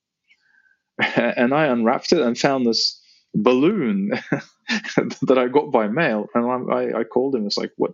and 1.16 1.54
I 1.54 1.66
unwrapped 1.66 2.12
it 2.12 2.22
and 2.22 2.38
found 2.38 2.66
this 2.66 3.02
balloon 3.34 4.12
that 5.24 5.38
I 5.38 5.48
got 5.48 5.72
by 5.72 5.88
mail. 5.88 6.28
And 6.34 6.72
I, 6.72 7.00
I 7.00 7.04
called 7.04 7.36
him. 7.36 7.46
It's 7.46 7.58
like, 7.58 7.72
what, 7.78 7.92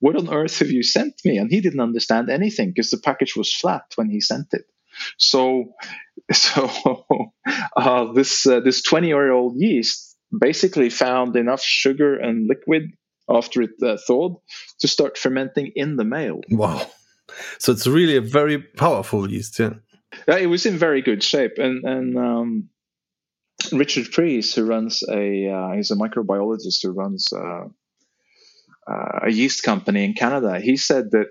what 0.00 0.16
on 0.16 0.32
earth 0.32 0.58
have 0.60 0.70
you 0.70 0.82
sent 0.82 1.14
me? 1.24 1.38
And 1.38 1.50
he 1.50 1.60
didn't 1.60 1.80
understand 1.80 2.30
anything 2.30 2.70
because 2.70 2.90
the 2.90 2.98
package 2.98 3.36
was 3.36 3.52
flat 3.52 3.84
when 3.96 4.10
he 4.10 4.20
sent 4.20 4.48
it. 4.52 4.64
So, 5.18 5.74
so 6.32 6.70
uh, 7.76 8.12
this 8.12 8.46
uh, 8.46 8.60
this 8.60 8.82
20 8.82 9.08
year 9.08 9.30
old 9.30 9.54
yeast 9.56 10.16
basically 10.36 10.90
found 10.90 11.36
enough 11.36 11.62
sugar 11.62 12.16
and 12.16 12.48
liquid 12.48 12.90
after 13.28 13.62
it 13.62 13.70
uh, 13.82 13.96
thawed 14.06 14.36
to 14.80 14.88
start 14.88 15.18
fermenting 15.18 15.72
in 15.74 15.96
the 15.96 16.04
mail. 16.04 16.40
Wow! 16.50 16.86
So 17.58 17.72
it's 17.72 17.86
really 17.86 18.16
a 18.16 18.20
very 18.20 18.58
powerful 18.58 19.30
yeast, 19.30 19.58
yeah. 19.58 19.74
Yeah, 20.28 20.38
it 20.38 20.46
was 20.46 20.66
in 20.66 20.78
very 20.78 21.02
good 21.02 21.22
shape, 21.22 21.58
and 21.58 21.84
and 21.84 22.16
um, 22.18 22.68
Richard 23.72 24.06
Preiss, 24.06 24.54
who 24.54 24.64
runs 24.64 25.02
a 25.08 25.48
uh, 25.48 25.72
he's 25.72 25.90
a 25.90 25.96
microbiologist 25.96 26.82
who 26.82 26.90
runs 26.90 27.28
uh, 27.32 27.66
uh, 28.90 29.18
a 29.22 29.30
yeast 29.30 29.62
company 29.62 30.04
in 30.04 30.14
Canada. 30.14 30.60
He 30.60 30.76
said 30.76 31.10
that 31.12 31.26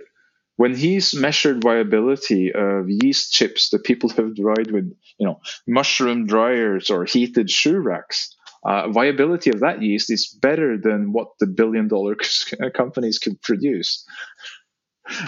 when 0.58 0.76
he's 0.76 1.14
measured 1.14 1.62
viability 1.64 2.54
of 2.54 2.86
yeast 2.88 3.34
chips 3.34 3.70
that 3.70 3.84
people 3.84 4.10
have 4.10 4.36
dried 4.36 4.72
with, 4.72 4.92
you 5.18 5.28
know, 5.28 5.40
mushroom 5.68 6.28
dryers 6.28 6.90
or 6.90 7.06
heated 7.06 7.50
shoe 7.50 7.78
racks, 7.78 8.36
uh, 8.64 8.90
viability 8.90 9.50
of 9.50 9.60
that 9.60 9.82
yeast 9.82 10.10
is 10.10 10.28
better 10.28 10.78
than 10.78 11.12
what 11.12 11.28
the 11.40 11.48
billion 11.48 11.88
dollar 11.88 12.16
companies 12.74 13.20
could 13.20 13.42
produce. 13.42 14.06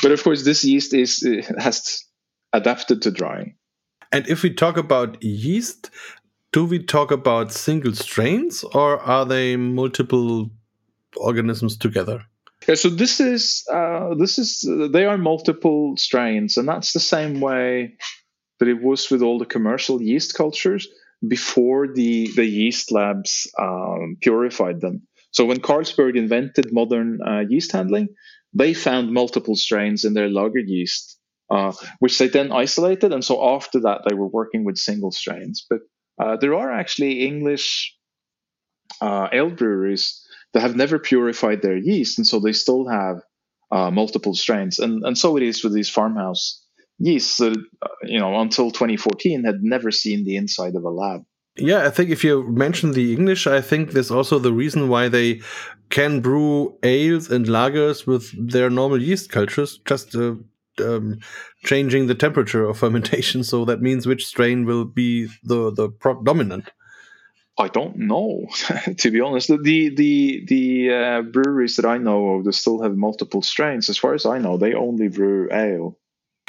But 0.01 0.11
of 0.11 0.23
course, 0.23 0.43
this 0.43 0.63
yeast 0.63 0.93
is 0.93 1.28
has 1.59 2.03
adapted 2.53 3.03
to 3.03 3.11
drying. 3.11 3.55
And 4.11 4.28
if 4.28 4.41
we 4.41 4.53
talk 4.53 4.78
about 4.78 5.21
yeast, 5.21 5.91
do 6.51 6.65
we 6.65 6.80
talk 6.80 7.11
about 7.11 7.51
single 7.51 7.93
strains 7.93 8.63
or 8.63 8.99
are 8.99 9.25
they 9.25 9.55
multiple 9.57 10.49
organisms 11.17 11.78
together? 11.78 12.25
Yeah, 12.65 12.75
so 12.75 12.89
this 12.89 13.19
is 13.19 13.63
uh, 13.71 14.15
this 14.15 14.37
is 14.39 14.65
they 14.91 15.05
are 15.05 15.17
multiple 15.17 15.95
strains, 15.97 16.57
and 16.57 16.67
that's 16.67 16.93
the 16.93 16.99
same 16.99 17.39
way 17.39 17.95
that 18.59 18.67
it 18.69 18.81
was 18.81 19.09
with 19.11 19.21
all 19.21 19.39
the 19.39 19.45
commercial 19.45 20.01
yeast 20.01 20.35
cultures 20.35 20.87
before 21.27 21.87
the 21.93 22.29
the 22.35 22.45
yeast 22.45 22.91
labs 22.91 23.49
um, 23.59 24.17
purified 24.21 24.81
them. 24.81 25.07
So 25.31 25.45
when 25.45 25.59
Carlsberg 25.61 26.17
invented 26.17 26.73
modern 26.73 27.19
uh, 27.21 27.41
yeast 27.49 27.71
handling, 27.71 28.09
they 28.53 28.73
found 28.73 29.13
multiple 29.13 29.55
strains 29.55 30.05
in 30.05 30.13
their 30.13 30.29
lager 30.29 30.59
yeast, 30.59 31.19
uh, 31.51 31.73
which 31.99 32.17
they 32.17 32.27
then 32.27 32.51
isolated, 32.51 33.13
and 33.13 33.23
so 33.23 33.55
after 33.55 33.81
that 33.81 34.01
they 34.07 34.15
were 34.15 34.27
working 34.29 34.65
with 34.65 34.77
single 34.77 35.11
strains. 35.11 35.65
But 35.69 35.81
uh, 36.21 36.37
there 36.37 36.55
are 36.55 36.71
actually 36.71 37.25
English 37.25 37.95
uh, 39.01 39.27
ale 39.31 39.49
breweries 39.49 40.23
that 40.53 40.61
have 40.61 40.75
never 40.75 40.99
purified 40.99 41.61
their 41.61 41.77
yeast, 41.77 42.17
and 42.17 42.27
so 42.27 42.39
they 42.39 42.53
still 42.53 42.87
have 42.87 43.21
uh, 43.71 43.91
multiple 43.91 44.33
strains. 44.33 44.79
And 44.79 45.03
and 45.03 45.17
so 45.17 45.37
it 45.37 45.43
is 45.43 45.63
with 45.63 45.73
these 45.73 45.89
farmhouse 45.89 46.63
yeasts 46.99 47.37
that 47.37 47.57
uh, 47.81 47.87
you 48.03 48.19
know 48.19 48.39
until 48.39 48.71
2014 48.71 49.43
had 49.43 49.61
never 49.61 49.91
seen 49.91 50.25
the 50.25 50.35
inside 50.35 50.75
of 50.75 50.83
a 50.83 50.89
lab. 50.89 51.23
Yeah, 51.57 51.85
I 51.85 51.89
think 51.89 52.11
if 52.11 52.23
you 52.23 52.47
mention 52.49 52.91
the 52.91 53.13
English, 53.13 53.47
I 53.47 53.61
think 53.61 53.91
there's 53.91 54.11
also 54.11 54.37
the 54.37 54.53
reason 54.53 54.89
why 54.89 55.09
they 55.09 55.41
can 55.89 56.21
brew 56.21 56.77
ales 56.83 57.31
and 57.31 57.47
lagers 57.47 58.05
with 58.05 58.51
their 58.51 58.69
normal 58.69 59.01
yeast 59.01 59.31
cultures, 59.31 59.79
just 59.85 60.15
uh, 60.15 60.35
um, 60.79 61.19
changing 61.63 62.05
the 62.07 62.15
temperature 62.15 62.63
of 62.65 62.77
fermentation. 62.77 63.43
So 63.43 63.65
that 63.65 63.81
means 63.81 64.05
which 64.05 64.25
strain 64.25 64.65
will 64.65 64.85
be 64.85 65.27
the 65.43 65.71
the 65.71 65.89
dominant. 66.23 66.69
I 67.59 67.67
don't 67.69 67.97
know, 67.97 68.47
to 68.97 69.11
be 69.11 69.19
honest. 69.19 69.47
The 69.47 69.89
the 69.89 70.45
the 70.45 70.93
uh, 70.93 71.21
breweries 71.23 71.75
that 71.77 71.85
I 71.85 71.97
know 71.97 72.35
of, 72.35 72.45
they 72.45 72.51
still 72.51 72.81
have 72.83 72.95
multiple 72.95 73.41
strains. 73.41 73.89
As 73.89 73.97
far 73.97 74.13
as 74.13 74.25
I 74.25 74.37
know, 74.37 74.57
they 74.57 74.73
only 74.73 75.07
brew 75.07 75.49
ale. 75.51 75.97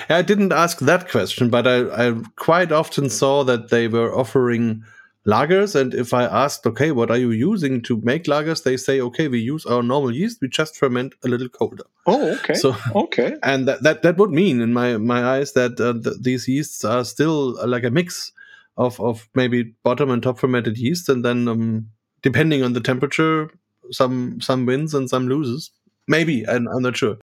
I 0.08 0.22
didn't 0.22 0.52
ask 0.52 0.78
that 0.80 1.08
question, 1.08 1.50
but 1.50 1.66
I, 1.66 2.08
I 2.08 2.14
quite 2.36 2.72
often 2.72 3.10
saw 3.10 3.42
that 3.44 3.70
they 3.70 3.88
were 3.88 4.16
offering 4.16 4.84
lagers. 5.26 5.74
And 5.74 5.92
if 5.92 6.14
I 6.14 6.24
asked, 6.24 6.66
okay, 6.66 6.92
what 6.92 7.10
are 7.10 7.16
you 7.16 7.30
using 7.30 7.82
to 7.82 8.00
make 8.02 8.24
lagers? 8.24 8.62
They 8.62 8.76
say, 8.76 9.00
okay, 9.00 9.28
we 9.28 9.40
use 9.40 9.66
our 9.66 9.82
normal 9.82 10.14
yeast. 10.14 10.40
We 10.40 10.48
just 10.48 10.76
ferment 10.76 11.14
a 11.24 11.28
little 11.28 11.48
colder. 11.48 11.84
Oh, 12.06 12.32
okay. 12.36 12.54
So 12.54 12.76
okay. 12.94 13.36
and 13.42 13.66
that, 13.68 13.82
that, 13.82 14.02
that 14.02 14.16
would 14.18 14.30
mean 14.30 14.60
in 14.60 14.72
my, 14.72 14.96
my 14.96 15.24
eyes 15.24 15.52
that 15.52 15.80
uh, 15.80 15.94
th- 16.02 16.22
these 16.22 16.48
yeasts 16.48 16.84
are 16.84 17.04
still 17.04 17.58
uh, 17.58 17.66
like 17.66 17.84
a 17.84 17.90
mix 17.90 18.32
of, 18.78 18.98
of 19.00 19.28
maybe 19.34 19.74
bottom 19.84 20.10
and 20.10 20.22
top 20.22 20.38
fermented 20.38 20.78
yeast. 20.78 21.08
And 21.08 21.24
then, 21.24 21.48
um, 21.48 21.88
depending 22.22 22.62
on 22.62 22.72
the 22.72 22.80
temperature, 22.80 23.50
some, 23.90 24.40
some 24.40 24.64
wins 24.64 24.94
and 24.94 25.10
some 25.10 25.28
loses. 25.28 25.70
Maybe. 26.06 26.48
I'm, 26.48 26.66
I'm 26.68 26.82
not 26.82 26.96
sure. 26.96 27.18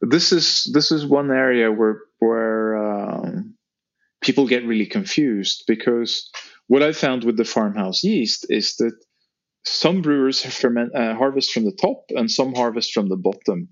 This 0.00 0.32
is, 0.32 0.68
this 0.72 0.90
is 0.90 1.06
one 1.06 1.30
area 1.30 1.70
where, 1.70 2.00
where, 2.18 2.76
um, 2.76 3.54
people 4.22 4.48
get 4.48 4.66
really 4.66 4.86
confused 4.86 5.64
because 5.68 6.30
what 6.66 6.82
I 6.82 6.92
found 6.92 7.24
with 7.24 7.36
the 7.36 7.44
farmhouse 7.44 8.02
yeast 8.02 8.46
is 8.48 8.76
that 8.76 8.94
some 9.66 10.02
brewers 10.02 10.42
ferment, 10.42 10.94
uh, 10.94 11.14
harvest 11.14 11.52
from 11.52 11.64
the 11.64 11.72
top 11.72 12.04
and 12.10 12.30
some 12.30 12.54
harvest 12.54 12.92
from 12.92 13.08
the 13.08 13.16
bottom. 13.16 13.68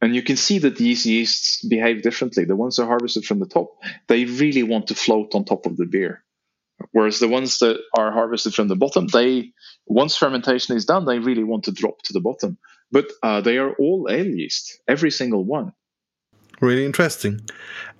And 0.00 0.14
you 0.14 0.22
can 0.22 0.36
see 0.36 0.58
that 0.60 0.76
these 0.76 1.04
yeasts 1.06 1.64
behave 1.66 2.02
differently. 2.02 2.44
The 2.44 2.56
ones 2.56 2.76
that 2.76 2.84
are 2.84 2.88
harvested 2.88 3.24
from 3.24 3.40
the 3.40 3.48
top, 3.48 3.70
they 4.06 4.24
really 4.24 4.62
want 4.62 4.86
to 4.88 4.94
float 4.94 5.34
on 5.34 5.44
top 5.44 5.66
of 5.66 5.76
the 5.76 5.86
beer. 5.86 6.24
Whereas 6.92 7.18
the 7.18 7.28
ones 7.28 7.58
that 7.58 7.80
are 7.96 8.12
harvested 8.12 8.54
from 8.54 8.68
the 8.68 8.76
bottom, 8.76 9.08
they 9.08 9.52
once 9.86 10.16
fermentation 10.16 10.76
is 10.76 10.84
done, 10.84 11.04
they 11.06 11.18
really 11.18 11.44
want 11.44 11.64
to 11.64 11.72
drop 11.72 12.02
to 12.02 12.12
the 12.12 12.20
bottom. 12.20 12.58
But 12.90 13.06
uh, 13.22 13.40
they 13.40 13.58
are 13.58 13.74
all 13.74 14.08
ale 14.10 14.26
yeast, 14.26 14.80
every 14.88 15.10
single 15.10 15.44
one. 15.44 15.72
Really 16.60 16.84
interesting. 16.84 17.40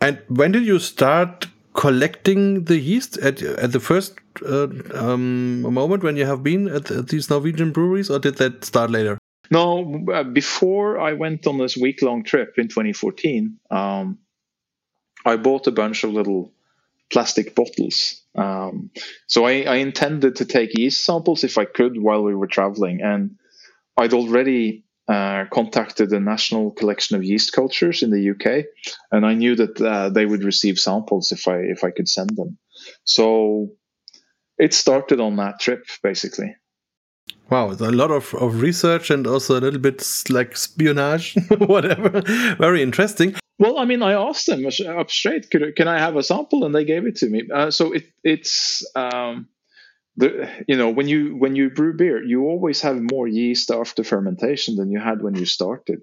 And 0.00 0.20
when 0.28 0.52
did 0.52 0.64
you 0.64 0.78
start 0.78 1.46
collecting 1.74 2.64
the 2.64 2.78
yeast 2.78 3.18
at 3.18 3.42
at 3.42 3.72
the 3.72 3.80
first 3.80 4.14
uh, 4.44 4.66
um, 4.94 5.62
moment 5.62 6.02
when 6.02 6.16
you 6.16 6.26
have 6.26 6.42
been 6.42 6.68
at, 6.68 6.90
at, 6.90 7.08
these 7.08 7.30
Norwegian 7.30 7.72
breweries, 7.72 8.10
or 8.10 8.18
did 8.18 8.36
that 8.36 8.64
start 8.64 8.90
later? 8.90 9.18
No, 9.50 10.04
uh, 10.12 10.24
before 10.24 10.98
I 10.98 11.12
went 11.12 11.46
on 11.46 11.58
this 11.58 11.76
week 11.76 12.02
long 12.02 12.24
trip 12.24 12.58
in 12.58 12.68
2014, 12.68 13.58
um, 13.70 14.18
I 15.24 15.36
bought 15.36 15.66
a 15.66 15.72
bunch 15.72 16.04
of 16.04 16.12
little 16.12 16.52
plastic 17.10 17.54
bottles. 17.54 18.22
Um, 18.39 18.91
so 19.26 19.45
I, 19.47 19.62
I, 19.62 19.76
intended 19.76 20.36
to 20.36 20.45
take 20.45 20.78
yeast 20.78 21.05
samples 21.05 21.45
if 21.45 21.59
I 21.59 21.64
could 21.64 22.01
while 22.01 22.22
we 22.22 22.34
were 22.34 22.47
traveling, 22.47 23.01
and 23.03 23.36
I'd 23.97 24.12
already 24.12 24.84
uh, 25.09 25.47
contacted 25.51 26.11
the 26.11 26.20
National 26.20 26.70
Collection 26.70 27.16
of 27.16 27.24
Yeast 27.24 27.53
Cultures 27.53 28.03
in 28.03 28.11
the 28.11 28.30
UK, 28.30 28.66
and 29.11 29.26
I 29.26 29.34
knew 29.34 29.57
that 29.57 29.80
uh, 29.80 30.11
they 30.11 30.24
would 30.24 30.45
receive 30.45 30.78
samples 30.78 31.32
if 31.32 31.49
I 31.49 31.57
if 31.57 31.82
I 31.82 31.91
could 31.91 32.09
send 32.09 32.36
them. 32.36 32.59
So 33.05 33.70
it 34.59 34.74
started 34.74 35.20
on 35.20 35.36
that 35.36 35.61
trip, 35.61 35.86
basically. 36.03 36.55
Wow, 37.51 37.70
a 37.70 37.91
lot 37.91 38.11
of, 38.11 38.34
of 38.34 38.61
research 38.61 39.11
and 39.11 39.26
also 39.26 39.59
a 39.59 39.62
little 39.62 39.80
bit 39.80 40.07
like 40.28 40.53
espionage, 40.53 41.34
whatever. 41.59 42.20
Very 42.59 42.82
interesting. 42.82 43.34
Well, 43.59 43.78
I 43.78 43.84
mean, 43.86 44.02
I 44.02 44.12
asked 44.12 44.46
them 44.46 44.64
up 44.66 45.11
straight, 45.11 45.50
could, 45.50 45.74
can 45.76 45.88
I 45.88 45.98
have 45.98 46.16
a 46.16 46.22
sample? 46.22 46.64
And 46.64 46.74
they 46.74 46.84
gave 46.84 47.06
it 47.06 47.16
to 47.16 47.28
me. 47.28 47.48
Uh, 47.52 47.70
so 47.70 47.92
it, 47.92 48.04
it's 48.22 48.84
um, 48.94 49.48
the 50.16 50.48
you 50.68 50.76
know 50.76 50.90
when 50.90 51.09
you 51.09 51.36
when 51.36 51.56
you 51.56 51.70
brew 51.70 51.94
beer 51.96 52.22
you 52.22 52.44
always 52.44 52.82
have 52.82 53.00
more 53.00 53.26
yeast 53.28 53.70
after 53.70 54.04
fermentation 54.04 54.76
than 54.76 54.90
you 54.90 55.00
had 55.00 55.22
when 55.22 55.34
you 55.34 55.46
started 55.46 56.00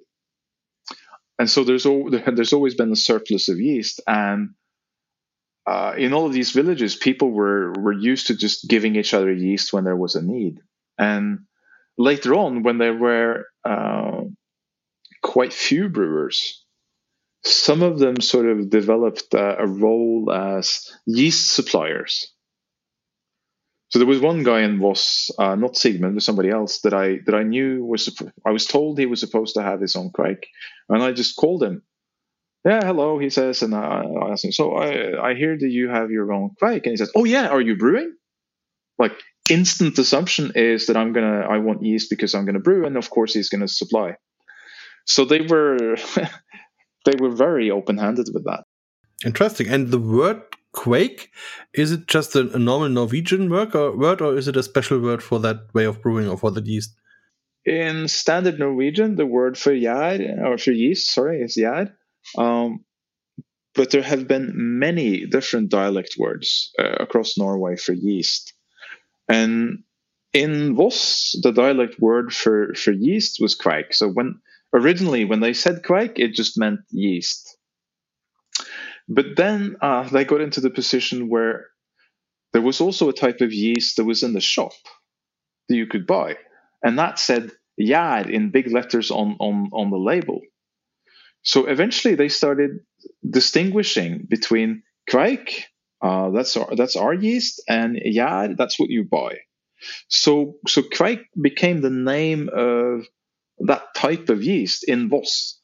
and 1.37 1.49
so 1.49 1.63
there's 1.63 1.85
al- 1.85 2.09
there's 2.35 2.53
always 2.53 2.75
been 2.75 2.91
a 2.91 2.95
surplus 2.95 3.49
of 3.49 3.59
yeast 3.59 4.01
and 4.07 4.49
uh, 5.67 5.93
in 5.97 6.13
all 6.13 6.25
of 6.25 6.33
these 6.33 6.51
villages 6.51 6.95
people 6.95 7.31
were 7.31 7.73
were 7.73 7.93
used 7.93 8.27
to 8.27 8.35
just 8.37 8.67
giving 8.69 8.95
each 8.95 9.13
other 9.13 9.31
yeast 9.33 9.73
when 9.73 9.83
there 9.83 9.95
was 9.95 10.15
a 10.15 10.21
need 10.21 10.59
and 10.97 11.39
later 11.97 12.35
on 12.35 12.63
when 12.63 12.77
there 12.77 12.93
were 12.95 13.45
uh, 13.65 14.21
quite 15.23 15.53
few 15.53 15.89
brewers 15.89 16.64
some 17.45 17.81
of 17.81 17.99
them 17.99 18.19
sort 18.21 18.47
of 18.47 18.69
developed 18.69 19.33
uh, 19.35 19.55
a 19.59 19.67
role 19.67 20.31
as 20.31 20.91
yeast 21.05 21.51
suppliers 21.51 22.33
so 23.89 23.99
there 23.99 24.07
was 24.07 24.19
one 24.19 24.43
guy 24.43 24.63
in 24.63 24.79
Voss, 24.79 25.31
uh, 25.37 25.55
not 25.55 25.77
Sigmund, 25.77 26.15
but 26.15 26.23
somebody 26.23 26.49
else 26.49 26.81
that 26.81 26.93
I 26.93 27.19
that 27.25 27.35
I 27.35 27.43
knew 27.43 27.85
was. 27.85 28.13
I 28.45 28.51
was 28.51 28.65
told 28.65 28.97
he 28.97 29.05
was 29.05 29.19
supposed 29.19 29.55
to 29.55 29.61
have 29.61 29.79
his 29.79 29.95
own 29.95 30.11
kveik, 30.11 30.43
and 30.89 31.03
I 31.03 31.11
just 31.11 31.35
called 31.35 31.63
him. 31.63 31.83
Yeah, 32.65 32.83
hello, 32.83 33.19
he 33.19 33.29
says, 33.29 33.61
and 33.61 33.75
I, 33.75 34.03
I 34.03 34.31
asked 34.31 34.43
him. 34.43 34.51
So 34.51 34.75
I 34.75 35.29
I 35.29 35.35
hear 35.35 35.55
that 35.57 35.69
you 35.69 35.89
have 35.89 36.09
your 36.09 36.33
own 36.33 36.51
kveik, 36.61 36.83
and 36.83 36.91
he 36.91 36.97
says, 36.97 37.11
Oh 37.15 37.25
yeah, 37.25 37.47
are 37.47 37.61
you 37.61 37.77
brewing? 37.77 38.15
Like 38.97 39.13
instant 39.49 39.97
assumption 39.99 40.53
is 40.55 40.87
that 40.87 40.97
I'm 40.97 41.13
gonna 41.13 41.47
I 41.49 41.59
want 41.59 41.83
yeast 41.83 42.09
because 42.09 42.33
I'm 42.33 42.45
gonna 42.45 42.59
brew, 42.59 42.85
and 42.85 42.97
of 42.97 43.09
course 43.09 43.33
he's 43.33 43.49
gonna 43.49 43.67
supply. 43.67 44.15
So 45.05 45.25
they 45.25 45.41
were 45.41 45.95
they 47.05 47.15
were 47.19 47.29
very 47.29 47.71
open 47.71 47.97
handed 47.97 48.29
with 48.33 48.43
that. 48.45 48.63
Interesting. 49.25 49.67
And 49.69 49.91
the 49.91 49.99
word 49.99 50.41
kveik 50.73 51.27
is 51.73 51.91
it 51.93 52.05
just 52.07 52.35
a, 52.35 52.51
a 52.53 52.59
normal 52.59 52.89
norwegian 52.89 53.49
word 53.49 53.73
or, 53.73 53.95
word 53.95 54.21
or 54.21 54.37
is 54.37 54.47
it 54.47 54.57
a 54.57 54.63
special 54.63 54.99
word 54.99 55.23
for 55.23 55.39
that 55.39 55.73
way 55.73 55.85
of 55.85 56.01
brewing 56.01 56.27
or 56.27 56.37
for 56.37 56.51
the 56.51 56.61
yeast 56.61 56.93
in 57.63 58.09
standard 58.09 58.59
norwegian 58.59 59.15
the 59.15 59.25
word 59.25 59.57
for 59.57 59.71
yad 59.71 60.19
or 60.43 60.57
for 60.57 60.71
yeast 60.71 61.13
sorry 61.13 61.39
is 61.39 61.55
yad 61.55 61.93
um, 62.37 62.83
but 63.73 63.91
there 63.91 64.01
have 64.01 64.27
been 64.27 64.51
many 64.53 65.25
different 65.25 65.69
dialect 65.69 66.15
words 66.19 66.73
uh, 66.77 66.97
across 66.99 67.37
norway 67.37 67.77
for 67.77 67.93
yeast 67.93 68.53
and 69.29 69.79
in 70.35 70.75
Voss, 70.75 71.33
the 71.41 71.53
dialect 71.53 71.97
word 71.99 72.33
for, 72.33 72.73
for 72.73 72.91
yeast 72.91 73.37
was 73.39 73.57
kveik. 73.57 73.93
So 73.93 74.09
when 74.09 74.41
originally 74.75 75.25
when 75.25 75.39
they 75.39 75.53
said 75.53 75.81
kveik, 75.83 76.19
it 76.19 76.35
just 76.35 76.59
meant 76.59 76.81
yeast. 76.91 77.57
But 79.07 79.35
then 79.37 79.77
uh, 79.81 80.03
they 80.09 80.25
got 80.25 80.41
into 80.41 80.61
the 80.61 80.69
position 80.69 81.29
where 81.29 81.67
there 82.53 82.61
was 82.61 82.81
also 82.81 83.09
a 83.09 83.13
type 83.13 83.41
of 83.41 83.53
yeast 83.53 83.97
that 83.97 84.05
was 84.05 84.23
in 84.23 84.33
the 84.33 84.41
shop 84.41 84.73
that 85.69 85.75
you 85.75 85.87
could 85.87 86.05
buy, 86.05 86.37
and 86.83 86.99
that 86.99 87.19
said 87.19 87.51
"Yad" 87.79 88.29
in 88.29 88.51
big 88.51 88.71
letters 88.71 89.11
on 89.11 89.37
on 89.39 89.69
on 89.73 89.89
the 89.91 89.97
label. 89.97 90.41
So 91.43 91.67
eventually, 91.67 92.15
they 92.15 92.29
started 92.29 92.79
distinguishing 93.29 94.25
between 94.29 94.83
kveik, 95.09 95.63
uh, 96.01 96.31
that's 96.31 96.57
our 96.57 96.75
that's 96.75 96.95
our 96.95 97.13
yeast, 97.13 97.61
and 97.67 97.97
Yad, 97.97 98.57
that's 98.57 98.79
what 98.79 98.89
you 98.89 99.03
buy. 99.03 99.37
So 100.07 100.55
so 100.67 100.81
kveik 100.81 101.25
became 101.39 101.81
the 101.81 101.89
name 101.89 102.49
of 102.53 103.05
that 103.59 103.83
type 103.95 104.29
of 104.29 104.43
yeast 104.43 104.83
in 104.87 105.09
Voss. 105.09 105.59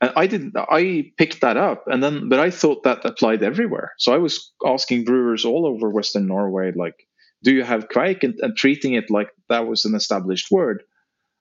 And 0.00 0.12
I 0.16 0.26
didn't. 0.26 0.54
I 0.56 1.12
picked 1.18 1.42
that 1.42 1.58
up, 1.58 1.84
and 1.86 2.02
then, 2.02 2.30
but 2.30 2.38
I 2.38 2.50
thought 2.50 2.84
that 2.84 3.04
applied 3.04 3.42
everywhere. 3.42 3.92
So 3.98 4.14
I 4.14 4.18
was 4.18 4.52
asking 4.64 5.04
brewers 5.04 5.44
all 5.44 5.66
over 5.66 5.90
Western 5.90 6.26
Norway, 6.26 6.72
like, 6.74 6.94
"Do 7.42 7.52
you 7.52 7.64
have 7.64 7.88
kveik?" 7.88 8.24
And, 8.24 8.34
and 8.40 8.56
treating 8.56 8.94
it 8.94 9.10
like 9.10 9.28
that 9.50 9.66
was 9.66 9.84
an 9.84 9.94
established 9.94 10.50
word, 10.50 10.84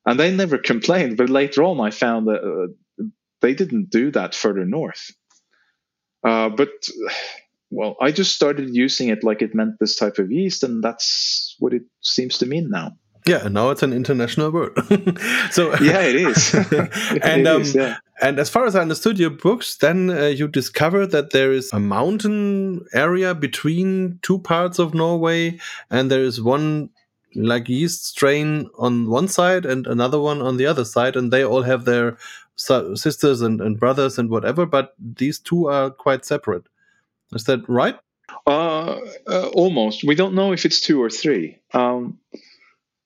and 0.05 0.19
they 0.19 0.35
never 0.35 0.57
complained. 0.57 1.15
But 1.15 1.29
later 1.29 1.63
on, 1.63 1.79
I 1.79 1.91
found 1.91 2.27
that 2.27 2.43
uh, 2.43 3.05
they 3.39 3.53
didn't 3.53 3.91
do 3.91 4.11
that 4.11 4.35
further 4.35 4.65
north. 4.65 5.09
Uh, 6.21 6.49
but 6.49 6.69
well, 7.71 7.95
I 8.01 8.11
just 8.11 8.35
started 8.35 8.75
using 8.75 9.09
it 9.09 9.23
like 9.23 9.41
it 9.41 9.55
meant 9.55 9.75
this 9.79 9.95
type 9.95 10.17
of 10.17 10.31
yeast, 10.31 10.63
and 10.63 10.83
that's 10.83 11.55
what 11.59 11.73
it 11.73 11.83
seems 12.01 12.39
to 12.39 12.45
mean 12.45 12.69
now. 12.69 12.97
Yeah, 13.25 13.47
now 13.47 13.69
it's 13.69 13.83
an 13.83 13.93
international 13.93 14.51
word. 14.51 14.73
so 15.51 15.73
yeah, 15.81 16.01
it 16.01 16.15
is. 16.15 16.53
and 16.53 17.41
it 17.41 17.47
um, 17.47 17.61
is, 17.61 17.75
yeah. 17.75 17.97
and 18.21 18.39
as 18.39 18.49
far 18.49 18.65
as 18.65 18.75
I 18.75 18.81
understood 18.81 19.19
your 19.19 19.29
books, 19.29 19.77
then 19.77 20.09
uh, 20.09 20.25
you 20.27 20.47
discovered 20.47 21.07
that 21.11 21.31
there 21.31 21.51
is 21.51 21.71
a 21.73 21.79
mountain 21.79 22.85
area 22.93 23.35
between 23.35 24.19
two 24.21 24.39
parts 24.39 24.79
of 24.79 24.93
Norway, 24.93 25.59
and 25.89 26.09
there 26.09 26.23
is 26.23 26.41
one 26.41 26.89
like 27.35 27.69
yeast 27.69 28.07
strain 28.07 28.69
on 28.79 29.07
one 29.07 29.27
side 29.27 29.65
and 29.65 29.85
another 29.85 30.19
one 30.19 30.41
on 30.41 30.57
the 30.57 30.65
other 30.65 30.85
side, 30.85 31.15
and 31.15 31.31
they 31.31 31.43
all 31.43 31.61
have 31.61 31.85
their 31.85 32.17
sisters 32.55 33.41
and, 33.41 33.61
and 33.61 33.79
brothers 33.79 34.17
and 34.19 34.29
whatever, 34.29 34.65
but 34.65 34.93
these 34.99 35.39
two 35.39 35.67
are 35.67 35.89
quite 35.89 36.25
separate. 36.25 36.63
Is 37.33 37.45
that 37.45 37.67
right? 37.69 37.97
Uh, 38.45 38.99
uh, 39.27 39.49
almost. 39.53 40.03
We 40.03 40.15
don't 40.15 40.33
know 40.33 40.51
if 40.51 40.65
it's 40.65 40.79
two 40.79 41.01
or 41.01 41.09
three. 41.09 41.59
Um, 41.73 42.19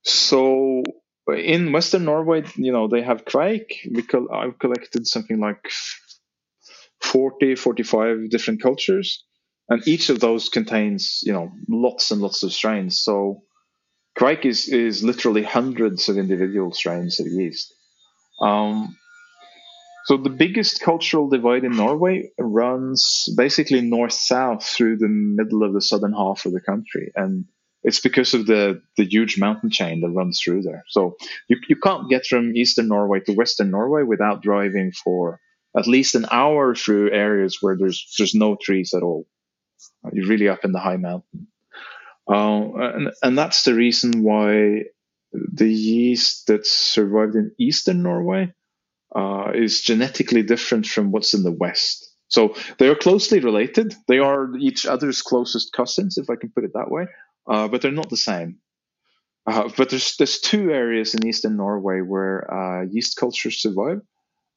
so 0.03 0.83
in 1.27 1.71
Western 1.71 2.05
Norway, 2.05 2.43
you 2.55 2.71
know, 2.71 2.87
they 2.87 3.01
have 3.01 3.25
kveik. 3.25 4.07
Col- 4.09 4.31
I've 4.31 4.59
collected 4.59 5.07
something 5.07 5.39
like 5.39 5.71
40, 7.01 7.55
45 7.55 8.29
different 8.29 8.61
cultures, 8.61 9.23
and 9.69 9.87
each 9.87 10.09
of 10.09 10.19
those 10.19 10.49
contains, 10.49 11.21
you 11.23 11.33
know, 11.33 11.51
lots 11.69 12.11
and 12.11 12.21
lots 12.21 12.43
of 12.43 12.51
strains. 12.51 12.99
So 12.99 13.43
kveik 14.17 14.45
is, 14.45 14.67
is 14.67 15.03
literally 15.03 15.43
hundreds 15.43 16.09
of 16.09 16.17
individual 16.17 16.73
strains 16.73 17.19
of 17.19 17.27
yeast. 17.27 17.73
Um, 18.41 18.97
so 20.05 20.17
the 20.17 20.29
biggest 20.29 20.81
cultural 20.81 21.29
divide 21.29 21.63
in 21.63 21.77
Norway 21.77 22.31
runs 22.37 23.33
basically 23.37 23.79
north-south 23.79 24.65
through 24.65 24.97
the 24.97 25.07
middle 25.07 25.63
of 25.63 25.73
the 25.73 25.81
southern 25.81 26.11
half 26.11 26.45
of 26.45 26.51
the 26.51 26.59
country, 26.59 27.11
and 27.15 27.45
It's 27.83 27.99
because 27.99 28.33
of 28.33 28.45
the 28.45 28.81
the 28.97 29.05
huge 29.05 29.37
mountain 29.37 29.69
chain 29.69 30.01
that 30.01 30.09
runs 30.09 30.39
through 30.39 30.63
there. 30.63 30.83
So 30.87 31.15
you 31.49 31.57
you 31.67 31.75
can't 31.75 32.09
get 32.09 32.25
from 32.25 32.55
eastern 32.55 32.87
Norway 32.87 33.19
to 33.21 33.33
western 33.33 33.71
Norway 33.71 34.03
without 34.03 34.41
driving 34.41 34.91
for 34.91 35.39
at 35.77 35.87
least 35.87 36.15
an 36.15 36.25
hour 36.31 36.75
through 36.75 37.11
areas 37.11 37.57
where 37.61 37.75
there's 37.77 38.13
there's 38.17 38.35
no 38.35 38.55
trees 38.61 38.93
at 38.93 39.03
all. 39.03 39.25
You're 40.11 40.27
really 40.27 40.49
up 40.49 40.63
in 40.63 40.71
the 40.71 40.79
high 40.79 40.97
mountain, 40.97 41.47
uh, 42.29 42.93
and 42.95 43.11
and 43.21 43.37
that's 43.37 43.63
the 43.63 43.73
reason 43.73 44.23
why 44.23 44.83
the 45.33 45.71
yeast 45.71 46.47
that 46.47 46.65
survived 46.65 47.35
in 47.35 47.51
eastern 47.59 48.03
Norway 48.03 48.53
uh, 49.15 49.51
is 49.53 49.81
genetically 49.81 50.43
different 50.43 50.85
from 50.85 51.11
what's 51.11 51.33
in 51.33 51.43
the 51.43 51.51
west. 51.51 52.09
So 52.27 52.55
they 52.79 52.87
are 52.87 52.95
closely 52.95 53.39
related. 53.39 53.93
They 54.07 54.19
are 54.19 54.55
each 54.57 54.85
other's 54.85 55.21
closest 55.21 55.73
cousins, 55.73 56.17
if 56.17 56.29
I 56.29 56.35
can 56.35 56.49
put 56.49 56.63
it 56.63 56.71
that 56.73 56.89
way, 56.89 57.07
uh, 57.47 57.67
but 57.67 57.81
they're 57.81 57.91
not 57.91 58.09
the 58.09 58.17
same. 58.17 58.59
Uh, 59.45 59.69
but 59.75 59.89
there's 59.89 60.15
there's 60.17 60.39
two 60.39 60.71
areas 60.71 61.13
in 61.13 61.27
eastern 61.27 61.57
Norway 61.57 61.99
where 62.01 62.51
uh, 62.53 62.85
yeast 62.89 63.17
cultures 63.17 63.61
survive, 63.61 63.99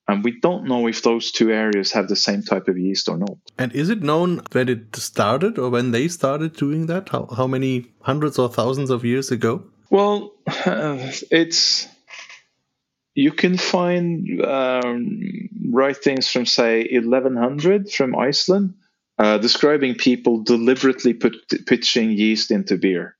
and 0.07 0.23
we 0.23 0.39
don't 0.41 0.69
know 0.69 0.87
if 0.87 1.03
those 1.03 1.33
two 1.33 1.51
areas 1.51 1.91
have 1.93 2.07
the 2.09 2.15
same 2.15 2.43
type 2.43 2.69
of 2.69 2.79
yeast 2.79 3.09
or 3.09 3.19
not. 3.19 3.37
And 3.59 3.73
is 3.73 3.89
it 3.89 4.03
known 4.03 4.43
when 4.53 4.69
it 4.69 4.95
started 4.95 5.59
or 5.59 5.71
when 5.71 5.91
they 5.91 6.07
started 6.07 6.55
doing 6.55 6.87
that? 6.87 7.09
How 7.09 7.27
how 7.37 7.49
many 7.49 7.87
hundreds 8.03 8.39
or 8.39 8.49
thousands 8.49 8.91
of 8.91 9.05
years 9.05 9.33
ago? 9.33 9.65
Well, 9.91 10.33
it's 10.47 11.89
you 13.15 13.33
can 13.33 13.57
find 13.57 14.45
um, 14.45 15.21
writings 15.73 16.31
from 16.31 16.47
say 16.47 16.87
1100 16.93 17.91
from 17.91 18.15
Iceland 18.15 18.75
uh, 19.19 19.39
describing 19.39 19.95
people 19.95 20.43
deliberately 20.43 21.15
put, 21.15 21.35
pitching 21.67 22.11
yeast 22.11 22.51
into 22.51 22.77
beer. 22.77 23.17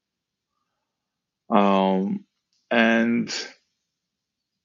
Um, 1.49 2.25
and 2.71 3.33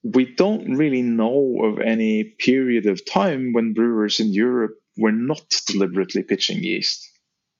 we 0.04 0.34
don't 0.36 0.76
really 0.76 1.02
know 1.02 1.60
of 1.64 1.80
any 1.80 2.24
period 2.24 2.88
of 2.88 3.06
time 3.06 3.54
when 3.54 3.74
brewers 3.74 4.20
in 4.20 4.34
Europe 4.34 4.76
were 4.98 5.12
not 5.12 5.44
deliberately 5.68 6.24
pitching 6.24 6.64
yeast. 6.64 7.08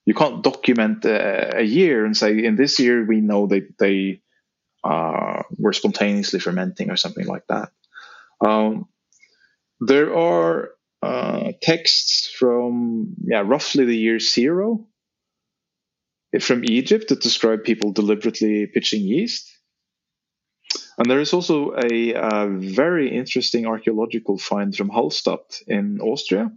You 0.06 0.16
can't 0.16 0.44
document 0.44 1.06
a, 1.06 1.60
a 1.60 1.62
year 1.62 2.06
and 2.06 2.18
say 2.18 2.44
in 2.44 2.56
this 2.56 2.80
year 2.80 3.06
we 3.06 3.22
know 3.22 3.48
that 3.48 3.76
they 3.80 4.22
uh, 4.84 5.44
were 5.58 5.74
spontaneously 5.74 6.40
fermenting 6.40 6.90
or 6.90 6.98
something 6.98 7.28
like 7.28 7.46
that. 7.48 7.70
Um, 8.44 8.88
there 9.80 10.16
are 10.18 10.72
uh, 11.02 11.52
texts 11.62 12.30
from 12.38 13.16
yeah 13.24 13.42
roughly 13.46 13.86
the 13.86 13.98
year 13.98 14.20
zero 14.20 14.88
from 16.40 16.64
Egypt 16.64 17.10
that 17.10 17.22
describe 17.22 17.64
people 17.64 17.92
deliberately 17.92 18.66
pitching 18.68 19.02
yeast. 19.02 19.52
And 20.98 21.10
there 21.10 21.20
is 21.20 21.34
also 21.34 21.74
a, 21.74 22.14
a 22.14 22.48
very 22.48 23.16
interesting 23.16 23.66
archaeological 23.66 24.38
find 24.38 24.76
from 24.76 24.90
Hallstatt 24.90 25.62
in 25.68 26.00
Austria, 26.00 26.52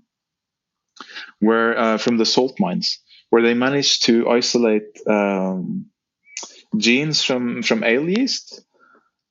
where 1.41 1.77
uh, 1.77 1.99
from 1.99 2.19
the 2.19 2.27
salt 2.27 2.61
mines, 2.61 3.01
where 3.31 3.43
they 3.43 3.55
managed 3.55 4.05
to 4.05 4.29
isolate 4.29 5.01
um, 5.09 5.87
genes 6.77 7.23
from 7.23 7.63
from 7.63 7.85
ale 7.85 8.09
yeast 8.09 8.61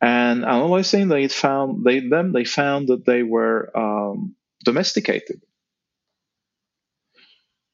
and 0.01 0.43
analyzing 0.43 1.07
they 1.07 1.27
found 1.27 1.83
they 1.83 1.99
them 1.99 2.31
they 2.33 2.45
found 2.45 2.87
that 2.87 3.05
they 3.05 3.23
were 3.23 3.69
um, 3.77 4.35
domesticated 4.63 5.41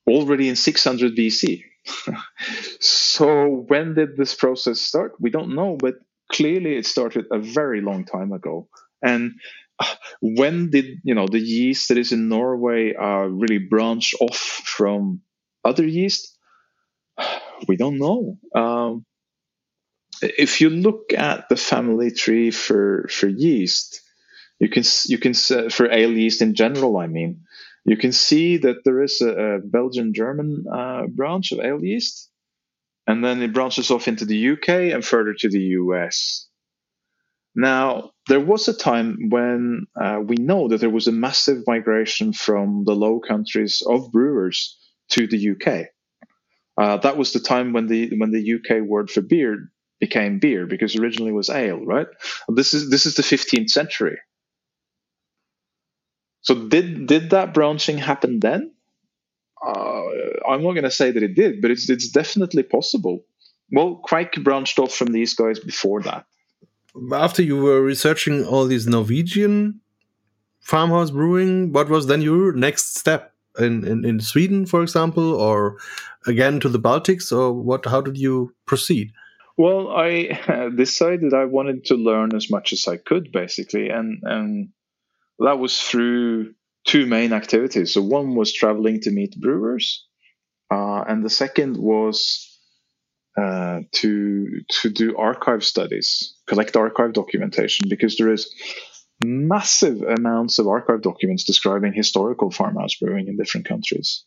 already 0.10 0.50
in 0.50 0.56
600 0.56 1.16
BC. 1.16 1.64
so 2.80 3.66
when 3.68 3.94
did 3.94 4.18
this 4.18 4.36
process 4.36 4.82
start? 4.82 5.14
We 5.20 5.30
don't 5.30 5.56
know, 5.56 5.78
but 5.80 5.96
clearly 6.32 6.76
it 6.76 6.86
started 6.86 7.26
a 7.32 7.40
very 7.40 7.82
long 7.82 8.06
time 8.06 8.32
ago. 8.32 8.68
And 9.02 9.34
uh, 9.80 9.96
when 10.22 10.70
did 10.72 11.00
you 11.04 11.16
know 11.16 11.28
the 11.28 11.40
yeast 11.40 11.88
that 11.90 11.98
is 11.98 12.12
in 12.12 12.28
Norway 12.28 12.94
uh, 12.96 13.28
really 13.28 13.60
branch 13.60 14.14
off 14.20 14.38
from 14.38 15.22
other 15.64 15.86
yeast? 15.86 16.38
We 17.68 17.76
don't 17.76 17.98
know. 18.00 18.38
Um, 18.56 19.06
if 20.22 20.62
you 20.62 20.70
look 20.70 21.12
at 21.12 21.50
the 21.50 21.58
family 21.58 22.10
tree 22.10 22.52
for 22.52 23.10
for 23.12 23.28
yeast, 23.28 24.02
you 24.60 24.70
can 24.70 24.84
you 25.08 25.18
can 25.18 25.34
for 25.70 25.92
ale 25.92 26.12
yeast 26.12 26.42
in 26.42 26.54
general. 26.54 26.98
I 26.98 27.08
mean, 27.08 27.42
you 27.86 27.98
can 27.98 28.12
see 28.12 28.58
that 28.58 28.84
there 28.86 29.02
is 29.02 29.22
a, 29.22 29.30
a 29.30 29.60
Belgian 29.60 30.14
German 30.14 30.66
uh, 30.72 31.08
branch 31.08 31.52
of 31.52 31.60
ale 31.60 31.84
yeast, 31.84 32.30
and 33.08 33.24
then 33.24 33.42
it 33.42 33.54
branches 33.54 33.92
off 33.92 34.08
into 34.08 34.26
the 34.26 34.52
UK 34.52 34.94
and 34.94 35.04
further 35.04 35.34
to 35.40 35.50
the 35.50 35.62
US. 35.82 36.48
Now, 37.56 38.12
there 38.28 38.40
was 38.40 38.68
a 38.68 38.78
time 38.78 39.30
when 39.30 39.88
uh, 40.00 40.20
we 40.24 40.36
know 40.36 40.68
that 40.68 40.80
there 40.80 40.90
was 40.90 41.08
a 41.08 41.12
massive 41.12 41.64
migration 41.66 42.32
from 42.32 42.84
the 42.86 42.96
Low 42.96 43.20
Countries 43.20 43.82
of 43.86 44.12
brewers 44.12 44.78
to 45.10 45.28
the 45.28 45.52
UK. 45.52 45.88
Uh, 46.78 46.98
that 46.98 47.18
was 47.18 47.34
the 47.34 47.40
time 47.40 47.74
when 47.74 47.88
the 47.88 48.18
when 48.18 48.32
the 48.32 48.54
UK 48.56 48.84
word 48.88 49.10
for 49.10 49.22
beer 49.22 49.72
became 50.00 50.40
beer 50.40 50.66
because 50.66 50.96
originally 50.96 51.32
it 51.32 51.36
was 51.36 51.50
ale, 51.50 51.84
right? 51.86 52.08
This 52.48 52.74
is 52.74 52.90
this 52.90 53.06
is 53.06 53.16
the 53.16 53.24
15th 53.24 53.70
century. 53.70 54.18
So 56.42 56.68
did 56.68 57.08
did 57.08 57.30
that 57.32 57.54
branching 57.54 57.98
happen 57.98 58.40
then? 58.40 58.72
Uh, 59.66 60.04
I'm 60.48 60.64
not 60.64 60.72
going 60.72 60.84
to 60.84 60.92
say 60.92 61.12
that 61.12 61.22
it 61.22 61.36
did, 61.36 61.62
but 61.62 61.72
it's 61.72 61.90
it's 61.90 62.10
definitely 62.10 62.64
possible. 62.64 63.26
Well, 63.72 64.02
Kveik 64.08 64.44
branched 64.44 64.80
off 64.80 64.94
from 64.94 65.12
these 65.12 65.34
guys 65.34 65.60
before 65.60 66.02
that. 66.04 66.26
After 67.14 67.44
you 67.44 67.58
were 67.58 67.82
researching 67.82 68.46
all 68.46 68.66
these 68.66 68.88
Norwegian 68.88 69.80
farmhouse 70.62 71.12
brewing, 71.12 71.72
what 71.72 71.90
was 71.90 72.08
then 72.08 72.22
your 72.22 72.52
next 72.54 72.98
step 72.98 73.34
in, 73.60 73.86
in, 73.86 74.06
in 74.06 74.20
Sweden, 74.20 74.66
for 74.66 74.82
example, 74.82 75.36
or 75.36 75.78
again 76.26 76.60
to 76.62 76.70
the 76.70 76.80
Baltics, 76.80 77.32
or 77.32 77.54
what? 77.54 77.86
How 77.86 78.02
did 78.02 78.18
you 78.18 78.54
proceed? 78.66 79.12
Well, 79.58 79.90
I 79.90 80.70
decided 80.76 81.34
I 81.34 81.46
wanted 81.46 81.86
to 81.86 81.96
learn 81.96 82.34
as 82.36 82.50
much 82.50 82.74
as 82.74 82.88
I 82.88 82.98
could, 82.98 83.32
basically, 83.32 83.90
and 83.90 84.24
and 84.24 84.70
that 85.40 85.60
was 85.60 85.80
through 85.80 86.54
two 86.86 87.06
main 87.06 87.34
activities. 87.34 87.94
So 87.94 88.02
one 88.02 88.36
was 88.36 88.54
traveling 88.54 89.02
to 89.02 89.12
meet 89.12 89.40
brewers, 89.40 90.06
uh, 90.72 91.04
and 91.08 91.24
the 91.24 91.30
second 91.30 91.78
was 91.78 92.46
uh, 93.38 93.82
to 93.94 94.62
to 94.82 94.90
do 94.90 95.18
archive 95.18 95.64
studies, 95.64 96.36
collect 96.48 96.76
archive 96.76 97.14
documentation, 97.14 97.90
because 97.90 98.18
there 98.18 98.34
is 98.34 98.54
massive 99.24 100.02
amounts 100.02 100.60
of 100.60 100.68
archive 100.68 101.02
documents 101.02 101.44
describing 101.44 101.94
historical 101.94 102.52
farmhouse 102.52 102.96
brewing 102.96 103.28
in 103.28 103.38
different 103.38 103.68
countries. 103.68 104.24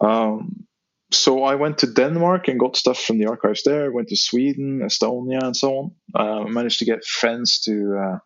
Um, 0.00 0.66
so 1.12 1.42
I 1.42 1.56
went 1.56 1.78
to 1.78 1.92
Denmark 1.92 2.46
and 2.46 2.60
got 2.60 2.76
stuff 2.76 3.02
from 3.02 3.18
the 3.18 3.26
archives 3.26 3.62
there. 3.64 3.90
Went 3.90 4.08
to 4.08 4.16
Sweden, 4.16 4.80
Estonia, 4.84 5.42
and 5.42 5.56
so 5.56 5.74
on. 5.76 5.90
Uh, 6.14 6.44
managed 6.44 6.78
to 6.78 6.84
get 6.84 7.04
friends 7.04 7.60
to 7.62 8.20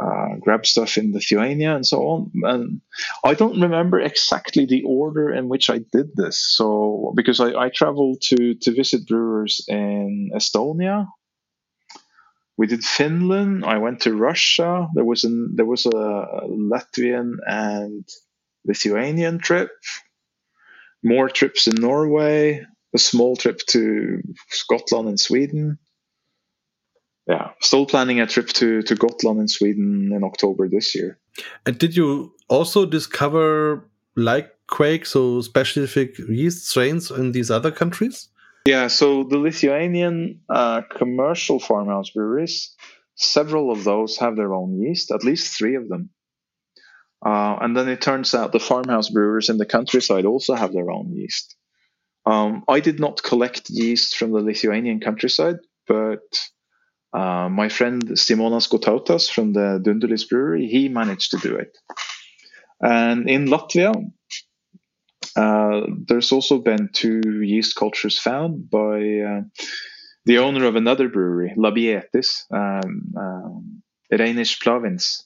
uh, 0.00 0.36
grab 0.40 0.66
stuff 0.66 0.96
in 0.96 1.12
Lithuania 1.12 1.74
and 1.74 1.86
so 1.86 2.02
on. 2.08 2.32
And 2.42 2.80
I 3.24 3.34
don't 3.34 3.60
remember 3.60 4.00
exactly 4.00 4.66
the 4.66 4.82
order 4.84 5.32
in 5.32 5.48
which 5.48 5.70
I 5.70 5.78
did 5.78 6.14
this. 6.14 6.38
So 6.38 7.12
because 7.16 7.40
I, 7.40 7.52
I 7.54 7.68
traveled 7.68 8.20
to 8.28 8.54
to 8.54 8.74
visit 8.74 9.06
brewers 9.06 9.64
in 9.68 10.30
Estonia. 10.34 11.06
We 12.56 12.66
did 12.66 12.82
Finland. 12.82 13.64
I 13.64 13.78
went 13.78 14.00
to 14.02 14.14
Russia. 14.14 14.88
There 14.94 15.04
was 15.04 15.24
an 15.24 15.54
there 15.54 15.66
was 15.66 15.86
a 15.86 16.42
Latvian 16.48 17.36
and 17.46 18.04
Lithuanian 18.64 19.38
trip 19.38 19.70
more 21.02 21.28
trips 21.28 21.66
in 21.66 21.74
Norway, 21.76 22.64
a 22.94 22.98
small 22.98 23.36
trip 23.36 23.60
to 23.68 24.22
Scotland 24.50 25.08
and 25.08 25.20
Sweden. 25.20 25.78
Yeah, 27.28 27.50
still 27.60 27.84
planning 27.84 28.20
a 28.20 28.26
trip 28.26 28.48
to, 28.54 28.82
to 28.82 28.94
Gotland 28.94 29.40
in 29.40 29.48
Sweden 29.48 30.12
in 30.14 30.24
October 30.24 30.68
this 30.68 30.94
year. 30.94 31.18
And 31.66 31.78
did 31.78 31.94
you 31.94 32.32
also 32.48 32.86
discover 32.86 33.84
like 34.16 34.50
Kveik, 34.68 35.06
so 35.06 35.40
specific 35.42 36.18
yeast 36.18 36.68
strains 36.68 37.10
in 37.10 37.32
these 37.32 37.50
other 37.50 37.70
countries? 37.70 38.28
Yeah, 38.66 38.88
so 38.88 39.24
the 39.24 39.38
Lithuanian 39.38 40.40
uh, 40.48 40.82
commercial 40.96 41.58
farmhouse 41.58 42.10
breweries, 42.10 42.74
several 43.14 43.70
of 43.70 43.84
those 43.84 44.18
have 44.18 44.36
their 44.36 44.52
own 44.52 44.80
yeast, 44.80 45.10
at 45.10 45.24
least 45.24 45.56
three 45.56 45.74
of 45.74 45.88
them. 45.88 46.10
Uh, 47.24 47.56
and 47.60 47.76
then 47.76 47.88
it 47.88 48.00
turns 48.00 48.34
out 48.34 48.52
the 48.52 48.60
farmhouse 48.60 49.10
brewers 49.10 49.48
in 49.48 49.58
the 49.58 49.66
countryside 49.66 50.24
also 50.24 50.54
have 50.54 50.72
their 50.72 50.90
own 50.90 51.12
yeast. 51.12 51.56
Um, 52.26 52.64
I 52.68 52.80
did 52.80 53.00
not 53.00 53.22
collect 53.22 53.70
yeast 53.70 54.16
from 54.16 54.32
the 54.32 54.40
Lithuanian 54.40 55.00
countryside, 55.00 55.56
but 55.86 56.20
uh, 57.12 57.48
my 57.48 57.68
friend 57.68 58.02
Simonas 58.10 58.68
Gotautas 58.68 59.30
from 59.30 59.52
the 59.52 59.80
Dundulis 59.82 60.28
brewery, 60.28 60.66
he 60.66 60.88
managed 60.88 61.30
to 61.30 61.38
do 61.38 61.56
it. 61.56 61.76
And 62.80 63.28
in 63.28 63.46
Latvia, 63.46 63.92
uh, 65.36 65.80
there's 66.06 66.32
also 66.32 66.58
been 66.58 66.90
two 66.92 67.42
yeast 67.42 67.76
cultures 67.76 68.18
found 68.18 68.70
by 68.70 68.98
uh, 69.20 69.40
the 70.26 70.38
owner 70.38 70.66
of 70.66 70.76
another 70.76 71.08
brewery, 71.08 71.54
Labietis, 71.56 72.44
um, 72.52 73.12
um, 73.16 73.82
Reinis 74.12 74.58
Plavins. 74.62 75.22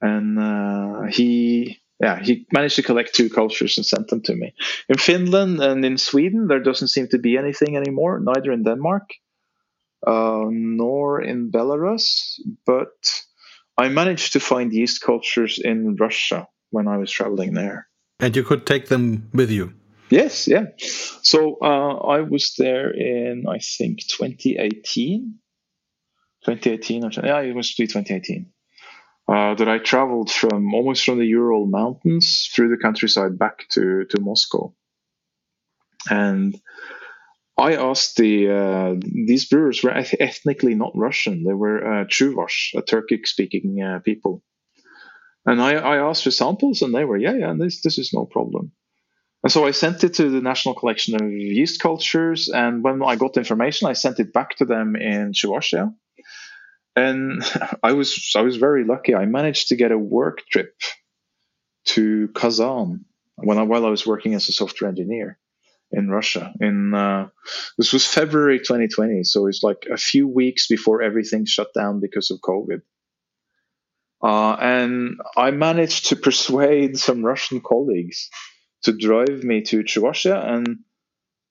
And 0.00 0.38
uh, 0.38 1.10
he 1.10 1.80
yeah, 2.00 2.20
he 2.22 2.46
managed 2.52 2.76
to 2.76 2.82
collect 2.82 3.14
two 3.14 3.28
cultures 3.28 3.76
and 3.76 3.84
sent 3.84 4.06
them 4.08 4.22
to 4.22 4.34
me. 4.34 4.54
In 4.88 4.98
Finland 4.98 5.60
and 5.60 5.84
in 5.84 5.98
Sweden, 5.98 6.46
there 6.46 6.62
doesn't 6.62 6.88
seem 6.88 7.08
to 7.08 7.18
be 7.18 7.36
anything 7.36 7.76
anymore, 7.76 8.20
neither 8.20 8.52
in 8.52 8.62
Denmark 8.62 9.02
uh, 9.02 9.27
nor 10.06 11.22
in 11.22 11.50
Belarus. 11.50 12.40
But 12.66 13.22
I 13.76 13.88
managed 13.88 14.32
to 14.34 14.40
find 14.40 14.72
yeast 14.72 15.02
cultures 15.02 15.60
in 15.62 15.96
Russia 15.96 16.48
when 16.70 16.88
I 16.88 16.96
was 16.96 17.10
traveling 17.10 17.54
there. 17.54 17.88
And 18.20 18.34
you 18.34 18.42
could 18.42 18.66
take 18.66 18.88
them 18.88 19.30
with 19.32 19.50
you? 19.50 19.74
Yes, 20.10 20.48
yeah. 20.48 20.64
So 20.78 21.58
uh, 21.62 21.96
I 21.98 22.20
was 22.22 22.54
there 22.58 22.90
in, 22.90 23.44
I 23.48 23.58
think, 23.58 24.00
2018. 24.08 25.38
2018, 26.44 27.04
or 27.04 27.10
yeah, 27.24 27.40
it 27.40 27.54
must 27.54 27.76
be 27.76 27.86
2018 27.86 28.46
uh, 29.28 29.54
that 29.54 29.68
I 29.68 29.78
traveled 29.78 30.30
from 30.30 30.72
almost 30.72 31.04
from 31.04 31.18
the 31.18 31.26
Ural 31.26 31.66
Mountains 31.66 32.48
through 32.52 32.70
the 32.70 32.80
countryside 32.80 33.38
back 33.38 33.68
to, 33.70 34.04
to 34.06 34.20
Moscow. 34.20 34.72
And 36.08 36.58
I 37.58 37.74
asked 37.74 38.16
the 38.16 38.50
uh, 38.50 38.94
these 39.00 39.46
brewers 39.48 39.82
were 39.82 39.90
ethnically 39.90 40.74
not 40.74 40.92
Russian; 40.94 41.44
they 41.44 41.54
were 41.54 41.84
uh, 41.84 42.04
Chuvash, 42.04 42.74
a 42.74 42.82
Turkic-speaking 42.82 43.82
uh, 43.82 43.98
people. 44.00 44.42
And 45.44 45.60
I, 45.60 45.74
I 45.74 45.96
asked 45.96 46.24
for 46.24 46.30
samples, 46.30 46.82
and 46.82 46.94
they 46.94 47.04
were, 47.04 47.16
yeah, 47.16 47.34
yeah, 47.34 47.54
this 47.58 47.80
this 47.82 47.98
is 47.98 48.12
no 48.12 48.26
problem. 48.26 48.72
And 49.42 49.52
so 49.52 49.66
I 49.66 49.72
sent 49.72 50.04
it 50.04 50.14
to 50.14 50.30
the 50.30 50.40
National 50.40 50.74
Collection 50.74 51.14
of 51.14 51.30
Yeast 51.30 51.80
Cultures, 51.80 52.48
and 52.48 52.82
when 52.82 53.02
I 53.02 53.16
got 53.16 53.36
information, 53.36 53.88
I 53.88 53.94
sent 53.94 54.20
it 54.20 54.32
back 54.32 54.56
to 54.56 54.64
them 54.64 54.96
in 54.96 55.32
Chuvashia 55.32 55.92
and 56.98 57.42
I 57.82 57.92
was 57.92 58.32
I 58.36 58.42
was 58.42 58.56
very 58.56 58.84
lucky. 58.84 59.14
I 59.14 59.26
managed 59.26 59.68
to 59.68 59.76
get 59.76 59.92
a 59.92 59.98
work 59.98 60.42
trip 60.50 60.74
to 61.86 62.28
Kazan 62.34 63.04
when 63.36 63.58
I, 63.58 63.62
while 63.62 63.86
I 63.86 63.90
was 63.90 64.06
working 64.06 64.34
as 64.34 64.48
a 64.48 64.52
software 64.52 64.90
engineer 64.90 65.38
in 65.90 66.10
Russia. 66.10 66.52
In 66.60 66.94
uh, 66.94 67.28
this 67.76 67.92
was 67.92 68.06
February 68.06 68.58
2020, 68.58 69.24
so 69.24 69.46
it's 69.46 69.62
like 69.62 69.86
a 69.90 69.96
few 69.96 70.28
weeks 70.28 70.66
before 70.66 71.02
everything 71.02 71.46
shut 71.46 71.68
down 71.74 72.00
because 72.00 72.30
of 72.30 72.40
COVID. 72.40 72.82
Uh, 74.22 74.56
and 74.60 75.20
I 75.36 75.50
managed 75.52 76.08
to 76.08 76.16
persuade 76.16 76.98
some 76.98 77.24
Russian 77.24 77.60
colleagues 77.60 78.28
to 78.82 78.92
drive 78.92 79.44
me 79.44 79.62
to 79.62 79.84
Chuvashia, 79.84 80.44
and 80.54 80.78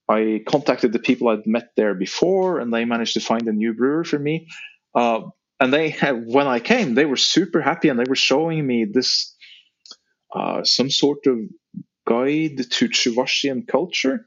I 0.09 0.41
contacted 0.47 0.93
the 0.93 0.99
people 0.99 1.29
I'd 1.29 1.47
met 1.47 1.71
there 1.75 1.95
before, 1.95 2.59
and 2.59 2.73
they 2.73 2.85
managed 2.85 3.13
to 3.15 3.19
find 3.19 3.47
a 3.47 3.53
new 3.53 3.73
brewer 3.73 4.03
for 4.03 4.19
me. 4.19 4.47
Uh, 4.93 5.21
and 5.59 5.73
they 5.73 5.91
when 5.91 6.47
I 6.47 6.59
came, 6.59 6.93
they 6.93 7.05
were 7.05 7.17
super 7.17 7.61
happy 7.61 7.89
and 7.89 7.99
they 7.99 8.07
were 8.07 8.15
showing 8.15 8.65
me 8.65 8.85
this 8.85 9.35
uh, 10.33 10.63
some 10.63 10.89
sort 10.89 11.25
of 11.25 11.39
guide 12.07 12.57
to 12.71 12.89
Chuvashian 12.89 13.67
culture. 13.67 14.25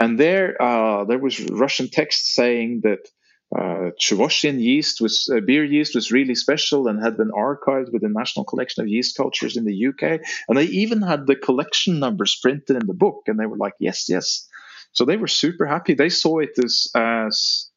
And 0.00 0.18
there, 0.18 0.60
uh, 0.60 1.04
there 1.04 1.18
was 1.18 1.40
Russian 1.50 1.88
text 1.88 2.34
saying 2.34 2.80
that 2.82 3.08
uh, 3.56 3.90
Chuvashian 4.00 4.60
yeast 4.60 5.00
was 5.00 5.30
uh, 5.32 5.40
beer 5.40 5.64
yeast 5.64 5.94
was 5.94 6.10
really 6.10 6.34
special 6.34 6.88
and 6.88 7.02
had 7.02 7.16
been 7.16 7.30
archived 7.30 7.92
with 7.92 8.02
the 8.02 8.08
National 8.08 8.44
Collection 8.44 8.82
of 8.82 8.88
Yeast 8.88 9.16
Cultures 9.16 9.56
in 9.56 9.66
the 9.66 9.86
UK. 9.88 10.20
And 10.48 10.56
they 10.56 10.64
even 10.64 11.02
had 11.02 11.26
the 11.26 11.36
collection 11.36 11.98
numbers 11.98 12.38
printed 12.42 12.76
in 12.76 12.86
the 12.86 12.94
book, 12.94 13.22
and 13.26 13.38
they 13.38 13.46
were 13.46 13.58
like, 13.58 13.74
"Yes, 13.78 14.08
yes." 14.08 14.48
So 14.92 15.04
they 15.04 15.18
were 15.18 15.28
super 15.28 15.66
happy. 15.66 15.94
They 15.94 16.08
saw 16.08 16.38
it 16.38 16.58
as 16.64 16.88
as 16.94 17.68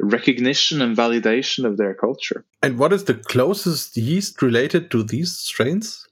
recognition 0.00 0.82
and 0.82 0.96
validation 0.96 1.64
of 1.64 1.76
their 1.76 1.94
culture. 1.94 2.44
And 2.62 2.78
what 2.78 2.92
is 2.92 3.04
the 3.04 3.14
closest 3.14 3.96
yeast 3.96 4.42
related 4.42 4.90
to 4.90 5.02
these 5.02 5.36
strains? 5.36 6.05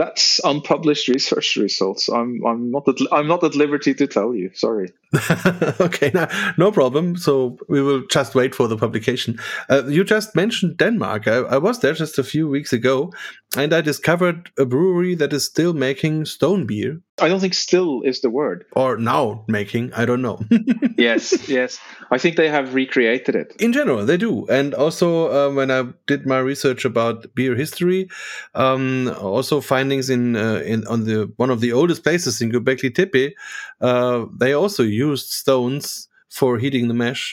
That's 0.00 0.40
unpublished 0.42 1.08
research 1.08 1.56
results. 1.56 2.08
I'm 2.08 2.42
I'm 2.46 2.70
not 2.70 2.88
at, 2.88 2.96
I'm 3.12 3.28
not 3.28 3.44
at 3.44 3.54
liberty 3.54 3.92
to 3.94 4.06
tell 4.06 4.34
you. 4.34 4.50
Sorry. 4.54 4.92
okay, 5.80 6.12
no, 6.14 6.28
no 6.56 6.70
problem. 6.70 7.16
So 7.16 7.58
we 7.68 7.82
will 7.82 8.02
just 8.06 8.34
wait 8.34 8.54
for 8.54 8.68
the 8.68 8.76
publication. 8.76 9.38
Uh, 9.68 9.84
you 9.86 10.04
just 10.04 10.36
mentioned 10.36 10.76
Denmark. 10.76 11.26
I, 11.26 11.38
I, 11.38 11.58
was 11.58 11.80
there 11.80 11.94
just 11.94 12.18
a 12.18 12.22
few 12.22 12.48
weeks 12.48 12.72
ago, 12.72 13.12
and 13.56 13.72
I 13.72 13.80
discovered 13.80 14.50
a 14.56 14.64
brewery 14.64 15.16
that 15.16 15.32
is 15.32 15.44
still 15.44 15.72
making 15.72 16.26
stone 16.26 16.64
beer. 16.64 17.00
I 17.20 17.28
don't 17.28 17.40
think 17.40 17.54
"still" 17.54 18.02
is 18.02 18.20
the 18.20 18.30
word. 18.30 18.64
Or 18.72 18.96
now 18.96 19.44
making. 19.48 19.92
I 19.94 20.04
don't 20.04 20.22
know. 20.22 20.40
yes, 20.96 21.48
yes. 21.48 21.78
I 22.10 22.18
think 22.18 22.36
they 22.36 22.48
have 22.48 22.74
recreated 22.74 23.34
it. 23.34 23.54
In 23.58 23.72
general, 23.72 24.06
they 24.06 24.16
do. 24.16 24.46
And 24.46 24.74
also, 24.74 25.30
uh, 25.30 25.54
when 25.54 25.70
I 25.70 25.84
did 26.06 26.26
my 26.26 26.38
research 26.38 26.84
about 26.84 27.34
beer 27.34 27.54
history, 27.54 28.08
um, 28.54 29.14
also 29.20 29.60
findings 29.60 30.08
in 30.08 30.36
uh, 30.36 30.62
in 30.64 30.86
on 30.86 31.04
the 31.04 31.32
one 31.36 31.50
of 31.50 31.60
the 31.60 31.72
oldest 31.72 32.04
places 32.04 32.40
in 32.40 32.52
Göbekli 32.52 32.94
Tepe, 32.94 33.34
uh, 33.80 34.26
they 34.38 34.52
also 34.52 34.82
used 35.08 35.28
stones 35.42 36.08
for 36.38 36.58
heating 36.58 36.88
the 36.88 37.00
mash 37.04 37.24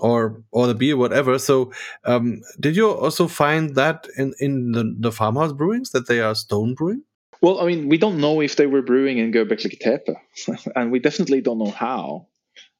or 0.00 0.42
or 0.50 0.66
the 0.66 0.74
beer, 0.74 0.96
whatever. 0.96 1.38
So, 1.38 1.72
um, 2.04 2.40
did 2.58 2.76
you 2.76 2.90
also 2.90 3.28
find 3.28 3.74
that 3.80 4.06
in 4.16 4.34
in 4.38 4.72
the, 4.72 4.84
the 4.98 5.12
farmhouse 5.12 5.52
brewings 5.52 5.90
that 5.92 6.08
they 6.08 6.20
are 6.20 6.34
stone 6.34 6.74
brewing? 6.74 7.02
Well, 7.40 7.60
I 7.60 7.66
mean, 7.66 7.88
we 7.88 7.98
don't 7.98 8.20
know 8.24 8.40
if 8.40 8.56
they 8.56 8.66
were 8.66 8.82
brewing 8.82 9.18
in 9.18 9.32
Göbekli 9.32 9.78
Tepe, 9.78 10.16
and 10.76 10.90
we 10.90 10.98
definitely 10.98 11.40
don't 11.42 11.58
know 11.58 11.74
how. 11.86 12.26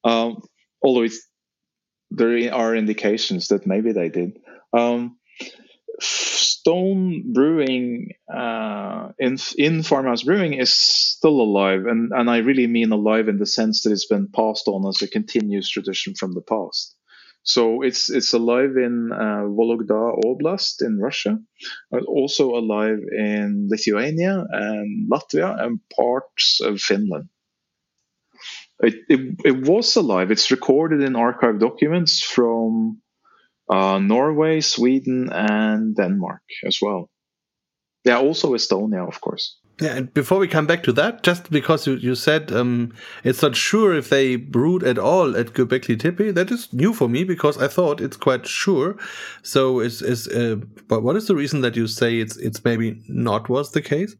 Um, 0.05 0.43
although 0.83 1.09
there 2.11 2.55
are 2.55 2.77
indications 2.77 3.49
that 3.49 3.67
maybe 3.67 3.93
they 3.93 4.09
did. 4.09 4.39
Um, 4.73 5.19
stone 6.05 7.33
brewing 7.33 8.11
uh, 8.33 9.09
in 9.19 9.39
in 9.59 9.83
farmhouse 9.83 10.23
brewing 10.23 10.55
is 10.55 10.73
still 10.73 11.41
alive, 11.41 11.87
and 11.87 12.13
and 12.13 12.31
I 12.31 12.39
really 12.39 12.67
mean 12.67 12.93
alive 12.93 13.29
in 13.29 13.39
the 13.39 13.47
sense 13.47 13.83
that 13.83 13.93
it's 13.93 14.07
been 14.07 14.29
passed 14.29 14.69
on 14.69 14.87
as 14.89 15.03
a 15.03 15.09
continuous 15.09 15.69
tradition 15.69 16.15
from 16.15 16.35
the 16.35 16.43
past. 16.43 16.97
So 17.43 17.83
it's 17.83 18.11
it's 18.11 18.33
alive 18.33 18.77
in 18.77 19.11
uh, 19.13 19.45
Vologda 19.45 20.19
Oblast 20.25 20.81
in 20.81 20.99
Russia, 20.99 21.39
also 22.07 22.57
alive 22.57 22.99
in 23.13 23.69
Lithuania 23.71 24.45
and 24.51 25.11
Latvia 25.11 25.63
and 25.63 25.81
parts 25.95 26.61
of 26.63 26.81
Finland. 26.81 27.29
It, 28.81 28.95
it, 29.09 29.37
it 29.45 29.67
was 29.69 29.97
alive. 29.97 30.31
It's 30.31 30.51
recorded 30.51 31.03
in 31.03 31.17
archive 31.17 31.61
documents 31.61 32.23
from 32.23 33.01
uh, 33.69 33.99
Norway, 33.99 34.61
Sweden, 34.61 35.31
and 35.33 35.97
Denmark 35.97 36.43
as 36.67 36.79
well. 36.83 37.11
Yeah, 38.05 38.19
also 38.19 38.55
Estonia, 38.55 39.07
of 39.09 39.21
course. 39.21 39.59
Yeah, 39.81 39.97
and 39.97 40.15
before 40.15 40.39
we 40.39 40.47
come 40.47 40.67
back 40.67 40.85
to 40.85 40.93
that, 40.93 41.25
just 41.25 41.51
because 41.51 41.85
you, 41.87 41.95
you 41.95 42.15
said 42.15 42.53
um, 42.53 42.93
it's 43.25 43.43
not 43.43 43.57
sure 43.57 43.93
if 43.93 44.09
they 44.09 44.37
brewed 44.37 44.85
at 44.85 44.99
all 44.99 45.37
at 45.37 45.53
Göbekli 45.53 45.99
Tepe, 45.99 46.33
that 46.33 46.53
is 46.53 46.73
new 46.73 46.93
for 46.93 47.09
me 47.09 47.25
because 47.25 47.59
I 47.59 47.67
thought 47.67 48.01
it's 48.01 48.17
quite 48.17 48.47
sure. 48.47 48.97
So 49.43 49.81
is 49.81 50.01
is 50.01 50.29
uh, 50.29 50.57
but 50.87 51.03
what 51.03 51.17
is 51.17 51.27
the 51.27 51.35
reason 51.35 51.63
that 51.63 51.75
you 51.75 51.89
say 51.89 52.21
it's 52.21 52.37
it's 52.37 52.65
maybe 52.65 53.03
not 53.09 53.49
was 53.49 53.73
the 53.73 53.83
case? 53.83 54.15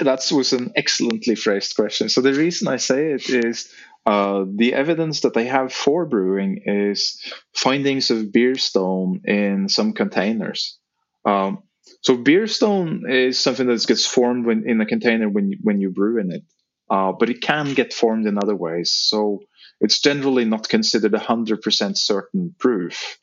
That 0.00 0.26
was 0.32 0.52
an 0.52 0.72
excellently 0.74 1.36
phrased 1.36 1.76
question. 1.76 2.08
So 2.08 2.20
the 2.20 2.32
reason 2.32 2.66
I 2.66 2.76
say 2.76 3.12
it 3.12 3.28
is 3.28 3.68
uh, 4.06 4.44
the 4.54 4.72
evidence 4.72 5.20
that 5.20 5.34
they 5.34 5.46
have 5.46 5.72
for 5.72 6.06
brewing 6.06 6.62
is 6.64 7.20
findings 7.52 8.10
of 8.10 8.32
beer 8.32 8.54
stone 8.54 9.20
in 9.24 9.68
some 9.68 9.92
containers. 9.92 10.78
Um, 11.24 11.64
so 12.02 12.16
beer 12.16 12.46
stone 12.46 13.02
is 13.10 13.38
something 13.38 13.66
that 13.66 13.86
gets 13.86 14.06
formed 14.06 14.46
when, 14.46 14.68
in 14.68 14.80
a 14.80 14.86
container 14.86 15.28
when 15.28 15.50
you, 15.50 15.58
when 15.62 15.80
you 15.80 15.90
brew 15.90 16.20
in 16.20 16.30
it, 16.30 16.42
uh, 16.88 17.12
but 17.18 17.30
it 17.30 17.40
can 17.40 17.74
get 17.74 17.92
formed 17.92 18.26
in 18.26 18.38
other 18.38 18.54
ways. 18.54 18.92
So 18.92 19.40
it's 19.80 20.00
generally 20.00 20.44
not 20.44 20.68
considered 20.68 21.14
a 21.14 21.18
hundred 21.18 21.62
percent 21.62 21.98
certain 21.98 22.54
proof. 22.58 23.18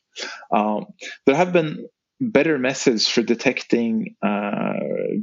Um, 0.52 0.86
there 1.26 1.34
have 1.34 1.52
been 1.52 1.88
better 2.30 2.58
methods 2.58 3.08
for 3.08 3.22
detecting 3.22 4.16
uh, 4.22 4.72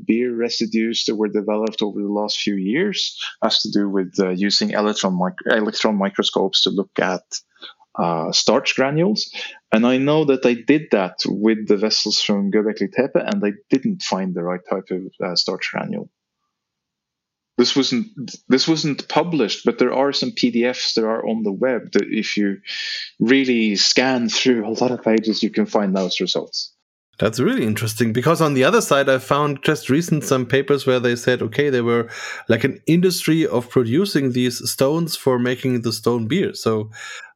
beer 0.06 0.34
residues 0.36 1.06
that 1.06 1.16
were 1.16 1.28
developed 1.28 1.82
over 1.82 2.02
the 2.02 2.08
last 2.08 2.40
few 2.40 2.56
years 2.56 3.20
has 3.44 3.60
to 3.62 3.72
do 3.72 3.90
with 3.90 4.14
uh, 4.20 4.30
using 4.30 4.72
electron, 4.72 5.18
electron 5.46 5.98
microscopes 5.98 6.64
to 6.64 6.70
look 6.70 6.92
at 7.00 7.24
uh, 7.96 8.32
starch 8.32 8.76
granules. 8.76 9.32
And 9.72 9.86
I 9.86 9.98
know 9.98 10.26
that 10.26 10.44
they 10.44 10.56
did 10.56 10.84
that 10.92 11.20
with 11.26 11.68
the 11.68 11.78
vessels 11.78 12.22
from 12.22 12.52
Göbekli 12.52 12.92
Tepe, 12.92 13.16
and 13.16 13.42
they 13.42 13.54
didn't 13.70 14.02
find 14.02 14.34
the 14.34 14.44
right 14.44 14.62
type 14.70 14.90
of 14.92 15.02
uh, 15.24 15.36
starch 15.36 15.72
granule. 15.72 16.10
This 17.58 17.76
wasn't 17.76 18.08
this 18.48 18.68
wasn't 18.68 19.08
published, 19.08 19.66
but 19.66 19.78
there 19.78 19.94
are 19.94 20.14
some 20.14 20.32
PDFs 20.32 20.96
that 20.96 21.04
are 21.04 21.24
on 21.28 21.44
the 21.44 21.52
web 21.52 21.92
that 21.92 22.08
if 22.10 22.38
you 22.38 22.58
really 23.20 23.76
scan 23.76 24.30
through 24.30 24.66
a 24.66 24.72
lot 24.72 24.92
of 24.92 25.04
pages, 25.04 25.44
you 25.44 25.52
can 25.52 25.66
find 25.66 25.96
those 25.96 26.20
results. 26.22 26.71
That's 27.22 27.40
really 27.40 27.68
interesting 27.68 28.14
because 28.14 28.42
on 28.42 28.56
the 28.56 28.64
other 28.64 28.82
side, 28.82 29.08
I 29.08 29.20
found 29.20 29.64
just 29.64 29.92
recent 29.92 30.24
some 30.24 30.44
papers 30.44 30.88
where 30.88 31.00
they 31.00 31.16
said, 31.16 31.44
okay, 31.44 31.70
there 31.70 31.84
were 31.84 32.10
like 32.50 32.64
an 32.64 32.82
industry 32.88 33.46
of 33.46 33.70
producing 33.70 34.32
these 34.32 34.68
stones 34.68 35.16
for 35.16 35.38
making 35.38 35.84
the 35.84 35.94
stone 35.94 36.26
beer. 36.28 36.56
So 36.56 36.90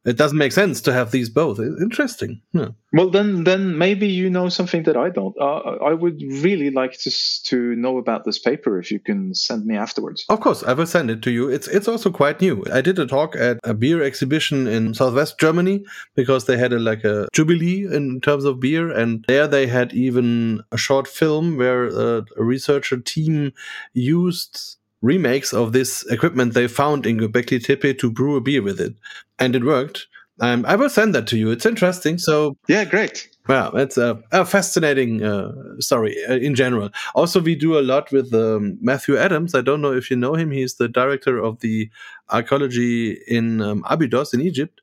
it 0.05 0.17
doesn't 0.17 0.37
make 0.37 0.51
sense 0.51 0.81
to 0.81 0.93
have 0.93 1.11
these 1.11 1.29
both. 1.29 1.59
Interesting. 1.59 2.41
Yeah. 2.53 2.69
Well, 2.93 3.09
then, 3.09 3.43
then 3.43 3.77
maybe 3.77 4.07
you 4.07 4.29
know 4.29 4.49
something 4.49 4.83
that 4.83 4.95
I 4.95 5.09
don't. 5.09 5.35
Uh, 5.39 5.77
I 5.83 5.93
would 5.93 6.21
really 6.21 6.69
like 6.69 6.97
to 6.99 7.11
to 7.45 7.75
know 7.75 7.97
about 7.97 8.23
this 8.23 8.39
paper. 8.39 8.79
If 8.79 8.91
you 8.91 8.99
can 8.99 9.33
send 9.33 9.65
me 9.65 9.75
afterwards. 9.75 10.25
Of 10.29 10.39
course, 10.39 10.63
I 10.63 10.73
will 10.73 10.85
send 10.85 11.09
it 11.09 11.21
to 11.23 11.31
you. 11.31 11.49
It's 11.49 11.67
it's 11.67 11.87
also 11.87 12.11
quite 12.11 12.39
new. 12.39 12.63
I 12.71 12.81
did 12.81 12.99
a 12.99 13.07
talk 13.07 13.35
at 13.35 13.59
a 13.63 13.73
beer 13.73 14.03
exhibition 14.03 14.67
in 14.67 14.93
Southwest 14.93 15.39
Germany 15.39 15.83
because 16.15 16.45
they 16.45 16.57
had 16.57 16.71
a, 16.71 16.79
like 16.79 17.03
a 17.03 17.27
jubilee 17.33 17.85
in 17.85 18.21
terms 18.21 18.45
of 18.45 18.59
beer, 18.59 18.91
and 18.91 19.25
there 19.27 19.47
they 19.47 19.67
had 19.67 19.93
even 19.93 20.61
a 20.71 20.77
short 20.77 21.07
film 21.07 21.57
where 21.57 21.85
a 21.85 22.25
researcher 22.37 22.97
team 22.97 23.51
used 23.93 24.77
remakes 25.05 25.53
of 25.53 25.71
this 25.71 26.05
equipment 26.07 26.53
they 26.53 26.67
found 26.67 27.05
in 27.05 27.17
Göbekli 27.17 27.63
Tepe 27.63 27.97
to 27.99 28.11
brew 28.11 28.35
a 28.35 28.41
beer 28.41 28.61
with 28.61 28.81
it, 28.81 28.95
and 29.39 29.55
it 29.55 29.63
worked. 29.63 30.07
Um, 30.41 30.65
I 30.67 30.75
will 30.75 30.89
send 30.89 31.15
that 31.15 31.27
to 31.27 31.37
you. 31.37 31.51
It's 31.51 31.65
interesting. 31.65 32.17
So 32.17 32.57
yeah, 32.67 32.83
great. 32.83 33.29
Well, 33.47 33.77
it's 33.77 33.97
a, 33.97 34.21
a 34.31 34.43
fascinating 34.43 35.23
uh, 35.23 35.51
story 35.79 36.15
uh, 36.27 36.33
in 36.33 36.55
general. 36.55 36.89
Also, 37.13 37.39
we 37.39 37.55
do 37.55 37.77
a 37.77 37.81
lot 37.81 38.11
with 38.11 38.33
um, 38.33 38.77
Matthew 38.81 39.17
Adams. 39.17 39.53
I 39.53 39.61
don't 39.61 39.81
know 39.81 39.93
if 39.93 40.09
you 40.09 40.17
know 40.17 40.33
him. 40.33 40.51
He's 40.51 40.75
the 40.75 40.89
director 40.89 41.37
of 41.37 41.59
the 41.59 41.89
archaeology 42.31 43.21
in 43.27 43.61
um, 43.61 43.83
Abydos 43.87 44.33
in 44.33 44.41
Egypt, 44.41 44.81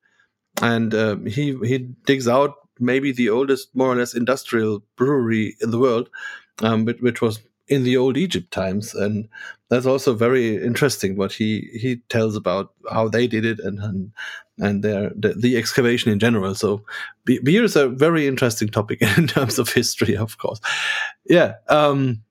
and 0.62 0.94
uh, 0.94 1.16
he 1.26 1.58
he 1.64 1.78
digs 2.06 2.28
out 2.28 2.54
maybe 2.78 3.12
the 3.12 3.30
oldest, 3.30 3.74
more 3.74 3.92
or 3.92 3.96
less, 3.96 4.14
industrial 4.14 4.82
brewery 4.96 5.56
in 5.60 5.70
the 5.70 5.78
world, 5.78 6.08
um, 6.62 6.84
which, 6.84 7.00
which 7.00 7.20
was 7.20 7.40
in 7.72 7.84
the 7.84 7.96
old 7.96 8.18
Egypt 8.18 8.50
times, 8.50 8.94
and 8.94 9.28
that's 9.70 9.86
also 9.86 10.12
very 10.12 10.62
interesting 10.62 11.16
what 11.16 11.32
he 11.32 11.70
he 11.72 11.96
tells 12.10 12.36
about 12.36 12.74
how 12.90 13.08
they 13.08 13.26
did 13.26 13.46
it 13.46 13.58
and 13.60 13.78
and, 13.78 14.12
and 14.58 14.84
their 14.84 15.10
the, 15.16 15.32
the 15.32 15.56
excavation 15.56 16.12
in 16.12 16.18
general. 16.18 16.54
So 16.54 16.84
beer 17.24 17.64
is 17.64 17.74
a 17.74 17.88
very 17.88 18.26
interesting 18.26 18.68
topic 18.68 19.00
in 19.16 19.26
terms 19.26 19.58
of 19.58 19.72
history, 19.72 20.16
of 20.16 20.36
course. 20.36 20.60
Yeah. 21.24 21.54
Um, 21.68 22.22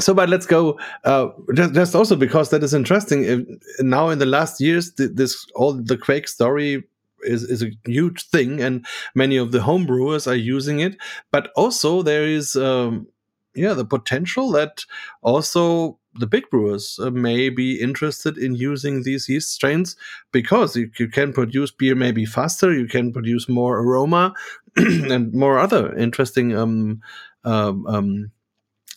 so, 0.00 0.12
but 0.12 0.28
let's 0.28 0.46
go. 0.46 0.78
Uh, 1.04 1.28
just, 1.54 1.74
just 1.74 1.94
also 1.94 2.16
because 2.16 2.50
that 2.50 2.64
is 2.64 2.74
interesting. 2.74 3.60
Now, 3.78 4.10
in 4.10 4.18
the 4.18 4.26
last 4.26 4.60
years, 4.60 4.92
this 4.96 5.46
all 5.54 5.72
the 5.72 5.96
Kveik 5.96 6.28
story 6.28 6.82
is, 7.22 7.44
is 7.44 7.62
a 7.62 7.70
huge 7.86 8.28
thing, 8.28 8.60
and 8.60 8.84
many 9.14 9.36
of 9.36 9.52
the 9.52 9.62
home 9.62 9.86
brewers 9.86 10.26
are 10.26 10.34
using 10.36 10.80
it. 10.80 10.96
But 11.30 11.50
also, 11.56 12.02
there 12.02 12.26
is 12.26 12.56
um, 12.56 13.06
yeah 13.56 13.72
the 13.72 13.84
potential 13.84 14.50
that 14.52 14.84
also 15.22 15.98
the 16.18 16.26
big 16.26 16.48
brewers 16.50 16.98
uh, 17.02 17.10
may 17.10 17.48
be 17.48 17.80
interested 17.80 18.38
in 18.38 18.54
using 18.54 19.02
these 19.02 19.28
yeast 19.28 19.50
strains 19.50 19.96
because 20.32 20.76
you, 20.76 20.90
you 20.98 21.08
can 21.08 21.32
produce 21.32 21.70
beer 21.70 21.94
maybe 21.94 22.24
faster, 22.24 22.72
you 22.72 22.86
can 22.86 23.12
produce 23.12 23.48
more 23.48 23.78
aroma 23.78 24.32
and 24.76 25.32
more 25.32 25.58
other 25.58 25.94
interesting 25.96 26.56
um, 26.56 27.00
um, 27.44 27.86
um 27.86 28.30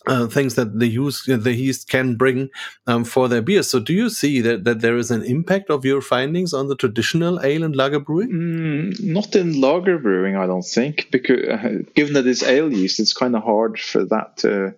uh, 0.06 0.26
things 0.26 0.54
that 0.54 0.78
the 0.78 0.86
use 0.86 1.24
the 1.26 1.54
yeast 1.54 1.88
can 1.88 2.16
bring 2.16 2.48
um, 2.86 3.04
for 3.04 3.28
their 3.28 3.42
beers. 3.42 3.68
So, 3.68 3.80
do 3.80 3.92
you 3.92 4.08
see 4.08 4.40
that, 4.40 4.64
that 4.64 4.80
there 4.80 4.96
is 4.96 5.10
an 5.10 5.22
impact 5.22 5.70
of 5.70 5.84
your 5.84 6.00
findings 6.00 6.54
on 6.54 6.68
the 6.68 6.76
traditional 6.76 7.44
ale 7.44 7.62
and 7.62 7.76
lager 7.76 8.00
brewing? 8.00 8.30
Mm, 8.30 9.02
not 9.02 9.36
in 9.36 9.60
lager 9.60 9.98
brewing, 9.98 10.36
I 10.36 10.46
don't 10.46 10.64
think, 10.64 11.10
because 11.10 11.48
uh, 11.48 11.78
given 11.94 12.14
that 12.14 12.26
it's 12.26 12.42
ale 12.42 12.72
yeast, 12.72 13.00
it's 13.00 13.12
kind 13.12 13.36
of 13.36 13.42
hard 13.42 13.78
for 13.78 14.04
that 14.06 14.38
to 14.38 14.74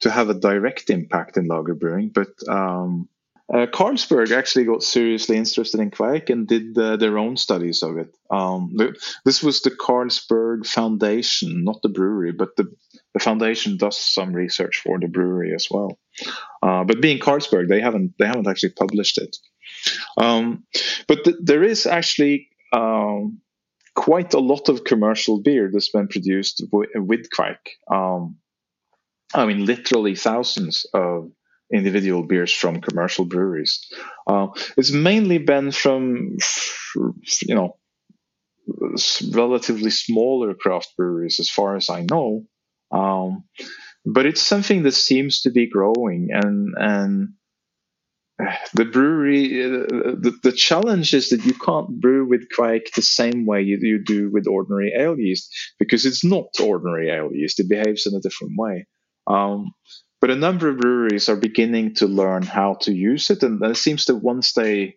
to 0.00 0.10
have 0.10 0.30
a 0.30 0.34
direct 0.34 0.88
impact 0.88 1.36
in 1.36 1.46
lager 1.46 1.74
brewing. 1.74 2.08
But 2.08 2.28
um, 2.48 3.08
uh, 3.52 3.66
Carlsberg 3.66 4.30
actually 4.30 4.64
got 4.64 4.82
seriously 4.82 5.36
interested 5.36 5.80
in 5.80 5.90
Kveik 5.90 6.30
and 6.30 6.46
did 6.46 6.78
uh, 6.78 6.96
their 6.96 7.18
own 7.18 7.36
studies 7.36 7.82
of 7.82 7.98
it. 7.98 8.14
Um, 8.30 8.76
this 9.24 9.42
was 9.42 9.60
the 9.60 9.72
Carlsberg 9.72 10.66
Foundation, 10.66 11.64
not 11.64 11.82
the 11.82 11.88
brewery, 11.88 12.32
but 12.32 12.54
the, 12.56 12.72
the 13.14 13.20
foundation 13.20 13.76
does 13.76 13.98
some 13.98 14.32
research 14.32 14.80
for 14.84 14.98
the 14.98 15.08
brewery 15.08 15.54
as 15.54 15.68
well. 15.70 15.98
Uh, 16.62 16.84
but 16.84 17.00
being 17.00 17.18
Carlsberg, 17.18 17.68
they 17.68 17.80
haven't 17.80 18.14
they 18.18 18.26
haven't 18.26 18.48
actually 18.48 18.72
published 18.72 19.18
it. 19.18 19.36
Um, 20.16 20.64
but 21.08 21.24
th- 21.24 21.36
there 21.42 21.62
is 21.62 21.86
actually 21.86 22.48
um, 22.72 23.40
quite 23.94 24.34
a 24.34 24.40
lot 24.40 24.68
of 24.68 24.84
commercial 24.84 25.40
beer 25.42 25.70
that's 25.72 25.90
been 25.90 26.08
produced 26.08 26.62
w- 26.70 26.90
with 26.96 27.28
Kveik. 27.30 27.58
Um, 27.90 28.36
I 29.34 29.46
mean, 29.46 29.64
literally 29.64 30.16
thousands 30.16 30.86
of 30.92 31.30
individual 31.72 32.24
beers 32.24 32.52
from 32.52 32.80
commercial 32.80 33.24
breweries. 33.24 33.86
Uh, 34.26 34.48
it's 34.76 34.90
mainly 34.90 35.38
been 35.38 35.70
from, 35.70 36.36
you 37.42 37.54
know, 37.54 37.76
relatively 39.32 39.90
smaller 39.90 40.54
craft 40.54 40.94
breweries, 40.96 41.38
as 41.40 41.48
far 41.48 41.76
as 41.76 41.90
I 41.90 42.02
know. 42.02 42.44
Um, 42.90 43.44
but 44.04 44.26
it's 44.26 44.42
something 44.42 44.82
that 44.84 44.92
seems 44.92 45.42
to 45.42 45.50
be 45.50 45.68
growing, 45.68 46.28
and 46.32 46.74
and 46.76 47.28
the 48.74 48.84
brewery, 48.84 49.64
uh, 49.64 49.86
the, 50.18 50.38
the 50.42 50.52
challenge 50.52 51.14
is 51.14 51.30
that 51.30 51.44
you 51.44 51.54
can't 51.54 52.00
brew 52.00 52.26
with 52.26 52.48
Kveik 52.56 52.92
the 52.94 53.02
same 53.02 53.46
way 53.46 53.62
you, 53.62 53.78
you 53.80 54.02
do 54.02 54.30
with 54.30 54.46
ordinary 54.46 54.92
ale 54.96 55.18
yeast 55.18 55.54
because 55.78 56.06
it's 56.06 56.24
not 56.24 56.46
ordinary 56.60 57.10
ale 57.10 57.30
yeast. 57.32 57.60
It 57.60 57.68
behaves 57.68 58.06
in 58.06 58.14
a 58.14 58.20
different 58.20 58.54
way. 58.56 58.86
Um, 59.26 59.72
but 60.20 60.30
a 60.30 60.36
number 60.36 60.68
of 60.68 60.78
breweries 60.78 61.28
are 61.28 61.36
beginning 61.36 61.94
to 61.96 62.06
learn 62.06 62.42
how 62.42 62.74
to 62.82 62.92
use 62.92 63.30
it, 63.30 63.42
and 63.42 63.62
it 63.64 63.76
seems 63.76 64.06
that 64.06 64.16
once 64.16 64.52
they 64.52 64.96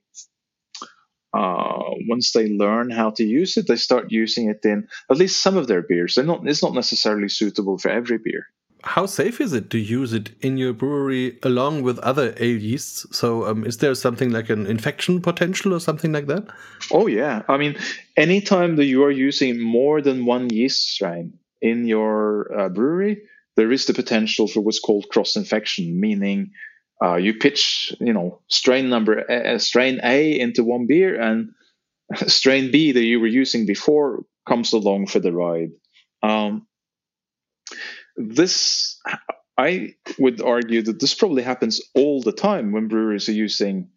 uh, 1.34 1.80
once 2.08 2.32
they 2.32 2.50
learn 2.50 2.92
how 2.92 3.10
to 3.12 3.24
use 3.24 3.58
it, 3.58 3.68
they 3.68 3.76
start 3.76 4.12
using 4.12 4.50
it 4.50 4.60
in 4.64 4.88
at 5.10 5.18
least 5.18 5.42
some 5.42 5.58
of 5.58 5.68
their 5.68 5.82
beers. 5.82 6.16
They're 6.16 6.24
not. 6.24 6.48
It's 6.48 6.64
not 6.64 6.74
necessarily 6.74 7.30
suitable 7.30 7.78
for 7.78 7.90
every 7.90 8.20
beer. 8.20 8.48
How 8.84 9.06
safe 9.06 9.40
is 9.40 9.54
it 9.54 9.70
to 9.70 9.78
use 9.78 10.12
it 10.12 10.32
in 10.42 10.58
your 10.58 10.74
brewery 10.74 11.40
along 11.42 11.84
with 11.84 11.98
other 12.00 12.36
ale 12.38 12.58
yeasts? 12.58 13.06
So, 13.18 13.48
um, 13.48 13.66
is 13.66 13.78
there 13.78 13.96
something 13.96 14.32
like 14.32 14.50
an 14.50 14.68
infection 14.68 15.22
potential 15.22 15.74
or 15.74 15.80
something 15.80 16.12
like 16.12 16.28
that? 16.28 16.48
Oh 16.92 17.08
yeah, 17.08 17.44
I 17.48 17.58
mean, 17.58 17.78
anytime 18.18 18.76
that 18.76 18.86
you 18.86 19.04
are 19.04 19.12
using 19.12 19.60
more 19.60 20.02
than 20.02 20.26
one 20.26 20.50
yeast 20.50 20.90
strain 20.92 21.40
in 21.62 21.86
your 21.88 22.54
uh, 22.60 22.70
brewery, 22.70 23.24
there 23.56 23.72
is 23.72 23.86
the 23.86 23.94
potential 23.94 24.48
for 24.48 24.60
what's 24.60 24.80
called 24.80 25.08
cross 25.10 25.36
infection, 25.36 26.00
meaning 26.00 26.52
uh, 27.04 27.16
you 27.16 27.34
pitch, 27.34 27.94
you 28.00 28.14
know, 28.14 28.40
strain 28.48 28.90
number 28.90 29.30
uh, 29.30 29.58
strain 29.58 30.00
A 30.04 30.40
into 30.40 30.64
one 30.64 30.88
beer, 30.88 31.20
and 31.20 31.50
strain 32.28 32.72
B 32.72 32.94
that 32.94 33.04
you 33.04 33.20
were 33.20 33.28
using 33.28 33.66
before 33.66 34.24
comes 34.48 34.74
along 34.74 35.08
for 35.08 35.20
the 35.20 35.34
ride. 35.34 35.72
Um, 36.22 36.68
this, 38.16 39.00
I 39.58 39.96
would 40.20 40.42
argue 40.42 40.82
that 40.84 41.00
this 41.00 41.14
probably 41.14 41.44
happens 41.44 41.82
all 41.96 42.22
the 42.22 42.32
time 42.32 42.72
when 42.72 42.88
breweries 42.88 43.28
are 43.28 43.34
using 43.34 43.90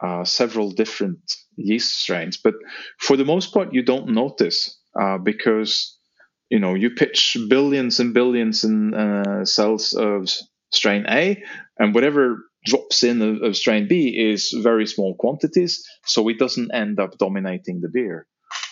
uh, 0.00 0.24
several 0.24 0.70
different 0.70 1.18
yeast 1.56 1.98
strains, 1.98 2.36
but 2.36 2.54
for 2.98 3.16
the 3.16 3.24
most 3.24 3.54
part, 3.54 3.72
you 3.72 3.82
don't 3.82 4.08
notice 4.08 4.78
uh, 5.00 5.16
because 5.16 5.96
you 6.50 6.58
know 6.58 6.74
you 6.74 6.90
pitch 6.90 7.38
billions 7.48 8.00
and 8.00 8.12
billions 8.12 8.64
in 8.64 8.92
uh, 8.92 9.44
cells 9.46 9.94
of 9.94 10.28
strain 10.74 11.06
A, 11.08 11.42
and 11.78 11.94
whatever 11.94 12.38
drops 12.64 13.02
in 13.02 13.20
of, 13.22 13.42
of, 13.42 13.56
strain 13.56 13.86
B 13.88 14.08
is 14.08 14.54
very 14.62 14.86
small 14.86 15.14
quantities, 15.16 15.84
so 16.04 16.28
it 16.28 16.38
doesn't 16.38 16.74
end 16.74 16.98
up 16.98 17.18
dominating 17.18 17.80
the 17.80 17.88
beer. 17.88 18.26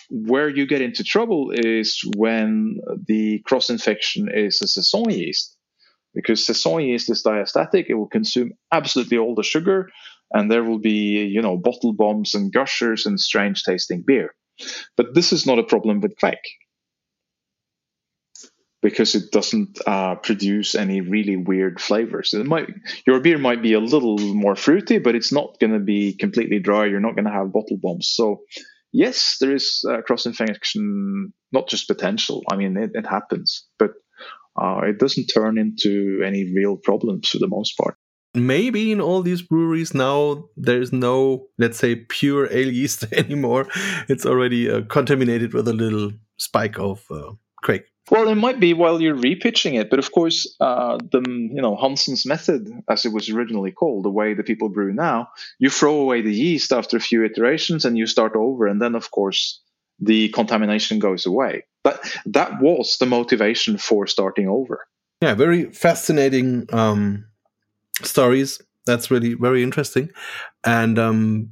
Where 0.09 0.49
you 0.49 0.65
get 0.65 0.81
into 0.81 1.03
trouble 1.03 1.51
is 1.51 2.01
when 2.15 2.79
the 3.07 3.39
cross 3.45 3.69
infection 3.69 4.29
is 4.33 4.61
a 4.61 4.67
saison 4.67 5.09
yeast, 5.09 5.57
because 6.13 6.45
saison 6.45 6.81
yeast 6.81 7.09
is 7.09 7.23
diastatic; 7.23 7.85
it 7.87 7.95
will 7.95 8.07
consume 8.07 8.51
absolutely 8.71 9.17
all 9.17 9.35
the 9.35 9.43
sugar, 9.43 9.89
and 10.31 10.51
there 10.51 10.63
will 10.63 10.79
be 10.79 11.25
you 11.25 11.41
know 11.41 11.57
bottle 11.57 11.93
bombs 11.93 12.33
and 12.33 12.53
gushers 12.53 13.05
and 13.05 13.19
strange 13.19 13.63
tasting 13.63 14.03
beer. 14.05 14.35
But 14.97 15.15
this 15.15 15.33
is 15.33 15.45
not 15.45 15.59
a 15.59 15.63
problem 15.63 15.99
with 16.01 16.15
Kveik 16.17 16.43
because 18.83 19.15
it 19.15 19.31
doesn't 19.31 19.79
uh, 19.87 20.15
produce 20.15 20.75
any 20.75 21.01
really 21.01 21.37
weird 21.37 21.81
flavors. 21.81 22.33
It 22.33 22.45
might 22.45 22.67
your 23.07 23.19
beer 23.21 23.39
might 23.39 23.63
be 23.63 23.73
a 23.73 23.79
little 23.79 24.19
more 24.19 24.55
fruity, 24.55 24.99
but 24.99 25.15
it's 25.15 25.31
not 25.31 25.57
going 25.59 25.73
to 25.73 25.79
be 25.79 26.13
completely 26.13 26.59
dry. 26.59 26.85
You're 26.85 26.99
not 26.99 27.15
going 27.15 27.25
to 27.25 27.31
have 27.31 27.53
bottle 27.53 27.77
bombs. 27.81 28.11
So 28.13 28.41
yes, 28.91 29.37
there 29.39 29.55
is 29.55 29.83
uh, 29.89 30.01
cross 30.01 30.25
infection, 30.25 31.33
not 31.53 31.69
just 31.69 31.87
potential. 31.87 32.43
I 32.51 32.57
mean, 32.57 32.77
it, 32.77 32.91
it 32.93 33.07
happens, 33.07 33.65
but 33.79 33.91
uh, 34.61 34.81
it 34.83 34.99
doesn't 34.99 35.27
turn 35.27 35.57
into 35.57 36.21
any 36.23 36.53
real 36.53 36.75
problems 36.75 37.29
for 37.29 37.39
the 37.39 37.47
most 37.47 37.77
part. 37.77 37.95
Maybe 38.35 38.91
in 38.91 38.99
all 38.99 39.21
these 39.21 39.43
breweries 39.43 39.93
now 39.93 40.45
there's 40.57 40.91
no, 40.91 41.47
let's 41.57 41.77
say, 41.77 41.95
pure 41.95 42.51
ale 42.51 42.71
yeast 42.71 43.05
anymore. 43.13 43.67
It's 44.09 44.25
already 44.25 44.69
uh, 44.69 44.81
contaminated 44.89 45.53
with 45.53 45.67
a 45.69 45.73
little 45.73 46.11
spike 46.37 46.79
of 46.79 47.05
uh, 47.09 47.33
Kveik 47.63 47.83
Well, 48.11 48.27
it 48.27 48.35
might 48.35 48.59
be 48.59 48.73
while 48.73 49.01
you're 49.01 49.15
repitching 49.15 49.79
it, 49.79 49.89
but 49.89 49.97
of 49.97 50.11
course, 50.11 50.55
uh, 50.59 50.97
the 51.11 51.21
you 51.27 51.61
know 51.61 51.77
Hansen's 51.77 52.25
method, 52.25 52.69
as 52.89 53.05
it 53.05 53.13
was 53.13 53.29
originally 53.29 53.71
called, 53.71 54.03
the 54.03 54.09
way 54.09 54.33
that 54.33 54.45
people 54.45 54.69
brew 54.69 54.93
now, 54.93 55.29
you 55.57 55.69
throw 55.69 55.95
away 55.95 56.21
the 56.21 56.33
yeast 56.33 56.73
after 56.73 56.97
a 56.97 57.01
few 57.01 57.23
iterations 57.23 57.85
and 57.85 57.97
you 57.97 58.05
start 58.05 58.35
over, 58.35 58.67
and 58.67 58.81
then 58.81 58.95
of 58.95 59.11
course 59.11 59.61
the 59.99 60.29
contamination 60.29 60.99
goes 60.99 61.25
away. 61.25 61.63
But 61.83 62.17
that 62.25 62.61
was 62.61 62.97
the 62.97 63.05
motivation 63.05 63.77
for 63.77 64.05
starting 64.05 64.49
over. 64.49 64.85
Yeah, 65.21 65.35
very 65.35 65.71
fascinating 65.71 66.67
um, 66.73 67.25
stories. 68.01 68.61
That's 68.85 69.09
really 69.09 69.35
very 69.35 69.63
interesting, 69.63 70.09
and 70.65 70.99
um, 70.99 71.51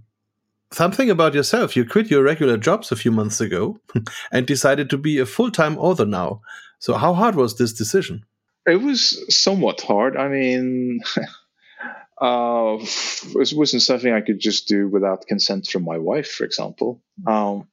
something 0.72 1.09
about 1.09 1.34
yourself. 1.34 1.76
You 1.76 1.86
quit 1.86 2.09
your 2.09 2.24
regular 2.24 2.57
jobs 2.57 2.91
a 2.91 2.95
few 2.95 3.11
months 3.11 3.41
ago 3.41 3.80
and 4.32 4.45
decided 4.45 4.89
to 4.89 4.97
be 4.97 5.19
a 5.19 5.26
full 5.26 5.51
time 5.51 5.78
author 5.78 6.05
now. 6.05 6.41
So, 6.80 6.95
how 6.95 7.13
hard 7.13 7.36
was 7.36 7.57
this 7.57 7.74
decision? 7.74 8.26
It 8.65 8.82
was 8.82 9.24
somewhat 9.36 9.82
hard. 9.82 10.17
I 10.17 10.28
mean, 10.28 11.01
uh, 12.22 12.78
it 12.80 13.53
wasn't 13.53 13.82
something 13.82 14.13
I 14.13 14.22
could 14.22 14.39
just 14.39 14.67
do 14.67 14.88
without 14.88 15.28
consent 15.28 15.67
from 15.67 15.84
my 15.84 15.97
wife, 15.97 16.32
for 16.32 16.43
example. 16.43 17.01
Um, 17.28 17.67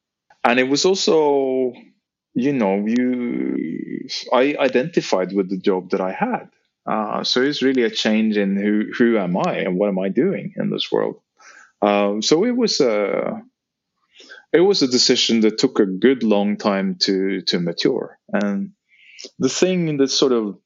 and 0.45 0.59
it 0.59 0.69
was 0.69 0.85
also, 0.85 1.73
you 2.35 2.53
know, 2.53 2.85
you 2.87 4.09
I 4.33 4.57
identified 4.59 5.33
with 5.33 5.51
the 5.51 5.59
job 5.59 5.91
that 5.91 6.01
I 6.01 6.13
had. 6.13 6.51
Uh, 6.87 7.23
so 7.23 7.43
it's 7.43 7.61
really 7.61 7.83
a 7.83 7.91
change 7.91 8.39
in 8.39 8.57
who 8.57 8.91
who 8.97 9.19
am 9.19 9.37
I 9.37 9.59
and 9.59 9.77
what 9.77 9.89
am 9.89 9.99
I 9.99 10.09
doing 10.09 10.55
in 10.57 10.71
this 10.71 10.91
world. 10.91 11.21
Um, 11.81 12.23
so 12.23 12.45
it 12.45 12.57
was 12.57 12.81
a 12.81 13.43
it 14.53 14.61
was 14.61 14.83
a 14.83 14.89
decision 14.89 15.41
that 15.41 15.59
took 15.59 15.79
a 15.79 15.87
good 15.87 16.23
long 16.23 16.57
time 16.57 16.97
to 17.03 17.43
to 17.43 17.61
mature. 17.61 18.19
And 18.33 18.73
the 19.39 19.49
thing 19.49 19.99
that 19.99 20.09
sort 20.09 20.33
of 20.33 20.59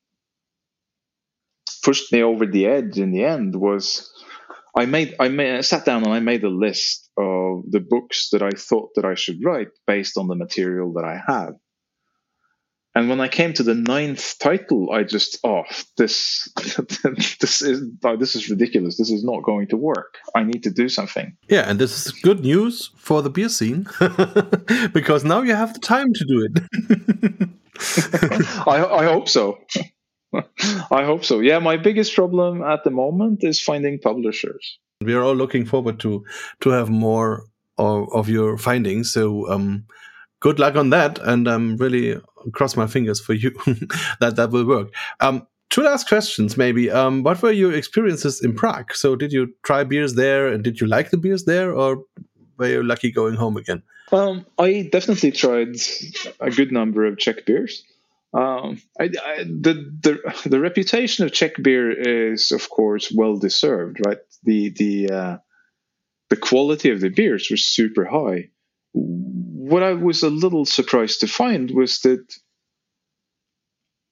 pushed 1.82 2.12
me 2.12 2.22
over 2.22 2.46
the 2.46 2.66
edge 2.66 2.98
in 2.98 3.12
the 3.12 3.24
end 3.24 3.56
was 3.56 4.12
I 4.76 4.86
made 4.86 5.16
I 5.20 5.28
made 5.28 5.56
I 5.56 5.60
sat 5.60 5.84
down 5.84 6.04
and 6.04 6.12
I 6.12 6.20
made 6.20 6.44
a 6.44 6.48
list 6.48 7.10
of 7.18 7.64
the 7.70 7.80
books 7.80 8.30
that 8.30 8.42
I 8.42 8.50
thought 8.50 8.90
that 8.94 9.04
I 9.04 9.14
should 9.14 9.44
write 9.44 9.68
based 9.86 10.16
on 10.16 10.28
the 10.28 10.36
material 10.36 10.94
that 10.94 11.04
I 11.04 11.20
have. 11.26 11.54
And 12.94 13.08
when 13.08 13.20
I 13.20 13.28
came 13.28 13.54
to 13.54 13.62
the 13.62 13.74
ninth 13.74 14.38
title, 14.38 14.90
I 14.92 15.02
just, 15.02 15.38
oh, 15.44 15.62
this, 15.96 16.46
this 17.40 17.62
is, 17.62 17.88
oh, 18.04 18.16
this 18.16 18.36
is 18.36 18.50
ridiculous. 18.50 18.98
This 18.98 19.10
is 19.10 19.24
not 19.24 19.42
going 19.42 19.68
to 19.68 19.78
work. 19.78 20.18
I 20.34 20.42
need 20.44 20.62
to 20.64 20.70
do 20.70 20.88
something. 20.90 21.34
Yeah, 21.48 21.68
and 21.68 21.78
this 21.78 22.06
is 22.06 22.12
good 22.12 22.40
news 22.40 22.90
for 22.96 23.22
the 23.22 23.30
beer 23.30 23.48
scene 23.48 23.86
because 24.92 25.24
now 25.24 25.40
you 25.40 25.54
have 25.54 25.72
the 25.72 25.80
time 25.80 26.12
to 26.12 26.24
do 26.26 26.48
it. 26.48 27.48
I, 28.66 28.84
I 28.84 29.04
hope 29.04 29.28
so. 29.28 29.58
I 30.90 31.04
hope 31.04 31.24
so. 31.24 31.40
Yeah, 31.40 31.58
my 31.58 31.76
biggest 31.76 32.14
problem 32.14 32.62
at 32.62 32.84
the 32.84 32.90
moment 32.90 33.42
is 33.42 33.60
finding 33.60 33.98
publishers. 33.98 34.78
We 35.00 35.14
are 35.14 35.22
all 35.22 35.34
looking 35.34 35.64
forward 35.66 35.98
to 36.00 36.24
to 36.60 36.70
have 36.70 36.88
more 36.88 37.44
of, 37.76 38.08
of 38.12 38.28
your 38.28 38.56
findings. 38.56 39.12
So, 39.12 39.50
um, 39.50 39.84
good 40.42 40.58
luck 40.58 40.74
on 40.74 40.90
that, 40.90 41.18
and 41.20 41.48
I'm 41.48 41.76
really 41.76 42.20
cross 42.52 42.76
my 42.76 42.86
fingers 42.86 43.20
for 43.20 43.32
you 43.32 43.50
that 44.20 44.34
that 44.36 44.50
will 44.50 44.66
work. 44.66 44.92
Um, 45.20 45.46
two 45.70 45.82
last 45.82 46.08
questions, 46.08 46.56
maybe. 46.56 46.90
Um, 46.90 47.22
what 47.22 47.40
were 47.40 47.52
your 47.52 47.72
experiences 47.72 48.42
in 48.42 48.54
Prague? 48.54 48.92
So, 48.94 49.16
did 49.16 49.32
you 49.32 49.54
try 49.62 49.84
beers 49.84 50.14
there, 50.14 50.48
and 50.48 50.62
did 50.62 50.80
you 50.80 50.86
like 50.86 51.10
the 51.10 51.16
beers 51.16 51.44
there, 51.44 51.72
or 51.72 52.04
were 52.58 52.68
you 52.68 52.82
lucky 52.82 53.10
going 53.12 53.36
home 53.36 53.56
again? 53.56 53.82
Um, 54.10 54.44
I 54.58 54.88
definitely 54.92 55.32
tried 55.32 55.76
a 56.40 56.50
good 56.50 56.72
number 56.72 57.06
of 57.06 57.18
Czech 57.18 57.46
beers. 57.46 57.84
Um, 58.34 58.80
I, 58.98 59.04
I, 59.04 59.44
the, 59.44 59.74
the 60.02 60.48
the 60.48 60.60
reputation 60.60 61.24
of 61.24 61.32
Czech 61.32 61.62
beer 61.62 62.32
is, 62.32 62.50
of 62.50 62.68
course, 62.68 63.12
well 63.14 63.36
deserved, 63.36 64.00
right? 64.04 64.18
The 64.42 64.70
the 64.70 65.10
uh, 65.10 65.36
the 66.30 66.36
quality 66.36 66.90
of 66.90 67.00
the 67.00 67.10
beers 67.10 67.48
was 67.48 67.64
super 67.64 68.04
high 68.04 68.48
what 69.62 69.84
I 69.84 69.92
was 69.92 70.24
a 70.24 70.30
little 70.30 70.64
surprised 70.64 71.20
to 71.20 71.28
find 71.28 71.70
was 71.70 72.00
that 72.00 72.34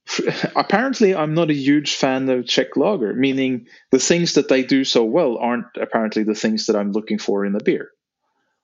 apparently 0.56 1.14
I'm 1.14 1.34
not 1.34 1.50
a 1.50 1.54
huge 1.54 1.96
fan 1.96 2.28
of 2.28 2.46
Czech 2.46 2.76
lager, 2.76 3.14
meaning 3.14 3.66
the 3.90 3.98
things 3.98 4.34
that 4.34 4.48
they 4.48 4.62
do 4.62 4.84
so 4.84 5.04
well 5.04 5.38
aren't 5.38 5.66
apparently 5.80 6.22
the 6.22 6.36
things 6.36 6.66
that 6.66 6.76
I'm 6.76 6.92
looking 6.92 7.18
for 7.18 7.44
in 7.44 7.56
a 7.56 7.62
beer. 7.62 7.90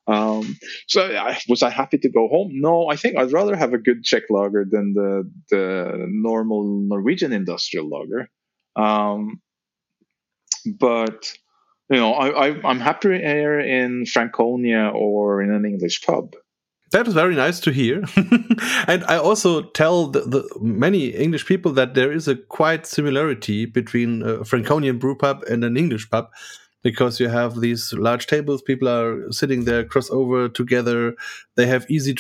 Um, 0.07 0.57
so 0.87 1.03
I, 1.03 1.37
was 1.49 1.65
I 1.65 1.71
happy 1.71 1.99
to 1.99 2.09
go 2.09 2.29
home? 2.29 2.51
No, 2.53 2.89
I 2.89 2.95
think 2.95 3.17
I'd 3.17 3.33
rather 3.33 3.57
have 3.57 3.73
a 3.73 3.79
good 3.79 4.05
Czech 4.05 4.23
lager 4.31 4.65
than 4.65 4.95
the 4.95 5.29
the 5.51 6.07
normal 6.09 6.87
Norwegian 6.89 7.33
industrial 7.33 7.89
lager. 7.89 8.29
Um, 8.77 9.41
but 10.79 11.33
you 11.91 11.97
know, 11.97 12.13
I, 12.15 12.61
I'm 12.69 12.79
happier 12.79 13.59
in 13.59 14.07
Franconia 14.07 14.93
or 14.95 15.43
in 15.43 15.53
an 15.53 15.65
English 15.65 16.03
pub. 16.03 16.35
That 16.93 17.09
is 17.09 17.15
very 17.15 17.35
nice 17.35 17.59
to 17.61 17.73
hear. 17.73 18.05
and 18.87 19.05
I 19.05 19.17
also 19.17 19.63
tell 19.63 20.07
the, 20.07 20.21
the, 20.21 20.49
many 20.61 21.09
English 21.09 21.45
people 21.47 21.73
that 21.73 21.95
there 21.95 22.13
is 22.13 22.29
a 22.29 22.37
quite 22.37 22.87
similarity 22.87 23.67
between 23.67 24.23
a 24.23 24.45
Franconian 24.45 24.99
brew 24.99 25.17
pub 25.17 25.43
and 25.51 25.65
an 25.65 25.77
English 25.77 26.09
pub 26.11 26.31
because 26.83 27.19
you 27.19 27.29
have 27.29 27.61
these 27.61 27.93
large 27.95 28.29
tables, 28.29 28.63
people 28.63 28.89
are 28.89 29.33
sitting 29.33 29.65
there 29.65 29.85
crossover 29.85 30.53
together. 30.53 31.17
They 31.57 31.67
have 31.67 31.85
easy, 31.91 32.15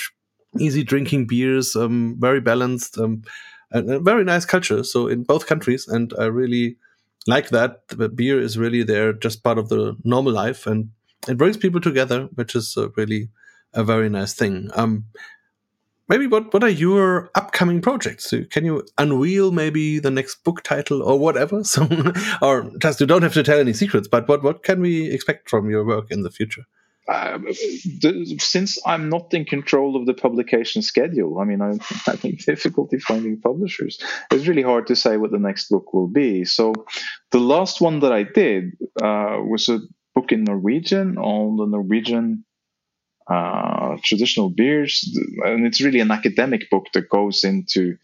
easy 0.58 0.82
drinking 0.82 1.28
beers, 1.28 1.76
um, 1.76 2.16
very 2.18 2.40
balanced, 2.40 2.98
um, 2.98 3.22
and 3.70 3.88
a 3.88 4.00
very 4.00 4.24
nice 4.24 4.44
culture. 4.44 4.82
So 4.82 5.06
in 5.06 5.22
both 5.22 5.46
countries, 5.46 5.86
and 5.86 6.12
I 6.18 6.24
really 6.24 6.76
like 7.28 7.50
that. 7.50 7.86
The 7.88 8.08
beer 8.08 8.40
is 8.40 8.58
really 8.58 8.82
there, 8.82 9.12
just 9.12 9.44
part 9.44 9.58
of 9.58 9.68
the 9.68 9.96
normal 10.02 10.32
life, 10.32 10.66
and 10.66 10.90
it 11.28 11.36
brings 11.36 11.56
people 11.56 11.80
together, 11.80 12.28
which 12.34 12.56
is 12.56 12.74
uh, 12.76 12.88
really 12.96 13.28
a 13.76 13.84
very 13.84 14.08
nice 14.08 14.34
thing. 14.34 14.70
Um, 14.74 15.04
maybe 16.08 16.26
what 16.26 16.52
what 16.52 16.64
are 16.64 16.68
your 16.68 17.30
upcoming 17.34 17.80
projects? 17.80 18.30
So 18.30 18.44
can 18.44 18.64
you 18.64 18.86
unveil 18.98 19.52
maybe 19.52 19.98
the 19.98 20.10
next 20.10 20.42
book 20.44 20.62
title 20.62 21.02
or 21.02 21.18
whatever? 21.18 21.62
So, 21.64 21.86
or 22.42 22.70
just 22.80 23.00
you 23.00 23.06
don't 23.06 23.22
have 23.22 23.34
to 23.34 23.42
tell 23.42 23.58
any 23.58 23.72
secrets, 23.72 24.08
but 24.08 24.28
what 24.28 24.42
what 24.42 24.62
can 24.62 24.80
we 24.80 25.10
expect 25.10 25.50
from 25.50 25.70
your 25.70 25.84
work 25.84 26.10
in 26.10 26.22
the 26.22 26.30
future? 26.30 26.64
Uh, 27.08 27.38
the, 28.00 28.36
since 28.40 28.78
I'm 28.84 29.08
not 29.08 29.32
in 29.32 29.44
control 29.44 29.94
of 29.94 30.06
the 30.06 30.14
publication 30.14 30.82
schedule, 30.82 31.38
I 31.38 31.44
mean, 31.44 31.60
I'm 31.60 31.78
having 32.04 32.36
difficulty 32.44 32.98
finding 32.98 33.40
publishers. 33.40 34.02
It's 34.32 34.48
really 34.48 34.62
hard 34.62 34.88
to 34.88 34.96
say 34.96 35.16
what 35.16 35.30
the 35.30 35.38
next 35.38 35.68
book 35.68 35.94
will 35.94 36.08
be. 36.08 36.44
So, 36.44 36.72
the 37.30 37.38
last 37.38 37.80
one 37.80 38.00
that 38.00 38.12
I 38.12 38.24
did 38.24 38.72
uh, 39.00 39.38
was 39.40 39.68
a 39.68 39.78
book 40.16 40.32
in 40.32 40.42
Norwegian 40.42 41.16
on 41.16 41.56
the 41.58 41.66
Norwegian 41.66 42.44
uh, 43.28 43.96
traditional 44.04 44.50
beers, 44.50 45.04
and 45.44 45.66
it's 45.66 45.80
really 45.80 46.00
an 46.00 46.10
academic 46.10 46.70
book 46.70 46.86
that 46.94 47.08
goes 47.08 47.44
into 47.44 47.96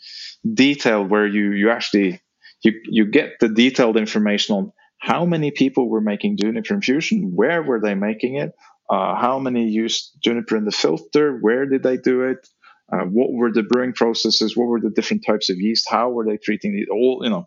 detail 0.55 1.05
where 1.05 1.27
you 1.27 1.53
you 1.53 1.71
actually 1.71 2.21
you 2.65 2.73
you 2.85 3.07
get 3.07 3.39
the 3.41 3.49
detailed 3.49 3.97
information 3.97 4.57
on 4.57 4.73
how 4.99 5.25
many 5.25 5.51
people 5.51 5.89
were 5.89 6.01
making 6.01 6.37
juniper 6.39 6.75
infusion, 6.75 7.33
where 7.35 7.63
were 7.63 7.81
they 7.81 7.95
making 7.95 8.37
it, 8.37 8.53
uh, 8.91 9.15
how 9.17 9.39
many 9.39 9.69
used 9.69 10.13
juniper 10.23 10.57
in 10.57 10.65
the 10.65 10.73
filter, 10.73 11.39
where 11.41 11.67
did 11.67 11.83
they 11.83 11.97
do 11.97 12.23
it, 12.23 12.49
uh, 12.93 13.05
what 13.05 13.33
were 13.33 13.53
the 13.53 13.63
brewing 13.65 13.93
processes, 13.93 14.57
what 14.57 14.67
were 14.67 14.81
the 14.81 14.91
different 14.91 15.25
types 15.27 15.51
of 15.51 15.57
yeast, 15.59 15.87
how 15.91 16.11
were 16.11 16.25
they 16.25 16.37
treating 16.37 16.79
it, 16.79 16.89
all 16.93 17.21
you 17.25 17.31
know. 17.31 17.47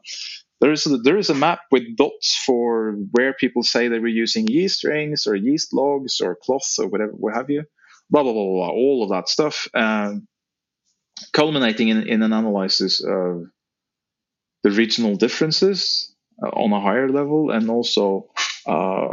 There 0.61 0.71
is 0.71 0.85
a, 0.85 0.97
there 0.97 1.17
is 1.17 1.29
a 1.29 1.35
map 1.35 1.59
with 1.71 1.97
dots 1.97 2.41
for 2.45 2.95
where 3.11 3.33
people 3.33 3.63
say 3.63 3.87
they 3.87 3.99
were 3.99 4.07
using 4.07 4.47
yeast 4.47 4.83
rings 4.83 5.27
or 5.27 5.35
yeast 5.35 5.73
logs 5.73 6.21
or 6.21 6.37
cloths 6.41 6.79
or 6.79 6.87
whatever, 6.87 7.11
what 7.11 7.35
have 7.35 7.49
you. 7.49 7.63
Blah 8.09 8.23
blah 8.23 8.33
blah 8.33 8.43
blah, 8.43 8.69
all 8.69 9.03
of 9.03 9.09
that 9.09 9.27
stuff, 9.27 9.67
um, 9.73 10.27
culminating 11.33 11.89
in, 11.89 12.03
in 12.07 12.21
an 12.21 12.33
analysis 12.33 13.03
of 13.03 13.45
the 14.63 14.71
regional 14.71 15.15
differences 15.15 16.13
uh, 16.43 16.49
on 16.49 16.71
a 16.71 16.79
higher 16.79 17.09
level, 17.09 17.49
and 17.51 17.69
also 17.69 18.29
uh, 18.67 19.09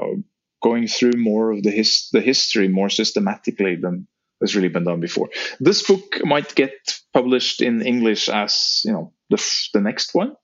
going 0.62 0.86
through 0.86 1.12
more 1.16 1.52
of 1.52 1.62
the 1.62 1.70
his, 1.70 2.08
the 2.12 2.20
history 2.20 2.68
more 2.68 2.90
systematically 2.90 3.76
than 3.76 4.06
has 4.42 4.54
really 4.54 4.68
been 4.68 4.84
done 4.84 5.00
before. 5.00 5.30
This 5.60 5.86
book 5.86 6.20
might 6.24 6.54
get 6.54 6.72
published 7.14 7.62
in 7.62 7.80
English 7.80 8.28
as 8.28 8.82
you 8.84 8.92
know 8.92 9.12
the 9.30 9.42
the 9.72 9.80
next 9.80 10.14
one. 10.14 10.36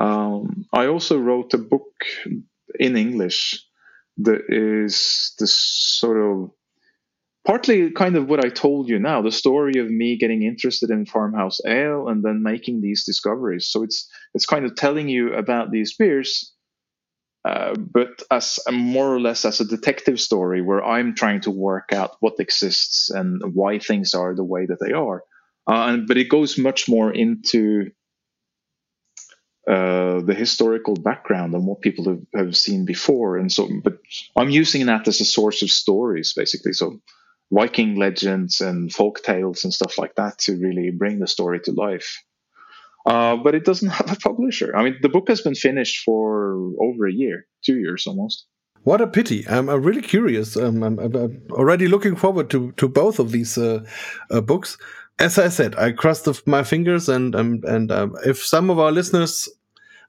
Um, 0.00 0.66
I 0.72 0.86
also 0.86 1.18
wrote 1.18 1.54
a 1.54 1.58
book 1.58 1.92
in 2.78 2.96
English 2.96 3.64
that 4.18 4.42
is 4.48 5.34
the 5.38 5.46
sort 5.46 6.18
of 6.18 6.50
partly 7.46 7.90
kind 7.92 8.16
of 8.16 8.28
what 8.28 8.44
I 8.44 8.48
told 8.50 8.88
you 8.88 8.98
now, 8.98 9.22
the 9.22 9.32
story 9.32 9.78
of 9.78 9.90
me 9.90 10.18
getting 10.18 10.42
interested 10.42 10.90
in 10.90 11.06
farmhouse 11.06 11.60
ale 11.66 12.08
and 12.08 12.24
then 12.24 12.42
making 12.42 12.80
these 12.80 13.04
discoveries. 13.04 13.68
So 13.68 13.82
it's 13.82 14.08
it's 14.34 14.46
kind 14.46 14.64
of 14.66 14.74
telling 14.74 15.08
you 15.08 15.34
about 15.34 15.70
these 15.70 15.96
beers 15.96 16.52
uh, 17.44 17.74
but 17.74 18.22
as 18.30 18.58
a, 18.66 18.72
more 18.72 19.14
or 19.14 19.20
less 19.20 19.44
as 19.44 19.60
a 19.60 19.64
detective 19.64 20.20
story 20.20 20.60
where 20.60 20.84
I'm 20.84 21.14
trying 21.14 21.40
to 21.42 21.50
work 21.50 21.92
out 21.92 22.16
what 22.20 22.34
exists 22.38 23.10
and 23.10 23.42
why 23.54 23.78
things 23.78 24.14
are 24.14 24.34
the 24.34 24.44
way 24.44 24.66
that 24.66 24.78
they 24.80 24.92
are. 24.92 25.22
uh, 25.70 25.86
and 25.88 26.06
but 26.06 26.18
it 26.18 26.28
goes 26.28 26.58
much 26.58 26.88
more 26.88 27.12
into 27.12 27.90
uh, 29.70 30.20
the 30.20 30.34
historical 30.34 30.94
background 30.94 31.54
and 31.54 31.64
what 31.64 31.80
people 31.80 32.04
have, 32.06 32.22
have 32.34 32.56
seen 32.56 32.84
before, 32.84 33.36
and 33.36 33.52
so. 33.52 33.68
But 33.84 33.98
I'm 34.34 34.50
using 34.50 34.86
that 34.86 35.06
as 35.06 35.20
a 35.20 35.24
source 35.24 35.62
of 35.62 35.70
stories, 35.70 36.32
basically. 36.32 36.72
So 36.72 37.00
Viking 37.52 37.96
legends 37.96 38.60
and 38.60 38.92
folk 38.92 39.22
tales 39.22 39.64
and 39.64 39.74
stuff 39.74 39.98
like 39.98 40.14
that 40.14 40.38
to 40.38 40.56
really 40.56 40.90
bring 40.90 41.18
the 41.18 41.26
story 41.26 41.60
to 41.60 41.72
life. 41.72 42.22
Uh, 43.06 43.36
but 43.36 43.54
it 43.54 43.64
doesn't 43.64 43.88
have 43.98 44.12
a 44.12 44.16
publisher. 44.16 44.76
I 44.76 44.84
mean, 44.84 44.96
the 45.02 45.08
book 45.08 45.28
has 45.28 45.40
been 45.40 45.54
finished 45.54 46.04
for 46.04 46.54
over 46.80 47.06
a 47.06 47.12
year, 47.12 47.46
two 47.64 47.78
years 47.78 48.06
almost. 48.06 48.46
What 48.82 49.00
a 49.00 49.06
pity! 49.06 49.46
I'm, 49.46 49.68
I'm 49.68 49.82
really 49.82 50.00
curious. 50.02 50.56
Um, 50.56 50.82
I'm, 50.82 50.98
I'm, 50.98 51.42
already 51.50 51.86
looking 51.86 52.16
forward 52.16 52.48
to 52.50 52.72
to 52.72 52.88
both 52.88 53.18
of 53.18 53.30
these 53.30 53.58
uh, 53.58 53.84
uh, 54.30 54.40
books. 54.40 54.78
As 55.18 55.38
I 55.38 55.50
said, 55.50 55.76
I 55.76 55.92
crossed 55.92 56.46
my 56.46 56.62
fingers, 56.62 57.06
and 57.06 57.36
um, 57.36 57.60
and 57.64 57.92
um, 57.92 58.16
if 58.24 58.42
some 58.42 58.70
of 58.70 58.78
our 58.78 58.90
listeners 58.90 59.48